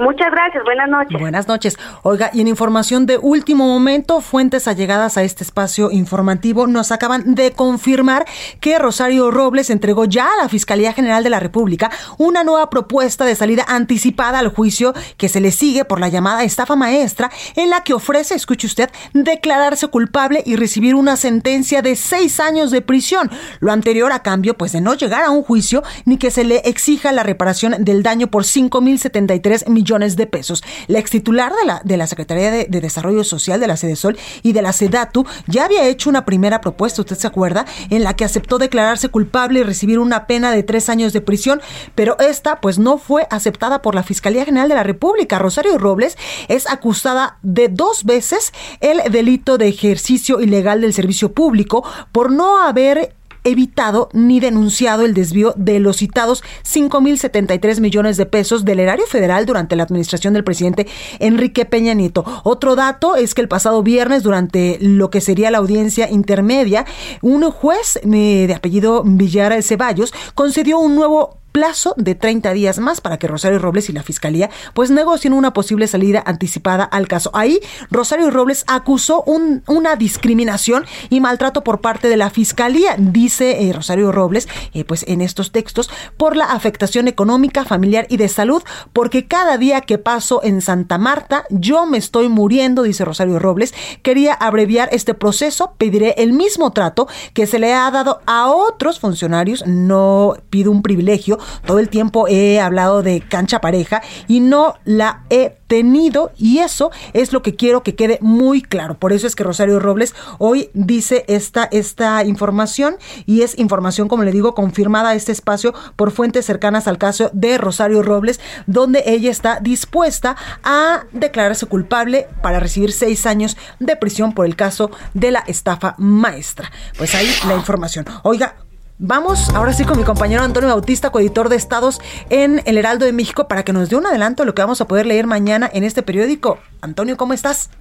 Muchas 0.02 0.32
gracias, 0.32 0.64
buenas 0.64 0.90
noches. 0.90 1.20
Buenas 1.20 1.48
noches. 1.48 1.78
Oiga, 2.02 2.32
y 2.34 2.42
en 2.42 2.48
información 2.48 3.06
de 3.06 3.20
último 3.20 3.68
momento, 3.68 4.20
fuentes 4.20 4.68
allegadas 4.68 5.16
a 5.16 5.22
este 5.22 5.44
espacio 5.44 5.92
informativo 5.92 6.66
nos 6.66 6.92
acaban 6.92 7.36
de 7.36 7.52
confirmar 7.52 8.26
que 8.60 8.80
Rosario 8.80 9.30
Robles 9.30 9.70
entregó 9.70 10.06
ya 10.06 10.26
a 10.26 10.42
la 10.42 10.50
Fiscalía 10.50 10.94
General 10.94 11.24
de 11.24 11.30
la 11.30 11.40
República 11.40 11.92
una 12.18 12.44
nueva 12.44 12.72
propuesta 12.72 13.26
de 13.26 13.36
salida 13.36 13.64
anticipada 13.68 14.40
al 14.40 14.48
juicio 14.48 14.96
que 15.18 15.30
se 15.30 15.40
le 15.40 15.52
sigue 15.52 15.86
por 15.86 16.00
la 16.00 16.10
llamada 16.10 16.44
estafa 16.44 16.76
maestra, 16.76 17.30
en 17.56 17.70
la 17.70 17.84
que 17.84 17.94
ofrece, 17.94 18.34
escuche 18.34 18.66
usted, 18.66 18.90
declararse 19.14 19.88
culpable 19.90 20.42
y 20.48 20.56
recibir 20.56 20.96
una 20.96 21.16
sentencia 21.16 21.84
de 21.84 21.96
seis 21.96 22.40
años 22.40 22.72
de 22.72 22.82
prisión. 22.82 23.30
Lo 23.60 23.72
anterior 23.72 24.12
a 24.12 24.24
cambio, 24.24 24.58
pues, 24.58 24.72
de 24.72 24.82
no 24.82 24.96
llegar 24.96 25.24
a 25.24 25.30
un 25.30 25.44
juicio 25.44 25.84
ni 26.06 26.18
que 26.18 26.32
se 26.32 26.44
le 26.44 26.58
exija 26.66 27.12
la 27.12 27.22
reparación 27.22 27.76
del 27.86 28.02
daño 28.02 28.26
por 28.26 28.46
5.073 28.46 29.70
millones 29.70 29.91
de 29.92 30.26
pesos. 30.26 30.64
La 30.88 31.00
ex 31.00 31.12
titular 31.12 31.52
de 31.54 31.66
la, 31.66 31.82
de 31.84 31.98
la 31.98 32.08
Secretaría 32.08 32.50
de, 32.50 32.66
Desarrollo 32.66 33.26
Social 33.26 33.60
de 33.60 33.68
la 33.68 33.76
Sol 33.76 34.18
y 34.42 34.54
de 34.54 34.62
la 34.62 34.72
SEDATU 34.72 35.26
ya 35.48 35.66
había 35.66 35.86
hecho 35.88 36.10
una 36.10 36.24
primera 36.24 36.62
propuesta, 36.62 37.02
usted 37.02 37.18
se 37.18 37.28
acuerda, 37.28 37.66
en 37.90 38.04
la 38.04 38.16
que 38.16 38.24
aceptó 38.24 38.58
declararse 38.58 39.10
culpable 39.10 39.60
y 39.60 39.64
recibir 39.64 40.00
una 40.00 40.28
pena 40.28 40.52
de 40.52 40.64
tres 40.64 40.88
años 40.88 41.12
de 41.12 41.20
prisión, 41.20 41.62
pero 41.94 42.18
esta 42.20 42.62
pues 42.62 42.80
no 42.80 42.98
fue 42.98 43.28
aceptada 43.30 43.82
por 43.82 43.94
la 43.94 44.04
Fiscalía 44.04 44.46
General 44.46 44.70
de 44.70 44.76
la 44.76 44.84
República. 44.84 45.40
Rosario 45.40 45.78
Robles 45.78 46.18
es 46.48 46.70
acusada 46.70 47.38
de 47.42 47.68
dos 47.68 48.06
veces 48.06 48.54
el 48.80 49.12
delito 49.12 49.58
de 49.58 49.68
ejercicio 49.68 50.40
ilegal 50.40 50.80
del 50.80 50.94
servicio 50.94 51.34
público 51.34 51.84
por 52.14 52.32
no 52.32 52.60
haber 52.64 53.14
evitado 53.44 54.10
ni 54.14 54.40
denunciado 54.40 55.04
el 55.04 55.14
desvío 55.14 55.54
de 55.58 55.80
los 55.80 55.98
citados 55.98 56.44
5.073 56.64 57.80
millones 57.80 58.18
de 58.18 58.26
pesos 58.26 58.66
del 58.66 58.80
erario 58.80 59.06
federal 59.06 59.46
durante 59.46 59.76
la 59.76 59.84
administración 59.84 60.34
del 60.34 60.44
presidente 60.44 60.88
Enrique 61.20 61.66
Peña 61.66 61.94
Nieto. 61.94 62.24
Otro 62.44 62.76
dato 62.76 63.16
es 63.16 63.34
que 63.34 63.42
el 63.42 63.48
pasado 63.48 63.84
viernes, 63.84 64.24
durante 64.24 64.78
lo 64.82 65.10
que 65.10 65.22
sería 65.22 65.52
la 65.52 65.58
audiencia 65.58 66.10
intermedia, 66.10 66.86
un 67.22 67.50
juez 67.52 68.00
eh, 68.04 68.46
de 68.48 68.54
apellido 68.54 69.04
Villar 69.06 69.62
Ceballos 69.64 70.14
concedió 70.36 70.80
un 70.80 70.96
nuevo 70.96 71.41
plazo 71.52 71.94
de 71.98 72.16
30 72.16 72.54
días 72.54 72.80
más 72.80 73.02
para 73.02 73.18
que 73.18 73.28
Rosario 73.28 73.60
Robles 73.60 73.90
y 73.90 73.94
la 73.94 74.04
Fiscalía 74.04 74.50
pues 74.74 74.92
negocien 74.92 75.34
una 75.34 75.54
posible 75.54 75.88
salida 75.88 76.24
anticipada 76.26 76.84
al 76.84 77.08
caso. 77.08 77.32
Ahí 77.34 77.60
Rosario 77.90 78.30
Robles 78.32 78.64
acusó 78.68 79.24
un, 79.24 79.64
una 79.68 79.96
discriminación 79.96 80.86
y 81.10 81.20
maltrato 81.20 81.64
por 81.64 81.82
parte 81.82 82.08
de 82.08 82.18
la 82.18 82.30
Fiscalía, 82.30 82.96
dice 82.98 83.68
eh, 83.68 83.74
Rosario 83.74 84.12
Robles, 84.12 84.48
eh, 84.74 84.84
pues 84.84 85.06
en 85.08 85.22
estos 85.22 85.52
textos, 85.52 85.90
por 86.18 86.36
la 86.36 86.46
afectación 86.46 87.08
económica, 87.08 87.66
familiar 87.66 88.06
y 88.10 88.18
de 88.18 88.28
salud, 88.28 88.64
porque 88.94 89.28
cada 89.28 89.58
día 89.58 89.82
que 89.82 89.98
paso 89.98 90.42
en 90.44 90.62
Santa 90.62 90.98
Marta 90.98 91.46
yo 91.50 91.86
me 91.86 91.98
estoy 91.98 92.30
muriendo, 92.30 92.84
dice 92.84 93.06
Rosario 93.06 93.40
Robles. 93.40 93.74
Quería 94.02 94.34
abreviar 94.34 94.90
este 94.92 95.14
proceso, 95.14 95.74
pediré 95.78 96.16
el 96.18 96.34
mismo 96.34 96.72
trato 96.72 97.08
que 97.34 97.48
se 97.48 97.60
le 97.60 97.74
ha 97.74 97.90
dado 97.92 98.22
a 98.26 98.48
otros 98.48 99.00
funcionarios, 99.00 99.66
no 99.66 100.36
pido 100.50 100.72
un 100.72 100.82
privilegio, 100.82 101.40
todo 101.66 101.80
el 101.80 101.90
tiempo 101.90 102.28
he 102.28 102.60
hablado 102.60 103.04
de 103.04 103.22
cancha 103.22 103.62
pareja 103.62 104.02
y 104.28 104.40
no 104.40 104.76
la 104.86 105.24
he 105.30 105.58
tenido 105.72 106.34
y 106.38 106.60
eso 106.60 106.92
es 107.14 107.32
lo 107.32 107.42
que 107.42 107.56
quiero 107.56 107.82
que 107.82 107.96
quede 107.96 108.20
muy 108.20 108.62
claro. 108.62 109.00
Por 109.00 109.14
eso 109.14 109.26
es 109.26 109.38
que 109.38 109.46
Rosario 109.46 109.80
Robles 109.80 110.14
hoy 110.38 110.70
dice 110.74 111.24
esta, 111.30 111.64
esta 111.72 112.26
información 112.26 112.98
y 113.26 113.44
es 113.44 113.58
información, 113.58 114.10
como 114.10 114.24
le 114.24 114.34
digo, 114.34 114.54
confirmada 114.54 115.12
a 115.12 115.16
este 115.16 115.32
espacio 115.32 115.74
por 115.96 116.12
fuentes 116.12 116.46
cercanas 116.46 116.90
al 116.90 116.98
caso 116.98 117.30
de 117.32 117.58
Rosario 117.58 118.04
Robles, 118.04 118.42
donde 118.68 119.04
ella 119.06 119.32
está 119.32 119.62
dispuesta 119.62 120.36
a 120.64 121.06
declararse 121.14 121.66
culpable 121.68 122.28
para 122.42 122.60
recibir 122.60 122.92
seis 122.92 123.26
años 123.26 123.56
de 123.80 123.96
prisión 123.96 124.34
por 124.34 124.46
el 124.46 124.58
caso 124.58 124.92
de 125.14 125.32
la 125.32 125.40
estafa 125.48 125.96
maestra. 125.98 126.70
Pues 126.98 127.16
ahí 127.16 127.30
la 127.48 127.56
información. 127.56 128.06
Oiga, 128.24 128.56
Vamos 129.04 129.50
ahora 129.56 129.74
sí 129.74 129.84
con 129.84 129.98
mi 129.98 130.04
compañero 130.04 130.44
Antonio 130.44 130.70
Bautista, 130.70 131.10
coeditor 131.10 131.50
de 131.50 131.56
Estados 131.56 132.00
en 132.30 132.62
El 132.66 132.78
Heraldo 132.78 133.04
de 133.04 133.12
México, 133.12 133.48
para 133.48 133.66
que 133.66 133.74
nos 133.74 133.90
dé 133.90 133.96
un 133.96 134.06
adelanto 134.06 134.44
de 134.44 134.46
lo 134.46 134.54
que 134.54 134.62
vamos 134.62 134.80
a 134.80 134.86
poder 134.86 135.08
leer 135.08 135.26
mañana 135.26 135.68
en 135.74 135.84
este 135.84 136.04
periódico. 136.04 136.60
Antonio, 136.82 137.18
¿cómo 137.18 137.34
estás? 137.34 137.72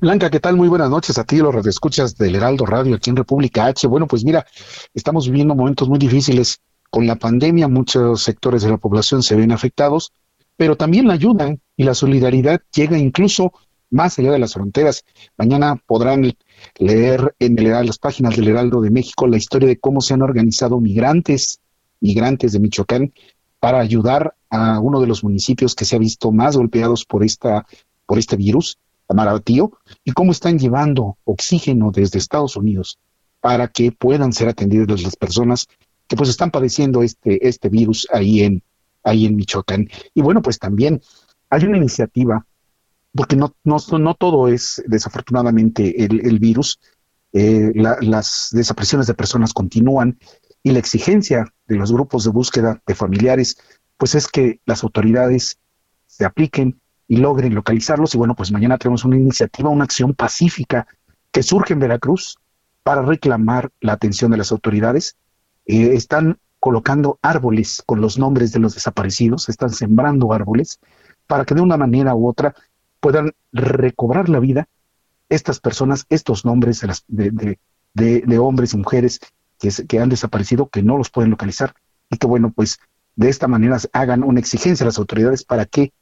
Blanca, 0.00 0.28
¿qué 0.28 0.40
tal? 0.40 0.56
Muy 0.56 0.66
buenas 0.66 0.90
noches 0.90 1.16
a 1.18 1.22
ti, 1.22 1.36
los 1.36 1.54
radioescuchas 1.54 2.16
del 2.16 2.34
Heraldo 2.34 2.66
Radio 2.66 2.96
aquí 2.96 3.10
en 3.10 3.14
República 3.14 3.66
H. 3.66 3.86
Bueno, 3.86 4.08
pues 4.08 4.24
mira, 4.24 4.44
estamos 4.94 5.28
viviendo 5.28 5.54
momentos 5.54 5.88
muy 5.88 6.00
difíciles 6.00 6.60
con 6.90 7.06
la 7.06 7.14
pandemia 7.14 7.68
muchos 7.68 8.24
sectores 8.24 8.62
de 8.62 8.70
la 8.70 8.78
población 8.78 9.22
se 9.22 9.36
ven 9.36 9.52
afectados, 9.52 10.12
pero 10.56 10.74
también 10.74 11.06
la 11.06 11.14
ayuda 11.14 11.54
y 11.76 11.84
la 11.84 11.94
solidaridad 11.94 12.60
llega 12.74 12.98
incluso 12.98 13.52
más 13.90 14.18
allá 14.18 14.32
de 14.32 14.38
las 14.38 14.54
fronteras. 14.54 15.04
Mañana 15.36 15.80
podrán 15.86 16.32
leer 16.78 17.34
en 17.38 17.58
el, 17.58 17.70
las 17.70 17.98
páginas 17.98 18.36
del 18.36 18.48
Heraldo 18.48 18.80
de 18.80 18.90
México 18.90 19.26
la 19.26 19.36
historia 19.36 19.68
de 19.68 19.78
cómo 19.78 20.00
se 20.00 20.14
han 20.14 20.22
organizado 20.22 20.80
migrantes, 20.80 21.60
migrantes 22.00 22.52
de 22.52 22.60
Michoacán, 22.60 23.12
para 23.60 23.80
ayudar 23.80 24.34
a 24.50 24.80
uno 24.80 25.00
de 25.00 25.06
los 25.06 25.24
municipios 25.24 25.74
que 25.74 25.84
se 25.84 25.96
ha 25.96 25.98
visto 25.98 26.32
más 26.32 26.56
golpeados 26.56 27.04
por 27.04 27.24
esta 27.24 27.66
por 28.06 28.18
este 28.18 28.36
virus, 28.36 28.78
Amaratío, 29.08 29.72
y 30.04 30.12
cómo 30.12 30.30
están 30.30 30.58
llevando 30.58 31.18
oxígeno 31.24 31.90
desde 31.90 32.18
Estados 32.18 32.56
Unidos 32.56 32.98
para 33.40 33.68
que 33.68 33.90
puedan 33.92 34.32
ser 34.32 34.48
atendidas 34.48 35.02
las 35.02 35.16
personas 35.16 35.66
que 36.06 36.16
pues 36.16 36.28
están 36.28 36.50
padeciendo 36.50 37.02
este 37.02 37.48
este 37.48 37.68
virus 37.68 38.06
ahí 38.12 38.42
en 38.42 38.62
ahí 39.02 39.26
en 39.26 39.36
Michoacán. 39.36 39.88
Y 40.14 40.22
bueno, 40.22 40.42
pues 40.42 40.58
también 40.58 41.00
hay 41.50 41.64
una 41.64 41.78
iniciativa 41.78 42.46
porque 43.16 43.36
no, 43.36 43.54
no, 43.64 44.14
todo 44.14 44.48
es 44.48 44.82
desafortunadamente 44.86 46.04
el, 46.04 46.38
virus, 46.38 46.78
eh, 47.32 47.72
las 47.74 48.48
desapariciones 48.52 49.06
de 49.06 49.14
personas 49.14 49.52
continúan 49.52 50.18
y 50.62 50.72
la 50.72 50.78
exigencia 50.78 51.46
de 51.66 51.76
los 51.76 51.92
grupos 51.92 52.24
de 52.24 52.30
búsqueda 52.30 52.82
de 52.86 52.94
familiares, 52.94 53.56
pues 53.96 54.14
es 54.14 54.26
que 54.26 54.60
las 54.66 54.82
autoridades 54.82 55.58
se 56.06 56.24
apliquen 56.24 56.80
y 57.08 57.18
logren 57.18 57.54
localizarlos. 57.54 58.14
Y 58.14 58.18
bueno, 58.18 58.34
pues 58.34 58.50
mañana 58.52 58.78
tenemos 58.78 59.04
una 59.04 59.16
iniciativa, 59.16 59.70
una 59.70 59.84
acción 59.84 60.14
pacífica 60.14 60.86
que 61.30 61.42
surge 61.42 61.74
en 61.74 61.80
Veracruz 61.80 62.38
para 62.82 63.02
reclamar 63.02 63.70
la 63.80 63.92
atención 63.92 64.30
de 64.30 64.38
las 64.38 64.52
autoridades. 64.52 65.16
Eh, 65.66 65.94
están 65.94 66.38
colocando 66.58 67.18
árboles 67.22 67.82
con 67.86 68.00
los 68.00 68.18
nombres 68.18 68.52
de 68.52 68.58
los 68.58 68.74
desaparecidos, 68.74 69.48
están 69.48 69.70
sembrando 69.70 70.32
árboles 70.32 70.80
para 71.26 71.44
que 71.44 71.54
de 71.54 71.60
una 71.60 71.76
manera 71.76 72.14
u 72.14 72.28
otra 72.28 72.54
puedan 73.06 73.34
recobrar 73.52 74.28
la 74.28 74.40
vida 74.40 74.66
estas 75.28 75.60
personas, 75.60 76.06
estos 76.08 76.44
nombres 76.44 76.80
de, 76.80 76.88
las, 76.88 77.04
de, 77.06 77.56
de, 77.94 78.38
hombres 78.40 78.74
y 78.74 78.78
mujeres 78.78 79.20
que, 79.60 79.70
que, 79.86 80.00
han 80.00 80.08
desaparecido, 80.08 80.68
que 80.68 80.82
no 80.82 80.98
los 80.98 81.08
pueden 81.10 81.30
localizar 81.30 81.76
y 82.10 82.16
que, 82.16 82.26
bueno, 82.26 82.50
pues 82.50 82.80
de 83.14 83.28
esta 83.28 83.46
manera 83.46 83.78
hagan 83.92 84.24
una 84.24 84.40
exigencia 84.40 84.82
a 84.82 84.88
las 84.88 84.98
autoridades 84.98 85.44
para 85.44 85.66
que 85.66 85.92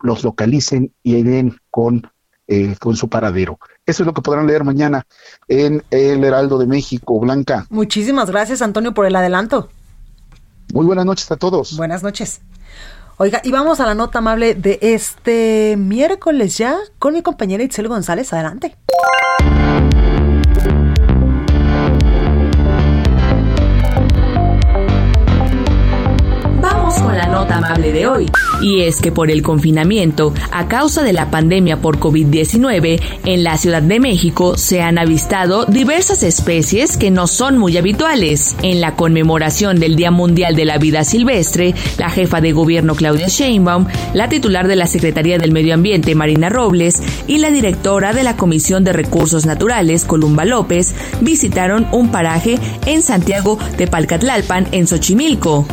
los 0.00 0.24
localicen 0.24 0.94
y 1.02 1.22
den 1.22 1.58
con, 1.70 2.10
eh, 2.46 2.76
con 2.80 2.96
su 2.96 3.10
paradero. 3.10 3.58
Eso 3.84 4.02
es 4.02 4.06
lo 4.06 4.14
que 4.14 4.22
podrán 4.22 4.46
leer 4.46 4.64
mañana 4.64 5.06
en 5.48 5.82
el 5.90 6.24
Heraldo 6.24 6.56
de 6.56 6.66
México, 6.66 7.20
Blanca. 7.20 7.66
Muchísimas 7.68 8.30
gracias, 8.30 8.62
Antonio, 8.62 8.94
por 8.94 9.04
el 9.04 9.16
adelanto. 9.16 9.68
Muy 10.72 10.86
buenas 10.86 11.04
noches 11.04 11.30
a 11.30 11.36
todos. 11.36 11.76
Buenas 11.76 12.02
noches. 12.02 12.40
Oiga, 13.20 13.40
y 13.42 13.50
vamos 13.50 13.80
a 13.80 13.86
la 13.86 13.96
nota 13.96 14.20
amable 14.20 14.54
de 14.54 14.78
este 14.80 15.74
miércoles 15.76 16.56
ya 16.56 16.76
con 17.00 17.14
mi 17.14 17.22
compañera 17.22 17.64
Itzel 17.64 17.88
González. 17.88 18.32
Adelante. 18.32 18.76
La 27.12 27.26
nota 27.26 27.56
amable 27.56 27.92
de 27.92 28.06
hoy. 28.06 28.26
Y 28.60 28.82
es 28.82 29.00
que 29.00 29.12
por 29.12 29.30
el 29.30 29.42
confinamiento, 29.42 30.34
a 30.50 30.68
causa 30.68 31.02
de 31.02 31.12
la 31.12 31.30
pandemia 31.30 31.80
por 31.80 31.98
COVID-19, 31.98 33.00
en 33.24 33.44
la 33.44 33.56
Ciudad 33.56 33.82
de 33.82 34.00
México 34.00 34.56
se 34.56 34.82
han 34.82 34.98
avistado 34.98 35.64
diversas 35.64 36.22
especies 36.22 36.96
que 36.96 37.10
no 37.10 37.26
son 37.26 37.58
muy 37.58 37.76
habituales. 37.76 38.56
En 38.62 38.80
la 38.80 38.94
conmemoración 38.94 39.78
del 39.78 39.96
Día 39.96 40.10
Mundial 40.10 40.56
de 40.56 40.64
la 40.64 40.78
Vida 40.78 41.04
Silvestre, 41.04 41.74
la 41.98 42.10
jefa 42.10 42.40
de 42.40 42.52
gobierno 42.52 42.94
Claudia 42.94 43.28
Sheinbaum, 43.28 43.86
la 44.14 44.28
titular 44.28 44.66
de 44.66 44.76
la 44.76 44.86
Secretaría 44.86 45.38
del 45.38 45.52
Medio 45.52 45.74
Ambiente 45.74 46.14
Marina 46.14 46.48
Robles 46.48 47.02
y 47.26 47.38
la 47.38 47.50
directora 47.50 48.12
de 48.12 48.24
la 48.24 48.36
Comisión 48.36 48.84
de 48.84 48.92
Recursos 48.92 49.46
Naturales 49.46 50.04
Columba 50.04 50.44
López 50.44 50.94
visitaron 51.20 51.86
un 51.92 52.10
paraje 52.10 52.58
en 52.86 53.02
Santiago 53.02 53.58
de 53.76 53.86
Palcatlalpan 53.86 54.68
en 54.72 54.86
Xochimilco. 54.86 55.66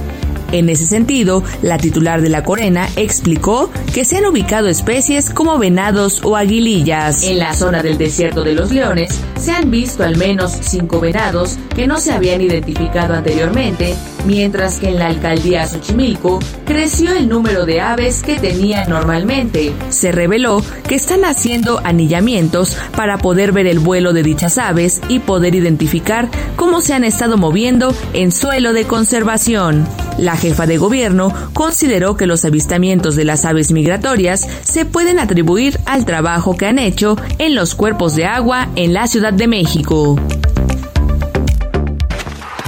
En 0.56 0.70
ese 0.70 0.88
sentido, 0.88 1.44
la 1.62 1.78
titular 1.78 2.22
de 2.22 2.30
la 2.30 2.46
Corena 2.46 2.88
explicó 2.96 3.70
que 3.94 4.06
se 4.06 4.16
han 4.16 4.26
ubicado 4.26 4.70
especies 4.70 5.30
como 5.30 5.58
venados 5.58 6.22
o 6.24 6.38
aguilillas. 6.38 7.24
En 7.24 7.40
la 7.40 7.54
zona 7.54 7.84
del 7.84 7.98
desierto 7.98 8.42
de 8.42 8.54
los 8.54 8.72
leones 8.72 9.20
se 9.38 9.52
han 9.52 9.70
visto 9.70 10.06
al 10.06 10.16
menos 10.16 10.54
cinco 10.62 11.02
venados 11.02 11.58
que 11.76 11.88
no 11.88 11.98
se 11.98 12.14
habían 12.14 12.40
identificado 12.40 13.16
anteriormente, 13.16 13.96
mientras 14.26 14.80
que 14.80 14.90
en 14.90 15.00
la 15.00 15.08
alcaldía 15.08 15.68
Xochimilco 15.68 16.40
creció 16.66 17.12
el 17.14 17.30
número 17.30 17.66
de 17.66 17.82
aves 17.82 18.24
que 18.24 18.36
tenía 18.36 18.86
normalmente. 18.86 19.74
Se 19.90 20.12
reveló 20.12 20.64
que 20.88 20.96
están 20.96 21.26
haciendo 21.26 21.80
anillamientos 21.84 22.78
para 22.96 23.18
poder 23.18 23.52
ver 23.52 23.68
el 23.68 23.80
vuelo 23.80 24.14
de 24.14 24.24
dichas 24.24 24.58
aves 24.58 25.02
y 25.10 25.20
poder 25.20 25.56
identificar 25.56 26.30
cómo 26.56 26.82
se 26.82 26.94
han 26.94 27.04
estado 27.04 27.38
moviendo 27.38 27.94
en 28.14 28.32
suelo 28.32 28.74
de 28.74 28.86
conservación. 28.86 29.88
La 30.18 30.38
jefa 30.38 30.66
de 30.66 30.78
gobierno 30.78 31.34
consideró 31.54 32.16
que 32.16 32.26
los 32.26 32.46
avistamientos 32.46 33.16
de 33.16 33.26
las 33.26 33.46
aves 33.46 33.72
migratorias 33.72 34.48
se 34.64 34.86
pueden 34.86 35.20
atribuir 35.20 35.80
al 35.86 36.06
trabajo 36.06 36.56
que 36.56 36.66
han 36.66 36.80
hecho 36.80 37.18
en 37.38 37.56
los 37.56 37.76
cuerpos 37.76 38.16
de 38.16 38.26
agua 38.26 38.70
en 38.76 38.94
la 38.94 39.08
Ciudad 39.08 39.34
de 39.34 39.48
México. 39.48 40.18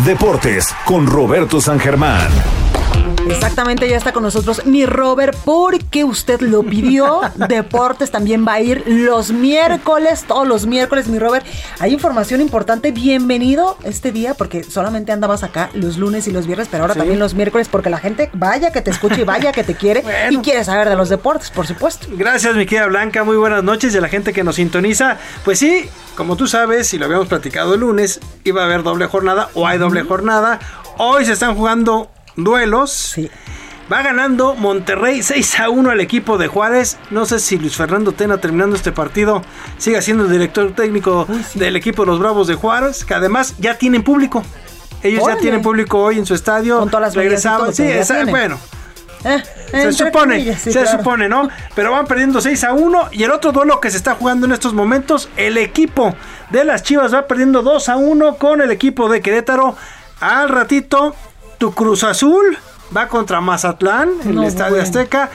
Deportes 0.05 0.73
con 0.85 1.07
Roberto 1.07 1.59
San 1.59 1.79
Germán. 1.79 2.56
Exactamente, 3.29 3.89
ya 3.89 3.97
está 3.97 4.13
con 4.13 4.23
nosotros 4.23 4.65
mi 4.65 4.85
Robert, 4.85 5.37
porque 5.43 6.03
usted 6.03 6.39
lo 6.41 6.63
pidió. 6.63 7.21
Deportes 7.49 8.09
también 8.09 8.45
va 8.47 8.53
a 8.53 8.61
ir 8.61 8.83
los 8.85 9.31
miércoles, 9.31 10.23
todos 10.27 10.47
los 10.47 10.65
miércoles, 10.65 11.07
mi 11.07 11.19
Robert. 11.19 11.45
Hay 11.79 11.93
información 11.93 12.41
importante. 12.41 12.91
Bienvenido 12.91 13.77
este 13.83 14.11
día, 14.11 14.33
porque 14.33 14.63
solamente 14.63 15.11
andabas 15.11 15.43
acá 15.43 15.69
los 15.73 15.97
lunes 15.97 16.27
y 16.27 16.31
los 16.31 16.47
viernes, 16.47 16.69
pero 16.71 16.83
ahora 16.83 16.95
también 16.95 17.19
los 17.19 17.33
miércoles, 17.33 17.67
porque 17.69 17.89
la 17.89 17.99
gente 17.99 18.29
vaya 18.33 18.71
que 18.71 18.81
te 18.81 18.91
escuche 18.91 19.21
y 19.21 19.25
vaya 19.25 19.51
que 19.51 19.63
te 19.63 19.75
quiere 19.75 20.03
y 20.29 20.37
quiere 20.37 20.63
saber 20.63 20.87
de 20.87 20.95
los 20.95 21.09
deportes, 21.09 21.51
por 21.51 21.67
supuesto. 21.67 22.07
Gracias, 22.11 22.55
mi 22.55 22.65
querida 22.65 22.87
Blanca. 22.87 23.23
Muy 23.23 23.37
buenas 23.37 23.63
noches 23.63 23.93
y 23.93 23.97
a 23.97 24.01
la 24.01 24.09
gente 24.09 24.31
que 24.31 24.43
nos 24.43 24.55
sintoniza. 24.55 25.17
Pues 25.43 25.59
sí, 25.59 25.89
como 26.15 26.37
tú 26.37 26.47
sabes, 26.47 26.93
y 26.93 26.97
lo 26.97 27.05
habíamos 27.05 27.27
platicado 27.27 27.73
el 27.73 27.81
lunes, 27.81 28.19
iba 28.43 28.61
a 28.61 28.65
haber 28.65 28.83
doble 28.83 29.07
jornada 29.07 29.49
o 29.53 29.67
hay 29.67 29.77
doble 29.77 30.03
jornada. 30.03 30.59
Hoy 30.97 31.25
se 31.25 31.33
están 31.33 31.55
jugando 31.55 32.09
duelos. 32.37 32.91
Sí. 32.91 33.29
Va 33.91 34.01
ganando 34.01 34.53
Monterrey 34.55 35.23
6 35.23 35.59
a 35.61 35.69
1 35.69 35.89
al 35.89 36.01
equipo 36.01 36.37
de 36.37 36.47
Juárez. 36.47 36.97
No 37.09 37.25
sé 37.25 37.39
si 37.39 37.57
Luis 37.57 37.75
Fernando 37.75 38.11
Tena 38.11 38.37
terminando 38.37 38.75
este 38.75 38.91
partido 38.91 39.41
sigue 39.77 40.01
siendo 40.01 40.25
el 40.25 40.31
director 40.31 40.73
técnico 40.73 41.25
del 41.53 41.75
equipo 41.75 42.03
de 42.03 42.07
los 42.07 42.19
Bravos 42.19 42.47
de 42.47 42.55
Juárez, 42.55 43.05
que 43.05 43.13
además 43.13 43.55
ya 43.59 43.77
tienen 43.77 44.03
público. 44.03 44.43
Ellos 45.03 45.23
ya 45.25 45.37
tienen 45.37 45.61
público 45.61 45.99
hoy 45.99 46.17
en 46.17 46.25
su 46.25 46.33
estadio. 46.33 46.79
Con 46.79 46.89
todas 46.89 47.07
las 47.07 47.15
regresaban. 47.15 47.73
Sí, 47.73 47.85
bueno. 48.29 48.57
Eh, 49.23 49.43
se 49.71 49.93
supone, 49.93 50.55
se 50.57 50.85
supone, 50.85 51.27
¿no? 51.27 51.49
Pero 51.75 51.91
van 51.91 52.05
perdiendo 52.05 52.39
6 52.39 52.63
a 52.65 52.73
1 52.73 53.09
y 53.11 53.23
el 53.23 53.31
otro 53.31 53.51
duelo 53.51 53.79
que 53.79 53.89
se 53.89 53.97
está 53.97 54.15
jugando 54.15 54.45
en 54.45 54.51
estos 54.51 54.73
momentos, 54.73 55.29
el 55.37 55.57
equipo 55.57 56.15
de 56.49 56.63
las 56.63 56.83
Chivas 56.83 57.13
va 57.13 57.25
perdiendo 57.27 57.61
2 57.61 57.89
a 57.89 57.97
1 57.97 58.35
con 58.35 58.61
el 58.61 58.71
equipo 58.71 59.09
de 59.09 59.21
Querétaro. 59.21 59.75
Al 60.19 60.49
ratito 60.49 61.15
tu 61.57 61.73
Cruz 61.73 62.03
Azul 62.03 62.57
va 62.95 63.07
contra 63.07 63.41
Mazatlán 63.41 64.09
en 64.23 64.37
el 64.37 64.43
Estadio 64.43 64.81
Azteca. 64.81 65.29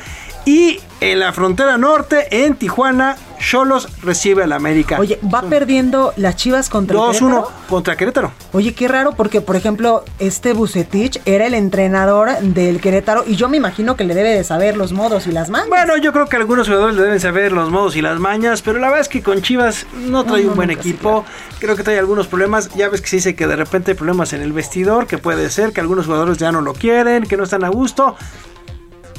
Y 0.45 0.81
en 1.01 1.21
la 1.21 1.33
frontera 1.33 1.79
norte, 1.79 2.45
en 2.45 2.57
Tijuana, 2.57 3.17
Cholos 3.43 3.89
recibe 4.03 4.45
al 4.45 4.53
América. 4.53 4.99
Oye, 4.99 5.19
va 5.23 5.43
perdiendo 5.43 6.13
las 6.17 6.37
Chivas 6.37 6.69
contra 6.69 6.97
2-1 6.97 7.47
contra 7.69 7.97
Querétaro. 7.97 8.33
Oye, 8.53 8.73
qué 8.73 8.89
raro 8.89 9.13
porque, 9.17 9.41
por 9.41 9.57
ejemplo, 9.57 10.05
este 10.19 10.53
Bucetich 10.53 11.21
era 11.25 11.47
el 11.47 11.55
entrenador 11.55 12.31
del 12.41 12.81
Querétaro 12.81 13.25
y 13.27 13.37
yo 13.37 13.49
me 13.49 13.57
imagino 13.57 13.97
que 13.97 14.05
le 14.05 14.15
debe 14.15 14.31
de 14.31 14.45
saber 14.45 14.77
los 14.77 14.93
modos 14.93 15.27
y 15.27 15.33
las 15.33 15.51
mañas. 15.51 15.69
Bueno, 15.69 15.97
yo 15.97 16.13
creo 16.13 16.27
que 16.27 16.37
algunos 16.37 16.69
jugadores 16.69 16.97
le 16.97 17.03
deben 17.03 17.21
saber 17.21 17.53
los 17.53 17.71
modos 17.71 17.97
y 17.97 18.03
las 18.03 18.19
mañas, 18.21 18.63
pero 18.63 18.79
la 18.79 18.87
verdad 18.87 19.01
es 19.01 19.09
que 19.09 19.23
con 19.23 19.43
Chivas 19.43 19.87
no 19.93 20.25
trae 20.25 20.47
un 20.47 20.55
buen 20.55 20.71
equipo. 20.71 21.25
Creo 21.59 21.77
que 21.77 21.83
trae 21.83 21.99
algunos 21.99 22.29
problemas. 22.29 22.73
Ya 22.75 22.89
ves 22.89 23.01
que 23.01 23.09
se 23.09 23.17
dice 23.17 23.35
que 23.35 23.47
de 23.47 23.57
repente 23.57 23.91
hay 23.91 23.97
problemas 23.97 24.33
en 24.33 24.43
el 24.43 24.53
vestidor, 24.53 25.07
que 25.07 25.19
puede 25.19 25.51
ser 25.51 25.73
que 25.73 25.81
algunos 25.81 26.07
jugadores 26.07 26.39
ya 26.39 26.53
no 26.53 26.61
lo 26.61 26.75
quieren, 26.75 27.25
que 27.25 27.37
no 27.37 27.45
están 27.45 27.65
a 27.65 27.69
gusto. 27.69 28.17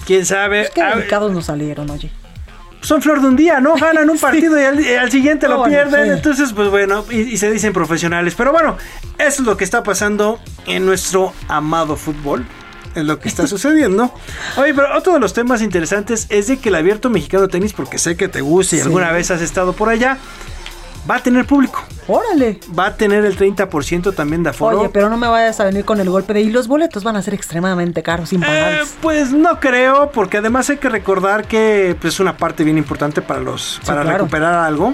Quién 0.05 0.25
sabe. 0.25 0.69
qué 0.73 0.83
delicados 0.83 1.31
nos 1.31 1.45
salieron, 1.45 1.89
oye 1.89 2.11
son 2.83 3.01
flor 3.01 3.21
de 3.21 3.27
un 3.27 3.35
día, 3.35 3.59
¿no? 3.59 3.75
Ganan 3.75 4.09
un 4.09 4.17
partido 4.19 4.59
y 4.59 4.63
al, 4.95 5.11
siguiente 5.11 5.47
lo 5.47 5.63
pierden. 5.63 6.11
Entonces, 6.11 6.53
pues 6.53 6.69
bueno, 6.69 7.03
y, 7.09 7.37
se 7.37 7.51
dicen 7.51 7.73
profesionales. 7.73 8.35
Pero 8.35 8.51
bueno, 8.51 8.77
eso 9.17 9.41
es 9.41 9.47
lo 9.47 9.57
que 9.57 9.63
está 9.63 9.81
pasando 9.81 10.39
en 10.67 10.85
nuestro 10.85 11.33
amado 11.47 11.95
fútbol. 11.95 12.45
Es 12.93 13.03
lo 13.03 13.19
que 13.19 13.27
está 13.27 13.47
sucediendo. 13.47 14.13
Oye, 14.57 14.73
pero 14.73 14.95
otro 14.95 15.13
de 15.13 15.19
los 15.19 15.33
temas 15.33 15.61
interesantes 15.61 16.27
es 16.29 16.47
de 16.47 16.57
que 16.59 16.69
el 16.69 16.75
abierto 16.75 17.09
mexicano 17.09 17.47
tenis, 17.47 17.73
porque 17.73 17.97
sé 17.97 18.15
que 18.15 18.27
te 18.27 18.41
gusta 18.41 18.75
y 18.75 18.81
alguna 18.81 19.11
vez 19.11 19.31
has 19.31 19.41
estado 19.41 19.73
por 19.73 19.89
allá, 19.89 20.17
va 21.09 21.15
a 21.15 21.23
tener 21.23 21.45
público. 21.45 21.83
Órale. 22.07 22.59
Va 22.77 22.87
a 22.87 22.95
tener 22.95 23.25
el 23.25 23.37
30% 23.37 24.13
también 24.13 24.43
de 24.43 24.49
aforo. 24.49 24.81
Oye, 24.81 24.89
pero 24.89 25.09
no 25.09 25.17
me 25.17 25.27
vayas 25.27 25.59
a 25.59 25.65
venir 25.65 25.85
con 25.85 25.99
el 25.99 26.09
golpe 26.09 26.33
de 26.33 26.41
y 26.41 26.49
los 26.49 26.67
boletos 26.67 27.03
van 27.03 27.15
a 27.15 27.21
ser 27.21 27.33
extremadamente 27.33 28.03
caros, 28.03 28.33
impagables. 28.33 28.89
Eh, 28.89 28.95
pues 29.01 29.31
no 29.31 29.59
creo, 29.59 30.11
porque 30.11 30.37
además 30.37 30.69
hay 30.69 30.77
que 30.77 30.89
recordar 30.89 31.47
que 31.47 31.95
pues, 31.99 32.15
es 32.15 32.19
una 32.19 32.37
parte 32.37 32.63
bien 32.63 32.77
importante 32.77 33.21
para 33.21 33.39
los 33.39 33.79
para 33.85 34.01
claro. 34.01 34.17
recuperar 34.19 34.55
algo. 34.55 34.93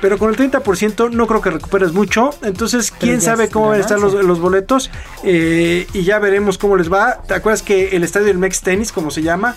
Pero 0.00 0.16
con 0.18 0.30
el 0.30 0.36
30% 0.36 1.10
no 1.10 1.26
creo 1.26 1.40
que 1.40 1.50
recuperes 1.50 1.92
mucho. 1.92 2.30
Entonces, 2.42 2.92
quién 2.92 3.20
sabe 3.20 3.48
cómo 3.48 3.68
van 3.70 3.78
a 3.78 3.80
estar 3.80 3.98
los, 3.98 4.14
los 4.14 4.38
boletos. 4.40 4.90
eh, 5.24 5.86
y 5.92 6.02
ya 6.04 6.18
veremos 6.20 6.56
cómo 6.56 6.76
les 6.76 6.92
va. 6.92 7.20
¿Te 7.26 7.34
acuerdas 7.34 7.62
que 7.62 7.96
el 7.96 8.04
estadio 8.04 8.26
del 8.26 8.38
Mex 8.38 8.60
Tennis, 8.62 8.92
como 8.92 9.10
se 9.10 9.22
llama, 9.22 9.56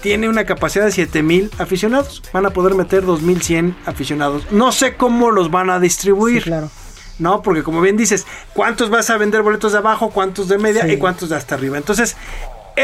tiene 0.00 0.28
una 0.28 0.44
capacidad 0.44 0.84
de 0.84 0.92
7000 0.92 1.50
aficionados? 1.58 2.22
Van 2.32 2.46
a 2.46 2.50
poder 2.50 2.74
meter 2.74 3.04
2100 3.04 3.76
aficionados. 3.86 4.46
No 4.52 4.70
sé 4.72 4.94
cómo 4.94 5.30
los 5.32 5.50
van 5.50 5.70
a 5.70 5.80
distribuir. 5.80 6.44
claro. 6.44 6.70
No, 7.18 7.42
porque 7.42 7.62
como 7.62 7.82
bien 7.82 7.98
dices, 7.98 8.26
¿cuántos 8.54 8.88
vas 8.88 9.10
a 9.10 9.18
vender 9.18 9.42
boletos 9.42 9.72
de 9.72 9.78
abajo, 9.78 10.08
cuántos 10.08 10.48
de 10.48 10.56
media 10.56 10.84
Sí. 10.86 10.92
y 10.92 10.96
cuántos 10.96 11.28
de 11.28 11.36
hasta 11.36 11.54
arriba? 11.54 11.76
Entonces, 11.76 12.16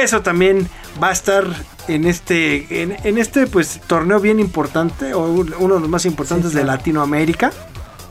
eso 0.03 0.23
también 0.23 0.69
va 1.03 1.09
a 1.09 1.13
estar 1.13 1.45
en 1.89 2.05
este, 2.07 2.83
en, 2.83 2.97
en 3.05 3.19
este 3.19 3.47
pues 3.47 3.81
torneo 3.87 4.19
bien 4.21 4.41
importante, 4.41 5.15
o 5.15 5.21
un- 5.25 5.55
uno 5.59 5.75
de 5.75 5.81
los 5.81 5.89
más 5.89 6.05
importantes 6.07 6.53
de 6.53 6.65
Latinoamérica. 6.65 7.53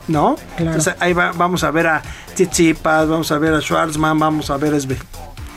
¿No? 0.08 0.36
Claro. 0.56 0.70
Entonces 0.70 0.94
ahí 1.00 1.12
va- 1.12 1.32
vamos 1.32 1.64
a 1.64 1.72
ver 1.72 1.88
a 1.88 2.00
Tsitsipas, 2.34 3.08
vamos 3.08 3.32
a 3.32 3.38
ver 3.38 3.54
a 3.54 3.60
Schwarzman, 3.60 4.16
vamos 4.16 4.50
a 4.50 4.56
ver 4.56 4.72
a, 4.72 4.76
Zve- 4.76 4.96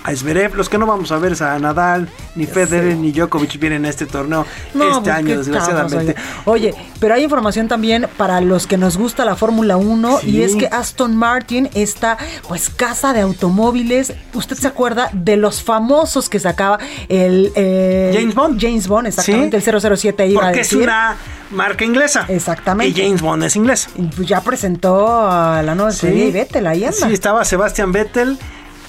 a 0.10 0.16
Zverev. 0.16 0.56
Los 0.56 0.70
que 0.70 0.78
no 0.78 0.86
vamos 0.86 1.12
a 1.12 1.18
ver 1.18 1.34
es 1.34 1.42
a 1.42 1.58
Nadal, 1.60 2.08
ni 2.36 2.46
Federer, 2.46 2.96
ni 2.98 3.12
Djokovic 3.12 3.60
vienen 3.60 3.86
a 3.86 3.90
este 3.90 4.06
torneo 4.06 4.46
No, 4.74 4.84
este 4.90 5.02
pues, 5.02 5.16
año, 5.16 5.38
desgraciadamente. 5.38 6.16
Oye. 6.46 6.70
Oye, 6.70 6.76
pero 7.00 7.14
hay 7.14 7.24
información 7.24 7.68
también 7.68 8.08
para 8.18 8.42
los 8.42 8.68
que 8.68 8.78
nos 8.78 8.98
gusta 8.98 9.24
la 9.26 9.36
Fórmula 9.36 9.78
1 9.78 10.20
Sí. 10.20 10.30
y 10.32 10.42
es 10.44 10.56
que 10.56 10.68
Aston 10.68 11.16
Martin 11.16 11.70
está 11.74 12.18
pues 12.48 12.70
casa 12.70 13.14
de 13.14 13.22
automóviles. 13.22 14.14
¿Usted 14.34 14.56
se 14.58 14.68
acuerda 14.68 15.10
de 15.14 15.38
los 15.38 15.62
famosos 15.64 16.30
que 16.30 16.40
sacaba 16.40 16.80
el 17.08 17.52
eh, 17.56 18.12
James 18.14 18.36
Bond? 18.36 18.60
James 18.62 18.88
Bond, 18.88 19.08
exactamente, 19.08 19.62
Sí. 19.62 19.70
el 19.70 19.82
007 19.98 20.28
iba 20.28 20.42
a 20.42 20.46
Porque 20.46 20.62
es 20.62 20.74
una 20.74 21.16
marca 21.52 21.86
inglesa. 21.86 22.26
Exactamente. 22.28 23.00
Y 23.00 23.04
James 23.06 23.22
Bond 23.22 23.44
es 23.44 23.56
inglés. 23.56 23.88
Pues, 24.16 24.28
ya 24.28 24.42
presentó 24.42 25.30
a 25.30 25.62
la 25.64 25.76
nueva 25.76 25.92
serie 25.92 26.28
y 26.28 26.32
Vettel, 26.32 26.68
ahí 26.68 26.84
anda. 26.84 26.98
Sí, 27.08 27.14
estaba 27.14 27.46
Sebastian 27.46 27.92
Vettel 27.92 28.38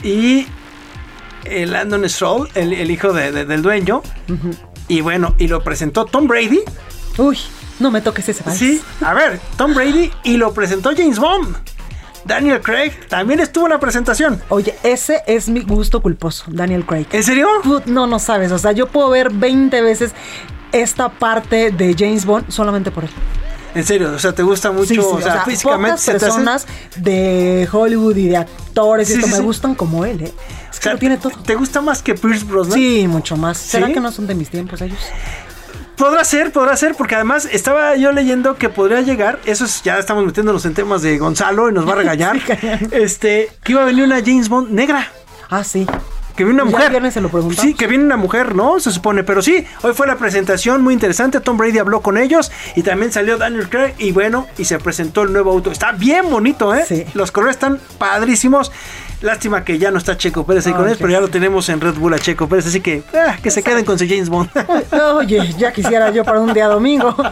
y 0.02 0.46
el 1.45 1.72
Landon 1.72 2.09
Stroll, 2.09 2.49
el, 2.55 2.72
el 2.72 2.91
hijo 2.91 3.12
de- 3.12 3.32
de- 3.32 3.45
del 3.45 3.62
dueño. 3.62 4.03
Y 4.88 5.01
bueno, 5.01 5.34
y 5.38 5.49
lo 5.49 5.62
presentó 5.62 6.05
Tom 6.05 6.26
Brady. 6.26 6.61
Uy, 7.18 7.38
no 7.78 7.91
me 7.91 8.01
toques 8.01 8.28
ese. 8.28 8.43
Sí, 8.53 8.80
a 9.01 9.14
ver, 9.14 9.41
Tom 9.57 9.74
Brady 9.74 10.11
y 10.24 10.36
lo 10.36 10.53
presentó 10.53 10.91
James 10.97 11.18
Bond. 11.18 11.57
Daniel 12.24 12.61
Craig 12.61 12.93
también 13.09 13.41
estuvo 13.41 13.64
en 13.66 13.70
la 13.72 13.80
presentación. 13.80 14.43
Oye, 14.51 14.74
ese 14.82 15.22
es 15.26 15.49
mi 15.49 15.62
gusto 15.62 16.03
culposo, 16.03 16.45
Daniel 16.49 16.84
Craig. 16.84 17.07
¿En 17.12 17.24
serio? 17.24 17.49
No, 17.86 18.07
no 18.07 18.18
sabes. 18.18 18.53
O 18.53 18.59
sea, 18.59 18.72
yo 18.72 18.86
puedo 18.88 19.09
ver 19.11 19.30
20 19.32 19.80
veces 19.80 20.12
esta 20.72 21.09
parte 21.09 21.70
de 21.70 21.95
James 21.99 22.26
Bond 22.26 22.51
solamente 22.51 22.91
por 22.91 23.05
él. 23.05 23.11
En 23.74 23.84
serio, 23.84 24.12
o 24.14 24.18
sea, 24.18 24.32
te 24.32 24.43
gusta 24.43 24.70
mucho, 24.72 24.86
Sí, 24.88 24.95
sí, 24.97 25.01
o 25.01 25.20
sea, 25.20 25.45
físicamente 25.45 25.93
pocas 25.93 26.09
hace- 26.09 26.12
personas 26.18 26.66
de 26.97 27.68
Hollywood 27.70 28.16
y 28.16 28.28
de 28.28 28.36
actores 28.36 29.09
y 29.11 29.12
esto 29.14 29.28
me 29.28 29.38
gustan 29.41 29.74
como 29.76 30.05
él, 30.05 30.22
¿eh? 30.22 30.32
Es 30.81 30.87
O 30.87 30.89
que 30.89 30.89
sea, 30.89 30.93
lo 30.95 30.99
tiene 30.99 31.16
todo. 31.18 31.33
¿Te 31.45 31.55
gusta 31.55 31.81
más 31.83 32.03
que 32.03 32.14
Pierce 32.14 32.45
Brosnan? 32.45 32.74
Sí, 32.74 33.07
mucho 33.07 33.37
más. 33.37 33.59
¿Será 33.59 33.89
¿Sí? 33.89 33.93
que 33.93 34.01
no 34.01 34.11
son 34.11 34.26
de 34.26 34.35
mis 34.35 34.49
tiempos 34.49 34.81
ellos? 34.81 34.99
Podrá 35.97 36.24
ser, 36.24 36.51
podrá 36.51 36.74
ser, 36.78 36.95
porque 36.95 37.14
además 37.14 37.47
estaba 37.53 37.95
yo 37.97 38.11
leyendo 38.12 38.57
que 38.57 38.70
podría 38.70 39.03
llegar, 39.03 39.39
eso 39.45 39.66
es, 39.66 39.83
ya 39.83 39.99
estamos 39.99 40.24
metiéndonos 40.24 40.64
en 40.64 40.72
temas 40.72 41.03
de 41.03 41.18
Gonzalo 41.18 41.68
y 41.68 41.74
nos 41.74 41.87
va 41.87 41.93
a 41.93 41.97
regañar, 41.97 42.41
este, 42.93 43.51
que 43.62 43.72
iba 43.72 43.83
a 43.83 43.85
venir 43.85 44.05
una 44.05 44.20
James 44.24 44.49
Bond 44.49 44.70
negra. 44.70 45.07
Ah, 45.51 45.62
sí. 45.62 45.87
Que 46.37 46.45
viene 46.45 46.62
una 46.62 46.70
mujer. 46.70 47.12
se 47.12 47.20
lo. 47.20 47.31
Sí, 47.53 47.74
que 47.74 47.87
viene 47.87 48.05
una 48.05 48.16
mujer, 48.16 48.55
¿no? 48.55 48.81
Se 48.81 48.91
supone. 48.93 49.24
Pero 49.24 49.43
sí, 49.43 49.66
hoy 49.83 49.93
fue 49.93 50.07
la 50.07 50.16
presentación 50.16 50.83
muy 50.83 50.95
interesante. 50.95 51.39
Tom 51.41 51.59
Brady 51.59 51.78
habló 51.78 52.01
con 52.01 52.16
ellos 52.16 52.51
y 52.76 52.83
también 52.83 53.12
salió 53.12 53.37
Daniel 53.37 53.68
Craig. 53.68 53.93
Y 53.99 54.12
bueno, 54.12 54.47
y 54.57 54.64
se 54.64 54.78
presentó 54.78 55.22
el 55.22 55.35
nuevo 55.35 55.51
auto. 55.51 55.70
Está 55.70 55.93
bien 55.93 56.31
bonito, 56.31 56.74
¿eh? 56.74 56.87
Sí. 56.89 57.05
Los 57.12 57.31
colores 57.31 57.57
están 57.57 57.78
padrísimos. 57.99 58.72
Lástima 59.22 59.64
que 59.64 59.78
ya 59.78 59.90
no 59.90 59.98
está 59.98 60.16
Checo 60.16 60.46
Pérez 60.46 60.66
ahí 60.66 60.72
con 60.72 60.82
Ay, 60.82 60.88
ellos, 60.88 60.98
pero 60.98 61.10
ya 61.10 61.20
lo 61.20 61.28
tenemos 61.28 61.68
en 61.68 61.80
Red 61.80 61.94
Bull 61.94 62.14
a 62.14 62.18
Checo 62.18 62.48
Pérez. 62.48 62.66
Así 62.66 62.80
que, 62.80 63.02
ah, 63.14 63.36
que 63.42 63.50
se 63.50 63.62
queden 63.62 63.84
con 63.84 63.98
su 63.98 64.06
James 64.08 64.28
Bond. 64.30 64.48
Oye, 65.16 65.54
ya 65.58 65.72
quisiera 65.72 66.10
yo 66.10 66.24
para 66.24 66.40
un 66.40 66.52
día 66.54 66.66
domingo. 66.68 67.14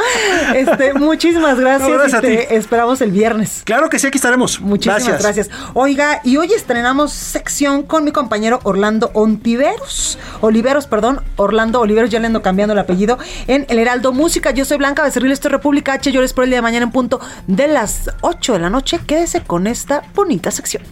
Este, 0.55 0.95
muchísimas 0.95 1.59
gracias. 1.59 1.89
No, 1.89 1.95
gracias 1.97 2.15
a 2.15 2.19
y 2.27 2.37
te 2.37 2.37
ti. 2.47 2.55
esperamos 2.55 3.01
el 3.01 3.11
viernes. 3.11 3.63
claro 3.65 3.89
que 3.89 3.99
sí, 3.99 4.07
aquí 4.07 4.17
estaremos. 4.17 4.61
Muchísimas 4.61 5.21
gracias. 5.23 5.51
Oiga, 5.75 6.21
y 6.25 6.37
hoy 6.37 6.53
estrenamos 6.53 7.13
sección 7.13 7.83
con 7.83 8.05
mi 8.05 8.13
compañero 8.13 8.61
Orlando 8.63 9.11
Ontiveros. 9.15 10.19
Oliveros, 10.41 10.87
perdón. 10.87 11.21
Orlando 11.37 11.81
Oliveros, 11.81 12.11
ya 12.11 12.19
le 12.21 12.27
ando 12.27 12.43
cambiando 12.43 12.73
el 12.73 12.79
apellido. 12.79 13.19
En 13.47 13.67
El 13.69 13.79
Heraldo 13.79 14.13
Música. 14.13 14.51
Yo 14.53 14.65
soy 14.65 14.79
Blanca 14.79 15.03
Becerril, 15.03 15.33
esto 15.33 15.49
es 15.49 15.53
República 15.53 15.95
H. 15.95 16.13
Yo 16.13 16.21
les 16.21 16.31
espero 16.31 16.45
el 16.45 16.51
día 16.51 16.59
de 16.59 16.63
mañana 16.63 16.85
en 16.85 16.93
punto 16.93 17.21
de 17.47 17.69
las 17.69 18.11
8 18.23 18.55
de 18.55 18.59
la 18.59 18.71
noche. 18.71 19.01
Quédese 19.07 19.43
con 19.43 19.67
esta 19.67 20.03
bonita 20.15 20.51
sección. 20.51 20.83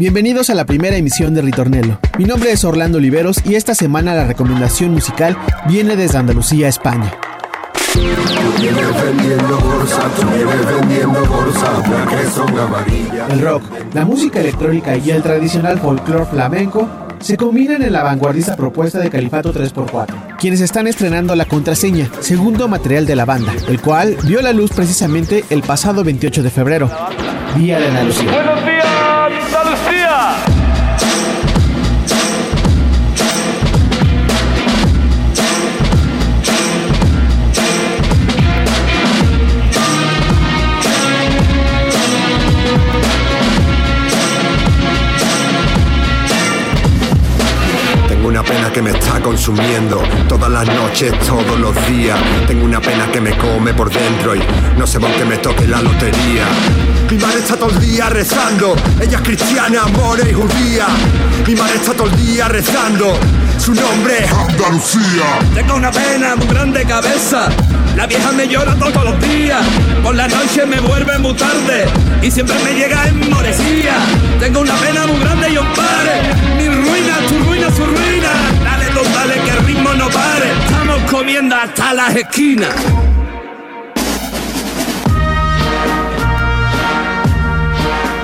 Bienvenidos 0.00 0.48
a 0.48 0.54
la 0.54 0.64
primera 0.64 0.96
emisión 0.96 1.34
de 1.34 1.42
Ritornello. 1.42 1.98
Mi 2.16 2.24
nombre 2.24 2.52
es 2.52 2.64
Orlando 2.64 2.96
Oliveros 2.96 3.44
y 3.44 3.56
esta 3.56 3.74
semana 3.74 4.14
la 4.14 4.24
recomendación 4.24 4.92
musical 4.92 5.36
viene 5.68 5.94
desde 5.94 6.16
Andalucía, 6.16 6.68
España. 6.68 7.12
El 13.28 13.40
rock, 13.42 13.62
la 13.92 14.06
música 14.06 14.40
electrónica 14.40 14.96
y 14.96 15.10
el 15.10 15.22
tradicional 15.22 15.78
folclore 15.78 16.24
flamenco 16.24 16.88
se 17.18 17.36
combinan 17.36 17.82
en 17.82 17.92
la 17.92 18.02
vanguardista 18.02 18.56
propuesta 18.56 19.00
de 19.00 19.10
Califato 19.10 19.52
3x4, 19.52 20.36
quienes 20.38 20.62
están 20.62 20.86
estrenando 20.86 21.36
La 21.36 21.44
Contraseña, 21.44 22.10
segundo 22.20 22.68
material 22.68 23.04
de 23.04 23.16
la 23.16 23.26
banda, 23.26 23.52
el 23.68 23.82
cual 23.82 24.16
vio 24.24 24.40
la 24.40 24.54
luz 24.54 24.70
precisamente 24.70 25.44
el 25.50 25.60
pasado 25.60 26.02
28 26.02 26.42
de 26.42 26.48
febrero, 26.48 26.90
Día 27.54 27.78
de 27.78 27.88
Andalucía. 27.88 28.32
Buenos 28.32 28.64
días, 28.64 29.09
Andalucía. 29.38 30.34
Tengo 30.44 30.59
que 48.72 48.82
me 48.82 48.90
está 48.90 49.20
consumiendo 49.20 50.02
todas 50.28 50.50
las 50.50 50.66
noches, 50.66 51.12
todos 51.20 51.58
los 51.58 51.74
días. 51.86 52.18
Tengo 52.46 52.64
una 52.64 52.80
pena 52.80 53.10
que 53.10 53.20
me 53.20 53.36
come 53.36 53.74
por 53.74 53.90
dentro 53.90 54.34
y 54.34 54.40
no 54.76 54.86
sé 54.86 55.00
por 55.00 55.10
qué 55.12 55.24
me 55.24 55.38
toque 55.38 55.66
la 55.66 55.80
lotería. 55.82 56.44
Mi 57.10 57.18
madre 57.18 57.40
está 57.40 57.56
todo 57.56 57.70
el 57.70 57.80
día 57.80 58.08
rezando, 58.08 58.76
ella 59.00 59.16
es 59.18 59.22
cristiana, 59.22 59.86
more 59.86 60.22
y 60.28 60.32
judía. 60.32 60.86
Mi 61.46 61.54
madre 61.54 61.76
está 61.76 61.92
todo 61.94 62.06
el 62.06 62.16
día 62.16 62.48
rezando, 62.48 63.18
su 63.58 63.74
nombre 63.74 64.24
es 64.24 64.32
Andalucía. 64.32 65.38
Tengo 65.54 65.74
una 65.74 65.90
pena 65.90 66.36
muy 66.36 66.46
grande 66.46 66.84
cabeza. 66.84 67.48
La 67.96 68.06
vieja 68.06 68.30
me 68.32 68.46
llora 68.46 68.74
todos 68.76 69.04
los 69.04 69.20
días. 69.20 69.66
Por 70.02 70.14
la 70.14 70.28
noche 70.28 70.64
me 70.66 70.80
vuelve 70.80 71.18
muy 71.18 71.34
tarde. 71.34 71.86
Y 72.22 72.30
siempre 72.30 72.56
me 72.62 72.74
llega 72.74 73.08
en 73.08 73.28
moresía. 73.28 73.94
Tengo 74.38 74.60
una 74.60 74.74
pena 74.76 75.06
muy 75.06 75.18
grande 75.18 75.50
y 75.50 75.56
os 75.56 75.66
pare. 75.76 76.22
Mi 76.56 76.68
ruina, 76.68 77.18
tu 77.28 77.38
ruina, 77.40 77.70
su 77.70 77.84
ruina. 77.84 78.49
Comiendo 81.20 81.54
hasta 81.54 81.92
las 81.92 82.16
esquinas. 82.16 82.74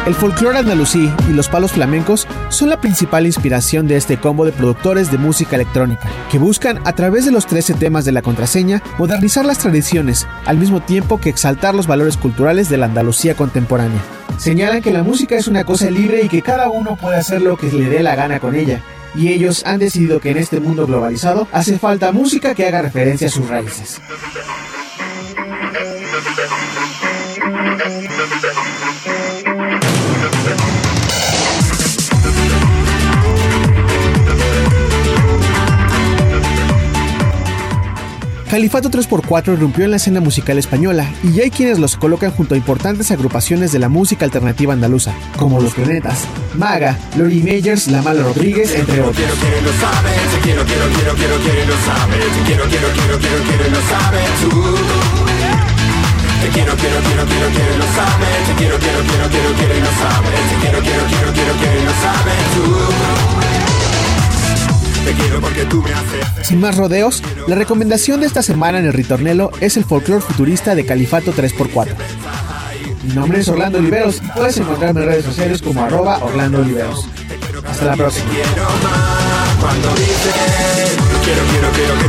El 0.06 0.14
folclore 0.14 0.56
andalusí 0.56 1.10
y 1.28 1.34
los 1.34 1.50
palos 1.50 1.72
flamencos 1.72 2.26
son 2.48 2.70
la 2.70 2.80
principal 2.80 3.26
inspiración 3.26 3.86
de 3.86 3.96
este 3.96 4.16
combo 4.16 4.46
de 4.46 4.52
productores 4.52 5.10
de 5.10 5.18
música 5.18 5.56
electrónica, 5.56 6.08
que 6.30 6.38
buscan, 6.38 6.80
a 6.86 6.94
través 6.94 7.26
de 7.26 7.32
los 7.32 7.46
13 7.46 7.74
temas 7.74 8.06
de 8.06 8.12
la 8.12 8.22
contraseña, 8.22 8.82
modernizar 8.96 9.44
las 9.44 9.58
tradiciones, 9.58 10.26
al 10.46 10.56
mismo 10.56 10.80
tiempo 10.80 11.20
que 11.20 11.28
exaltar 11.28 11.74
los 11.74 11.86
valores 11.86 12.16
culturales 12.16 12.70
de 12.70 12.78
la 12.78 12.86
Andalucía 12.86 13.34
contemporánea. 13.34 14.00
Señalan 14.38 14.80
que 14.80 14.90
la 14.90 15.02
música 15.02 15.36
es 15.36 15.48
una 15.48 15.64
cosa 15.64 15.90
libre 15.90 16.22
y 16.22 16.28
que 16.30 16.40
cada 16.40 16.70
uno 16.70 16.96
puede 16.96 17.18
hacer 17.18 17.42
lo 17.42 17.58
que 17.58 17.70
le 17.70 17.90
dé 17.90 18.02
la 18.02 18.16
gana 18.16 18.40
con 18.40 18.54
ella, 18.54 18.80
y 19.16 19.28
ellos 19.28 19.62
han 19.64 19.78
decidido 19.78 20.20
que 20.20 20.30
en 20.30 20.38
este 20.38 20.60
mundo 20.60 20.86
globalizado 20.86 21.48
hace 21.52 21.78
falta 21.78 22.12
música 22.12 22.54
que 22.54 22.66
haga 22.66 22.82
referencia 22.82 23.28
a 23.28 23.30
sus 23.30 23.48
raíces. 23.48 24.00
Califato 38.56 38.88
3x4 38.90 39.52
irrumpió 39.52 39.84
en 39.84 39.90
la 39.90 39.98
escena 39.98 40.22
musical 40.22 40.56
española 40.56 41.12
y 41.22 41.42
hay 41.42 41.50
quienes 41.50 41.78
los 41.78 41.94
colocan 41.94 42.30
junto 42.30 42.54
a 42.54 42.56
importantes 42.56 43.10
agrupaciones 43.10 43.70
de 43.70 43.78
la 43.78 43.90
música 43.90 44.24
alternativa 44.24 44.72
andaluza, 44.72 45.12
como 45.36 45.60
Los 45.60 45.74
Planetas, 45.74 46.24
Maga, 46.54 46.98
Lori 47.18 47.42
Meyers, 47.42 47.88
La 47.88 48.00
Mala 48.00 48.22
Rodríguez, 48.22 48.74
entre 48.74 49.02
otros. 49.02 49.18
Te 65.06 65.12
quiero, 65.12 65.40
porque 65.40 65.64
tú 65.66 65.82
me 65.82 65.92
haces. 65.92 66.48
Sin 66.48 66.58
más 66.58 66.76
rodeos, 66.76 67.22
la 67.46 67.54
recomendación 67.54 68.18
de 68.18 68.26
esta 68.26 68.42
semana 68.42 68.80
en 68.80 68.86
el 68.86 68.92
Ritornelo 68.92 69.52
es 69.60 69.76
el 69.76 69.84
folclore 69.84 70.20
futurista 70.20 70.74
de 70.74 70.84
Califato 70.84 71.32
3x4. 71.32 71.94
Mi 73.04 73.14
nombre 73.14 73.38
es 73.38 73.46
Orlando 73.46 73.78
Oliveros 73.78 74.20
y 74.20 74.26
puedes 74.36 74.56
encontrarme 74.56 75.02
en 75.02 75.06
redes 75.06 75.24
sociales 75.24 75.62
como 75.62 75.80
arroba 75.80 76.18
Orlando 76.24 76.58
Oliveros. 76.58 77.06
Hasta 77.64 77.84
la 77.84 77.96
próxima. 77.96 78.26
Quiero, 81.26 81.42
quiero, 81.50 81.68
quiero 81.72 81.94
que 81.98 82.08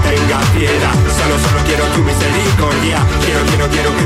piedad 0.59 0.93
Solo, 1.17 1.39
solo 1.39 1.63
quiero 1.65 1.83
tu 1.85 2.03
misericordia 2.03 2.99
Quiero, 3.25 3.39
quiero, 3.47 3.67
quiero 3.67 3.89
que 3.97 4.05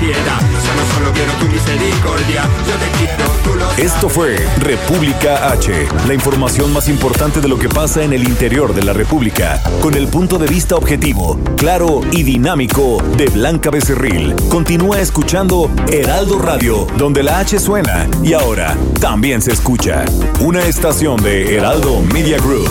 piedad 0.00 0.40
Solo, 0.64 0.82
solo 0.94 1.12
quiero 1.12 1.32
tu 1.34 1.44
misericordia 1.44 2.42
Yo 2.66 2.74
te 2.80 2.88
quiero, 2.96 3.70
Esto 3.76 4.08
fue 4.08 4.36
República 4.60 5.50
H, 5.52 5.88
la 6.08 6.14
información 6.14 6.72
más 6.72 6.88
importante 6.88 7.42
de 7.42 7.48
lo 7.48 7.58
que 7.58 7.68
pasa 7.68 8.02
en 8.02 8.14
el 8.14 8.24
interior 8.26 8.74
de 8.74 8.82
la 8.82 8.94
República, 8.94 9.62
con 9.82 9.92
el 9.92 10.08
punto 10.08 10.38
de 10.38 10.46
vista 10.46 10.74
objetivo, 10.74 11.38
claro 11.58 12.00
y 12.10 12.22
dinámico 12.22 13.02
de 13.18 13.26
Blanca 13.26 13.68
Becerril. 13.70 14.34
Continúa 14.48 15.00
escuchando 15.00 15.70
Heraldo 15.92 16.38
Radio, 16.38 16.86
donde 16.96 17.22
la 17.22 17.40
H 17.40 17.58
suena 17.58 18.08
y 18.22 18.32
ahora 18.32 18.74
también 19.02 19.42
se 19.42 19.52
escucha. 19.52 20.06
Una 20.40 20.64
estación 20.64 21.22
de 21.22 21.56
Heraldo 21.56 22.00
Media 22.00 22.38
Group. 22.38 22.70